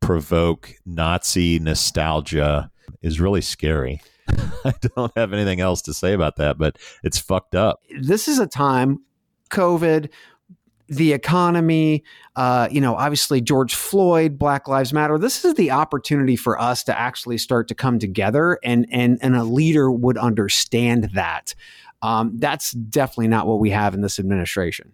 provoke 0.00 0.74
nazi 0.86 1.58
nostalgia 1.58 2.70
is 3.02 3.20
really 3.20 3.40
scary 3.40 4.00
I 4.64 4.74
don't 4.94 5.12
have 5.16 5.32
anything 5.32 5.60
else 5.60 5.82
to 5.82 5.94
say 5.94 6.12
about 6.12 6.36
that, 6.36 6.58
but 6.58 6.78
it's 7.02 7.18
fucked 7.18 7.54
up. 7.54 7.82
This 8.00 8.28
is 8.28 8.38
a 8.38 8.46
time 8.46 9.00
COVID, 9.50 10.10
the 10.88 11.12
economy, 11.12 12.04
uh, 12.36 12.68
you 12.70 12.80
know, 12.80 12.94
obviously 12.94 13.40
George 13.40 13.74
Floyd, 13.74 14.38
Black 14.38 14.68
Lives 14.68 14.92
Matter. 14.92 15.18
This 15.18 15.44
is 15.44 15.54
the 15.54 15.70
opportunity 15.70 16.36
for 16.36 16.60
us 16.60 16.84
to 16.84 16.98
actually 16.98 17.38
start 17.38 17.68
to 17.68 17.74
come 17.74 17.98
together, 17.98 18.58
and 18.62 18.86
and 18.90 19.18
and 19.22 19.36
a 19.36 19.44
leader 19.44 19.90
would 19.90 20.18
understand 20.18 21.10
that. 21.14 21.54
Um, 22.02 22.38
that's 22.38 22.72
definitely 22.72 23.28
not 23.28 23.46
what 23.46 23.60
we 23.60 23.70
have 23.70 23.94
in 23.94 24.00
this 24.00 24.18
administration. 24.18 24.92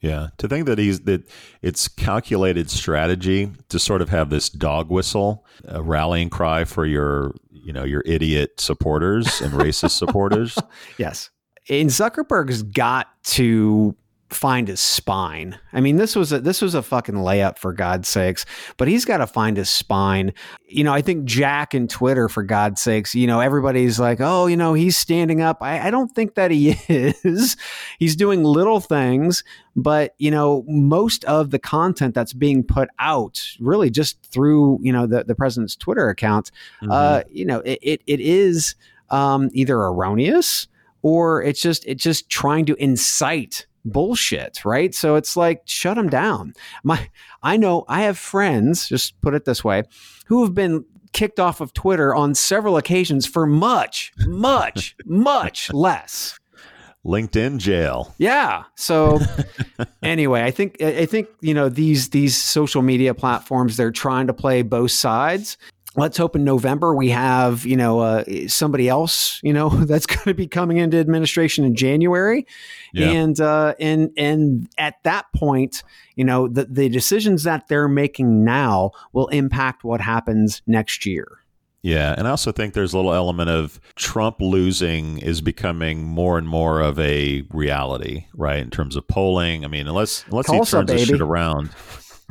Yeah, 0.00 0.28
to 0.38 0.46
think 0.46 0.66
that 0.66 0.78
he's 0.78 1.00
that 1.00 1.28
it's 1.60 1.88
calculated 1.88 2.70
strategy 2.70 3.50
to 3.68 3.78
sort 3.80 4.00
of 4.00 4.10
have 4.10 4.30
this 4.30 4.48
dog 4.48 4.90
whistle, 4.90 5.44
a 5.64 5.82
rallying 5.82 6.30
cry 6.30 6.64
for 6.64 6.86
your 6.86 7.34
you 7.50 7.72
know 7.72 7.82
your 7.82 8.02
idiot 8.06 8.60
supporters 8.60 9.40
and 9.40 9.52
racist 9.52 9.92
supporters. 9.98 10.56
Yes, 10.98 11.30
and 11.68 11.90
Zuckerberg's 11.90 12.62
got 12.62 13.08
to 13.24 13.96
find 14.30 14.68
his 14.68 14.80
spine. 14.80 15.58
I 15.72 15.80
mean, 15.80 15.96
this 15.96 16.14
was 16.14 16.32
a 16.32 16.40
this 16.40 16.60
was 16.60 16.74
a 16.74 16.82
fucking 16.82 17.14
layup 17.14 17.58
for 17.58 17.72
God's 17.72 18.08
sakes. 18.08 18.44
But 18.76 18.88
he's 18.88 19.04
got 19.04 19.18
to 19.18 19.26
find 19.26 19.56
his 19.56 19.70
spine. 19.70 20.34
You 20.66 20.84
know, 20.84 20.92
I 20.92 21.00
think 21.00 21.24
Jack 21.24 21.72
and 21.72 21.88
Twitter, 21.88 22.28
for 22.28 22.42
God's 22.42 22.82
sakes, 22.82 23.14
you 23.14 23.26
know, 23.26 23.40
everybody's 23.40 23.98
like, 23.98 24.20
oh, 24.20 24.46
you 24.46 24.56
know, 24.56 24.74
he's 24.74 24.96
standing 24.96 25.40
up. 25.40 25.62
I, 25.62 25.88
I 25.88 25.90
don't 25.90 26.14
think 26.14 26.34
that 26.34 26.50
he 26.50 26.70
is. 26.88 27.56
he's 27.98 28.16
doing 28.16 28.44
little 28.44 28.80
things, 28.80 29.44
but 29.74 30.14
you 30.18 30.30
know, 30.30 30.64
most 30.68 31.24
of 31.24 31.50
the 31.50 31.58
content 31.58 32.14
that's 32.14 32.34
being 32.34 32.62
put 32.62 32.90
out, 32.98 33.42
really, 33.60 33.90
just 33.90 34.22
through 34.26 34.78
you 34.82 34.92
know 34.92 35.06
the 35.06 35.24
the 35.24 35.34
president's 35.34 35.74
Twitter 35.76 36.08
account, 36.10 36.50
mm-hmm. 36.82 36.90
uh, 36.90 37.22
you 37.30 37.46
know, 37.46 37.60
it, 37.60 37.78
it, 37.82 38.02
it 38.06 38.20
is 38.20 38.74
um, 39.10 39.48
either 39.52 39.78
erroneous 39.78 40.68
or 41.02 41.42
it's 41.42 41.60
just 41.60 41.84
it's 41.86 42.02
just 42.02 42.28
trying 42.28 42.66
to 42.66 42.74
incite 42.74 43.66
bullshit, 43.88 44.64
right? 44.64 44.94
So 44.94 45.16
it's 45.16 45.36
like 45.36 45.62
shut 45.64 45.96
them 45.96 46.08
down. 46.08 46.54
My 46.82 47.08
I 47.42 47.56
know 47.56 47.84
I 47.88 48.02
have 48.02 48.18
friends, 48.18 48.88
just 48.88 49.20
put 49.20 49.34
it 49.34 49.44
this 49.44 49.64
way, 49.64 49.84
who 50.26 50.44
have 50.44 50.54
been 50.54 50.84
kicked 51.12 51.40
off 51.40 51.60
of 51.60 51.72
Twitter 51.72 52.14
on 52.14 52.34
several 52.34 52.76
occasions 52.76 53.26
for 53.26 53.46
much, 53.46 54.12
much, 54.26 54.96
much 55.04 55.72
less. 55.72 56.38
LinkedIn 57.04 57.58
jail. 57.58 58.14
Yeah. 58.18 58.64
So 58.76 59.18
anyway, 60.02 60.42
I 60.42 60.50
think 60.50 60.82
I 60.82 61.06
think 61.06 61.28
you 61.40 61.54
know 61.54 61.68
these 61.68 62.10
these 62.10 62.36
social 62.36 62.82
media 62.82 63.14
platforms 63.14 63.76
they're 63.76 63.90
trying 63.90 64.26
to 64.26 64.34
play 64.34 64.62
both 64.62 64.90
sides. 64.90 65.56
Let's 65.98 66.16
hope 66.16 66.36
in 66.36 66.44
November 66.44 66.94
we 66.94 67.10
have 67.10 67.66
you 67.66 67.76
know 67.76 68.00
uh, 68.00 68.24
somebody 68.46 68.88
else 68.88 69.40
you 69.42 69.52
know 69.52 69.68
that's 69.84 70.06
going 70.06 70.24
to 70.24 70.34
be 70.34 70.46
coming 70.46 70.78
into 70.78 70.96
administration 70.98 71.64
in 71.64 71.74
January, 71.74 72.46
Yeah. 72.92 73.10
and 73.10 73.40
uh, 73.40 73.74
and 73.80 74.10
and 74.16 74.68
at 74.78 75.02
that 75.02 75.26
point 75.34 75.82
you 76.14 76.24
know 76.24 76.48
the 76.48 76.64
the 76.64 76.88
decisions 76.88 77.42
that 77.42 77.68
they're 77.68 77.88
making 77.88 78.44
now 78.44 78.92
will 79.12 79.28
impact 79.28 79.84
what 79.84 80.00
happens 80.00 80.62
next 80.66 81.04
year. 81.04 81.26
Yeah, 81.80 82.14
and 82.18 82.26
I 82.26 82.30
also 82.32 82.50
think 82.50 82.74
there's 82.74 82.92
a 82.92 82.96
little 82.96 83.14
element 83.14 83.50
of 83.50 83.80
Trump 83.94 84.40
losing 84.40 85.18
is 85.18 85.40
becoming 85.40 86.02
more 86.02 86.36
and 86.36 86.48
more 86.48 86.80
of 86.80 86.98
a 86.98 87.44
reality, 87.50 88.26
right? 88.34 88.58
In 88.58 88.68
terms 88.70 88.96
of 88.96 89.06
polling. 89.06 89.64
I 89.64 89.68
mean, 89.68 89.86
unless 89.86 90.24
unless 90.28 90.46
Tulsa, 90.46 90.78
he 90.78 90.80
turns 90.80 90.90
this 90.90 91.00
baby. 91.02 91.12
shit 91.18 91.20
around, 91.20 91.70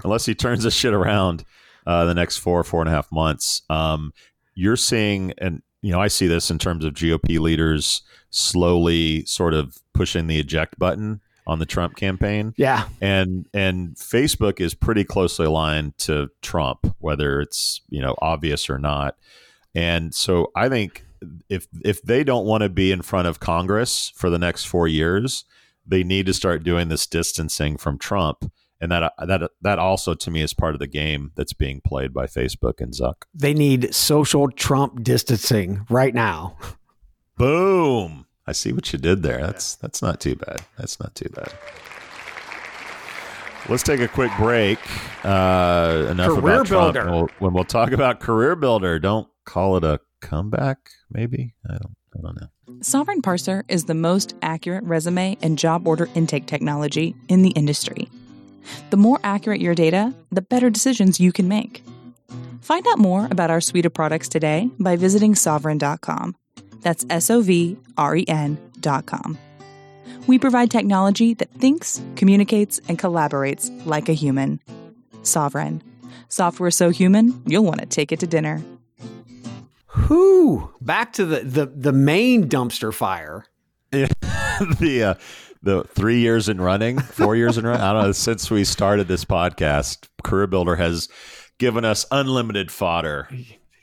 unless 0.03 0.25
he 0.25 0.35
turns 0.35 0.63
this 0.63 0.73
shit 0.73 0.93
around 0.93 1.45
uh, 1.87 2.05
the 2.05 2.13
next 2.13 2.37
four 2.37 2.63
four 2.63 2.81
and 2.81 2.89
a 2.89 2.91
half 2.93 3.11
months, 3.11 3.63
um, 3.71 4.13
you're 4.53 4.75
seeing, 4.75 5.33
and 5.39 5.63
you 5.81 5.91
know, 5.91 5.99
I 5.99 6.07
see 6.09 6.27
this 6.27 6.51
in 6.51 6.59
terms 6.59 6.85
of 6.85 6.93
GOP 6.93 7.39
leaders 7.39 8.03
slowly 8.29 9.25
sort 9.25 9.53
of 9.55 9.77
pushing 9.93 10.27
the 10.27 10.37
eject 10.39 10.77
button 10.77 11.21
on 11.47 11.59
the 11.59 11.65
Trump 11.65 11.95
campaign 11.95 12.53
Yeah. 12.57 12.89
and 12.99 13.45
and 13.53 13.95
Facebook 13.95 14.59
is 14.59 14.73
pretty 14.73 15.05
closely 15.05 15.45
aligned 15.45 15.97
to 15.99 16.29
Trump, 16.41 16.93
whether 16.99 17.39
it's 17.39 17.81
you 17.89 18.01
know 18.01 18.15
obvious 18.21 18.69
or 18.69 18.77
not. 18.77 19.15
And 19.73 20.13
so 20.13 20.51
I 20.55 20.67
think 20.69 21.05
if 21.49 21.67
if 21.85 22.01
they 22.01 22.23
don't 22.25 22.45
want 22.45 22.63
to 22.63 22.69
be 22.69 22.91
in 22.91 23.01
front 23.01 23.27
of 23.27 23.39
Congress 23.39 24.11
for 24.15 24.29
the 24.29 24.37
next 24.37 24.65
four 24.65 24.87
years, 24.89 25.45
they 25.85 26.03
need 26.03 26.25
to 26.25 26.33
start 26.33 26.63
doing 26.63 26.89
this 26.89 27.07
distancing 27.07 27.77
from 27.77 27.97
Trump. 27.97 28.51
And 28.79 28.91
that 28.91 29.13
that 29.25 29.49
that 29.61 29.79
also 29.79 30.13
to 30.13 30.31
me 30.31 30.41
is 30.41 30.53
part 30.53 30.75
of 30.75 30.79
the 30.79 30.87
game 30.87 31.31
that's 31.35 31.53
being 31.53 31.81
played 31.81 32.13
by 32.13 32.25
Facebook 32.27 32.79
and 32.79 32.93
Zuck. 32.93 33.23
They 33.33 33.53
need 33.53 33.93
social 33.95 34.49
Trump 34.51 35.03
distancing 35.03 35.85
right 35.89 36.13
now. 36.13 36.57
Boom! 37.37 38.25
I 38.45 38.51
see 38.51 38.71
what 38.73 38.91
you 38.93 38.99
did 38.99 39.23
there. 39.23 39.41
That's 39.41 39.75
that's 39.75 40.01
not 40.01 40.19
too 40.19 40.35
bad. 40.35 40.61
That's 40.77 40.99
not 40.99 41.15
too 41.15 41.29
bad. 41.29 41.51
Let's 43.69 43.83
take 43.83 43.99
a 43.99 44.07
quick 44.07 44.31
break. 44.37 44.79
Uh, 45.25 46.07
enough 46.09 46.39
Career 46.39 46.61
about 46.61 46.93
Trump. 46.95 47.09
We'll- 47.11 47.29
when 47.39 47.53
we'll 47.53 47.65
talk 47.65 47.91
about 47.91 48.21
CareerBuilder, 48.21 49.01
don't 49.01 49.27
call 49.45 49.75
it 49.75 49.83
a 49.83 49.99
comeback. 50.21 50.91
Maybe 51.11 51.53
I 51.69 51.73
don't. 51.73 51.95
I 52.17 52.21
don't 52.21 52.41
know. 52.41 52.47
Sovren 52.79 53.21
Parser 53.21 53.63
is 53.67 53.85
the 53.85 53.93
most 53.93 54.35
accurate 54.41 54.83
resume 54.85 55.37
and 55.41 55.57
job 55.59 55.87
order 55.87 56.07
intake 56.15 56.45
technology 56.47 57.15
in 57.27 57.41
the 57.41 57.49
industry. 57.51 58.07
The 58.89 58.97
more 58.97 59.19
accurate 59.23 59.61
your 59.61 59.75
data, 59.75 60.13
the 60.31 60.41
better 60.41 60.69
decisions 60.69 61.19
you 61.19 61.31
can 61.31 61.47
make. 61.47 61.83
Find 62.61 62.85
out 62.87 62.99
more 62.99 63.27
about 63.31 63.49
our 63.49 63.61
suite 63.61 63.85
of 63.85 63.93
products 63.93 64.27
today 64.27 64.69
by 64.79 64.95
visiting 64.95 65.33
sovren.com. 65.33 66.35
That's 66.81 67.05
S 67.09 67.29
O 67.29 67.41
V 67.41 67.77
R 67.97 68.17
E 68.17 68.25
N.com. 68.27 69.37
We 70.27 70.37
provide 70.37 70.69
technology 70.69 71.33
that 71.35 71.51
thinks, 71.51 72.01
communicates, 72.17 72.79
and 72.89 72.99
collaborates 72.99 73.71
like 73.85 74.09
a 74.09 74.13
human. 74.13 74.59
Sovren. 75.21 75.81
Software 76.29 76.71
so 76.71 76.89
human, 76.89 77.41
you'll 77.45 77.63
want 77.63 77.79
to 77.79 77.85
take 77.85 78.11
it 78.11 78.19
to 78.19 78.27
dinner. 78.27 78.61
Whoo! 80.09 80.73
Back 80.81 81.13
to 81.13 81.25
the 81.25 81.39
the 81.39 81.65
the 81.65 81.93
main 81.93 82.49
dumpster 82.49 82.93
fire. 82.93 83.45
the 83.91 85.03
uh, 85.03 85.46
the 85.63 85.83
three 85.83 86.19
years 86.19 86.49
in 86.49 86.59
running, 86.61 86.99
four 86.99 87.35
years 87.35 87.57
in 87.57 87.65
running. 87.65 87.81
I 87.81 87.93
don't 87.93 88.03
know. 88.03 88.11
Since 88.11 88.49
we 88.51 88.63
started 88.63 89.07
this 89.07 89.25
podcast, 89.25 90.07
CareerBuilder 90.23 90.77
has 90.77 91.09
given 91.57 91.83
us 91.85 92.05
unlimited 92.11 92.71
fodder 92.71 93.27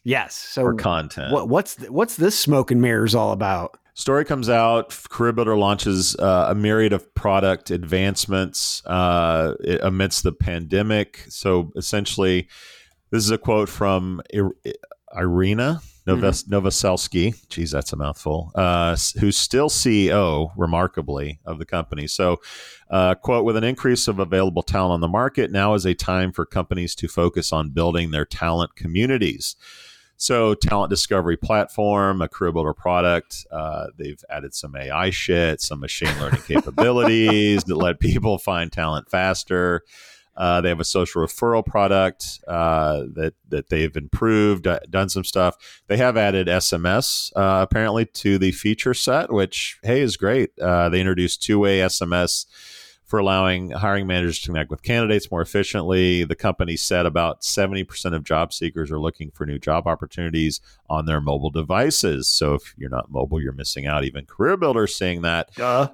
Yes. 0.07 0.35
So 0.35 0.63
for 0.63 0.75
content. 0.75 1.33
what, 1.33 1.49
what's 1.49 1.77
what's 1.89 2.17
this 2.17 2.39
smoke 2.39 2.71
and 2.71 2.81
mirrors 2.81 3.15
all 3.15 3.33
about? 3.33 3.79
Story 3.95 4.25
comes 4.25 4.49
out. 4.51 4.91
CareerBuilder 4.91 5.57
launches 5.59 6.15
uh, 6.17 6.49
a 6.51 6.55
myriad 6.55 6.93
of 6.93 7.15
product 7.15 7.71
advancements 7.71 8.85
uh, 8.87 9.55
amidst 9.83 10.25
the 10.25 10.33
pandemic. 10.33 11.25
So 11.29 11.73
essentially, 11.77 12.49
this 13.11 13.25
is 13.25 13.31
a 13.31 13.39
quote 13.39 13.69
from 13.69 14.21
I- 14.35 14.73
Irina 15.17 15.81
Novas- 16.07 16.45
Novoselsky. 16.45 17.49
Geez, 17.49 17.71
that's 17.71 17.93
a 17.93 17.97
mouthful. 17.97 18.53
Uh, 18.55 18.97
who's 19.21 19.37
still 19.37 19.69
CEO, 19.69 20.51
remarkably, 20.57 21.41
of 21.45 21.59
the 21.59 21.65
company. 21.65 22.07
So, 22.07 22.41
uh, 22.91 23.15
quote: 23.15 23.45
With 23.45 23.57
an 23.57 23.65
increase 23.65 24.07
of 24.07 24.19
available 24.19 24.63
talent 24.63 24.93
on 24.93 25.01
the 25.01 25.09
market, 25.09 25.51
now 25.51 25.75
is 25.75 25.87
a 25.87 25.95
time 25.95 26.33
for 26.33 26.45
companies 26.45 26.95
to 26.97 27.09
focus 27.09 27.53
on 27.53 27.71
building 27.71 28.11
their 28.11 28.27
talent 28.27 28.77
communities. 28.77 29.57
So, 30.17 30.55
talent 30.55 30.91
discovery 30.91 31.37
platform, 31.37 32.23
a 32.23 32.29
CareerBuilder 32.29 32.77
product. 32.77 33.47
Uh, 33.51 33.87
they've 33.99 34.23
added 34.31 34.55
some 34.55 34.77
AI 34.77 35.11
shit, 35.11 35.61
some 35.61 35.81
machine 35.81 36.17
learning 36.21 36.43
capabilities 36.47 37.65
that 37.65 37.77
let 37.77 37.99
people 37.99 38.39
find 38.39 38.71
talent 38.71 39.11
faster. 39.11 39.83
Uh, 40.37 40.61
they 40.61 40.69
have 40.69 40.81
a 40.81 40.85
social 40.85 41.23
referral 41.23 41.65
product 41.65 42.41
uh, 42.49 43.05
that 43.15 43.35
that 43.49 43.69
they've 43.69 43.97
improved, 43.97 44.67
uh, 44.67 44.81
done 44.91 45.09
some 45.09 45.25
stuff. 45.25 45.57
They 45.87 45.97
have 45.97 46.17
added 46.17 46.49
SMS 46.49 47.31
uh, 47.37 47.61
apparently 47.63 48.07
to 48.07 48.39
the 48.39 48.53
feature 48.53 48.95
set, 48.95 49.33
which 49.33 49.79
hey 49.83 50.01
is 50.01 50.17
great. 50.17 50.51
Uh, 50.59 50.89
they 50.89 51.01
introduced 51.01 51.43
two 51.43 51.59
way 51.59 51.79
SMS 51.79 52.47
for 53.05 53.19
allowing 53.19 53.71
hiring 53.71 54.07
managers 54.07 54.41
to 54.41 54.47
connect 54.47 54.71
with 54.71 54.83
candidates 54.83 55.31
more 55.31 55.43
efficiently. 55.43 56.25
The 56.25 56.35
company 56.35 56.77
said 56.77 57.07
about 57.07 57.43
70% 57.43 58.15
of 58.15 58.25
job 58.25 58.53
seekers 58.53 58.91
are 58.91 58.99
looking 58.99 59.31
for 59.31 59.47
new 59.47 59.59
job 59.59 59.87
opportunities 59.87 60.61
on 60.89 61.05
their 61.05 61.21
mobile 61.21 61.51
devices. 61.51 62.29
So 62.29 62.55
if 62.55 62.75
you're 62.77 62.91
not 62.91 63.11
mobile, 63.11 63.41
you're 63.41 63.53
missing 63.53 63.87
out. 63.87 64.05
Even 64.05 64.25
CareerBuilder 64.25 64.87
is 64.87 64.97
saying 64.97 65.23
that. 65.23 65.51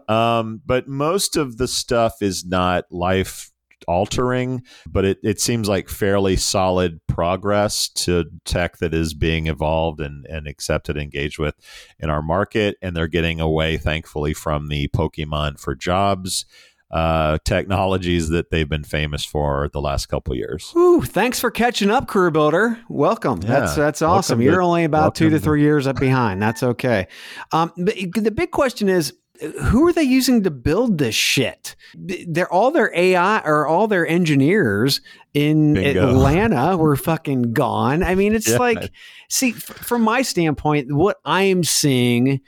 Um, 0.08 0.62
but 0.64 0.86
most 0.88 1.36
of 1.36 1.58
the 1.58 1.68
stuff 1.68 2.22
is 2.22 2.44
not 2.44 2.90
life 2.90 3.50
altering, 3.88 4.62
but 4.88 5.04
it, 5.04 5.18
it 5.22 5.40
seems 5.40 5.68
like 5.68 5.88
fairly 5.88 6.36
solid 6.36 7.00
progress 7.06 7.88
to 7.88 8.24
tech 8.44 8.78
that 8.78 8.94
is 8.94 9.14
being 9.14 9.46
evolved 9.46 10.00
and, 10.00 10.26
and 10.26 10.46
accepted, 10.46 10.96
engaged 10.96 11.38
with 11.38 11.54
in 11.98 12.10
our 12.10 12.22
market. 12.22 12.76
And 12.82 12.96
they're 12.96 13.06
getting 13.08 13.40
away, 13.40 13.76
thankfully, 13.76 14.34
from 14.34 14.68
the 14.68 14.88
Pokemon 14.88 15.58
for 15.60 15.74
jobs 15.74 16.44
uh, 16.90 17.38
technologies 17.44 18.30
that 18.30 18.50
they've 18.50 18.68
been 18.68 18.82
famous 18.82 19.24
for 19.24 19.70
the 19.72 19.80
last 19.80 20.06
couple 20.06 20.32
of 20.32 20.38
years. 20.38 20.70
Whew, 20.72 21.02
thanks 21.02 21.38
for 21.38 21.48
catching 21.50 21.88
up, 21.88 22.08
CareerBuilder. 22.08 22.80
Welcome. 22.88 23.38
That's 23.40 23.76
Yeah. 23.76 23.84
that's 23.84 24.02
awesome. 24.02 24.38
Welcome 24.38 24.44
You're 24.44 24.60
to- 24.60 24.66
only 24.66 24.82
about 24.84 25.14
two 25.14 25.30
to 25.30 25.38
three 25.38 25.62
years 25.62 25.86
up 25.86 26.00
behind. 26.00 26.42
That's 26.42 26.64
okay. 26.64 27.06
Um, 27.52 27.70
but 27.76 27.94
the 28.14 28.32
big 28.32 28.50
question 28.50 28.88
is, 28.88 29.14
who 29.62 29.86
are 29.86 29.92
they 29.92 30.02
using 30.02 30.42
to 30.42 30.50
build 30.50 30.98
this 30.98 31.14
shit? 31.14 31.76
They're 31.94 32.52
all 32.52 32.70
their 32.70 32.92
AI 32.94 33.40
or 33.40 33.66
all 33.66 33.88
their 33.88 34.06
engineers 34.06 35.00
in 35.34 35.74
Bingo. 35.74 36.10
Atlanta 36.10 36.76
were 36.76 36.96
fucking 36.96 37.52
gone. 37.52 38.02
I 38.02 38.14
mean, 38.14 38.34
it's 38.34 38.48
Yeah. 38.48 38.58
like, 38.58 38.90
see, 39.28 39.50
f- 39.50 39.62
from 39.62 40.02
my 40.02 40.22
standpoint, 40.22 40.92
what 40.92 41.18
I 41.24 41.44
am 41.44 41.64
seeing 41.64 42.40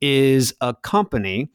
is 0.00 0.54
a 0.60 0.74
company 0.74 1.50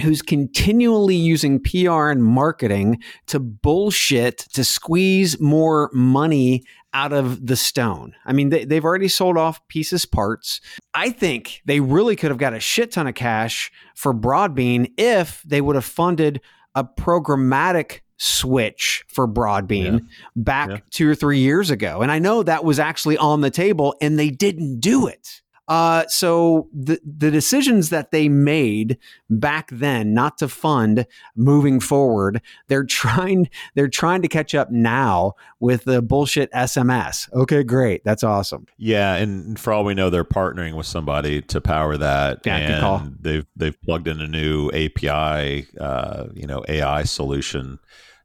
who's 0.00 0.22
continually 0.22 1.14
using 1.16 1.60
PR 1.62 2.08
and 2.08 2.24
marketing 2.24 3.02
to 3.26 3.38
bullshit 3.38 4.38
to 4.54 4.64
squeeze 4.64 5.38
more 5.38 5.90
money 5.92 6.64
out 6.94 7.12
of 7.12 7.46
the 7.46 7.56
stone. 7.56 8.14
I 8.24 8.32
mean, 8.32 8.48
they, 8.50 8.64
they've 8.64 8.84
already 8.84 9.08
sold 9.08 9.36
off 9.36 9.66
pieces 9.68 10.04
parts. 10.06 10.60
I 10.94 11.10
think 11.10 11.60
they 11.66 11.80
really 11.80 12.16
could 12.16 12.30
have 12.30 12.38
got 12.38 12.54
a 12.54 12.60
shit 12.60 12.92
ton 12.92 13.06
of 13.06 13.14
cash 13.14 13.70
for 13.94 14.14
Broadbean 14.14 14.90
if 14.98 15.42
they 15.46 15.60
would 15.60 15.76
have 15.76 15.84
funded 15.84 16.40
a 16.74 16.84
programmatic 16.84 18.00
switch 18.18 19.04
for 19.08 19.26
Broadbean 19.28 20.06
back 20.36 20.70
Yeah. 20.70 20.76
two 20.90 21.08
or 21.10 21.14
three 21.14 21.38
years 21.38 21.70
ago. 21.70 22.02
And 22.02 22.10
I 22.12 22.18
know 22.18 22.42
that 22.42 22.64
was 22.64 22.78
actually 22.78 23.18
on 23.18 23.40
the 23.40 23.50
table 23.50 23.94
and 24.00 24.18
they 24.18 24.30
didn't 24.30 24.80
do 24.80 25.06
it. 25.06 25.41
Uh, 25.68 26.04
so 26.08 26.68
the 26.72 27.00
the 27.04 27.30
decisions 27.30 27.90
that 27.90 28.10
they 28.10 28.28
made 28.28 28.98
back 29.30 29.70
then 29.70 30.12
not 30.12 30.36
to 30.36 30.48
fund 30.48 31.06
moving 31.36 31.78
forward, 31.78 32.42
they're 32.66 32.84
trying 32.84 33.48
they're 33.74 33.88
trying 33.88 34.22
to 34.22 34.28
catch 34.28 34.54
up 34.54 34.70
now 34.72 35.32
with 35.60 35.84
the 35.84 36.02
bullshit 36.02 36.50
SMS. 36.52 37.32
Okay, 37.32 37.62
great, 37.62 38.02
that's 38.04 38.24
awesome. 38.24 38.66
Yeah, 38.76 39.14
and 39.14 39.58
for 39.58 39.72
all 39.72 39.84
we 39.84 39.94
know, 39.94 40.10
they're 40.10 40.24
partnering 40.24 40.74
with 40.74 40.86
somebody 40.86 41.40
to 41.42 41.60
power 41.60 41.96
that, 41.96 42.40
Yeah, 42.44 42.56
and 42.56 42.80
call. 42.80 43.02
they've 43.20 43.46
they've 43.54 43.80
plugged 43.82 44.08
in 44.08 44.20
a 44.20 44.26
new 44.26 44.68
API, 44.70 45.68
uh, 45.80 46.26
you 46.34 46.46
know, 46.46 46.64
AI 46.68 47.04
solution 47.04 47.78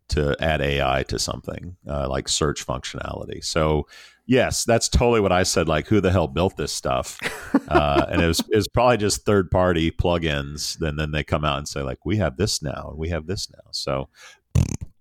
to 0.10 0.36
add 0.42 0.62
AI 0.62 1.04
to 1.04 1.20
something 1.20 1.78
uh, 1.88 2.10
like 2.10 2.28
search 2.28 2.66
functionality. 2.66 3.44
So. 3.46 3.88
Yes, 4.28 4.66
that's 4.66 4.90
totally 4.90 5.22
what 5.22 5.32
I 5.32 5.44
said. 5.44 5.68
Like, 5.68 5.88
who 5.88 6.02
the 6.02 6.12
hell 6.12 6.28
built 6.28 6.58
this 6.58 6.74
stuff? 6.74 7.18
Uh, 7.70 8.06
and 8.10 8.22
it 8.22 8.28
was, 8.28 8.40
it 8.40 8.56
was 8.56 8.68
probably 8.68 8.98
just 8.98 9.26
third 9.26 9.50
party 9.50 9.92
plugins. 9.92 10.78
Then 10.78 10.96
then 10.96 11.12
they 11.12 11.24
come 11.24 11.44
out 11.44 11.58
and 11.58 11.68
say 11.68 11.82
like, 11.82 12.06
we 12.06 12.18
have 12.18 12.38
this 12.38 12.62
now, 12.62 12.90
and 12.90 12.98
we 12.98 13.10
have 13.10 13.26
this 13.26 13.50
now. 13.52 13.72
So 13.72 14.10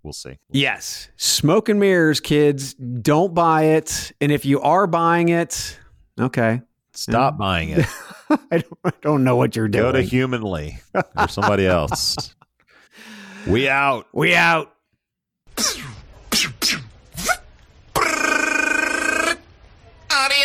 we'll 0.03 0.13
see. 0.13 0.39
Yes, 0.51 1.09
smoke 1.17 1.69
and 1.69 1.79
mirrors, 1.79 2.21
kids. 2.21 2.75
Don't 2.75 3.35
buy 3.35 3.65
it, 3.65 4.13
and 4.21 4.33
if 4.33 4.45
you 4.45 4.61
are 4.63 4.87
buying 4.87 5.29
it, 5.29 5.79
okay, 6.19 6.63
Stop 6.97 7.37
buying 7.37 7.71
it. 7.71 7.87
I 8.31 8.59
don't, 8.59 8.79
I 8.85 8.93
don't 9.03 9.25
know 9.25 9.37
what 9.37 9.55
you're 9.55 9.69
doing. 9.69 9.85
Go 9.85 9.93
to 9.93 10.03
Humanly 10.03 10.79
or 11.17 11.29
somebody 11.29 11.67
else. 11.67 12.35
we 13.47 13.69
out. 13.69 14.07
we 14.13 14.35
out. 14.35 14.73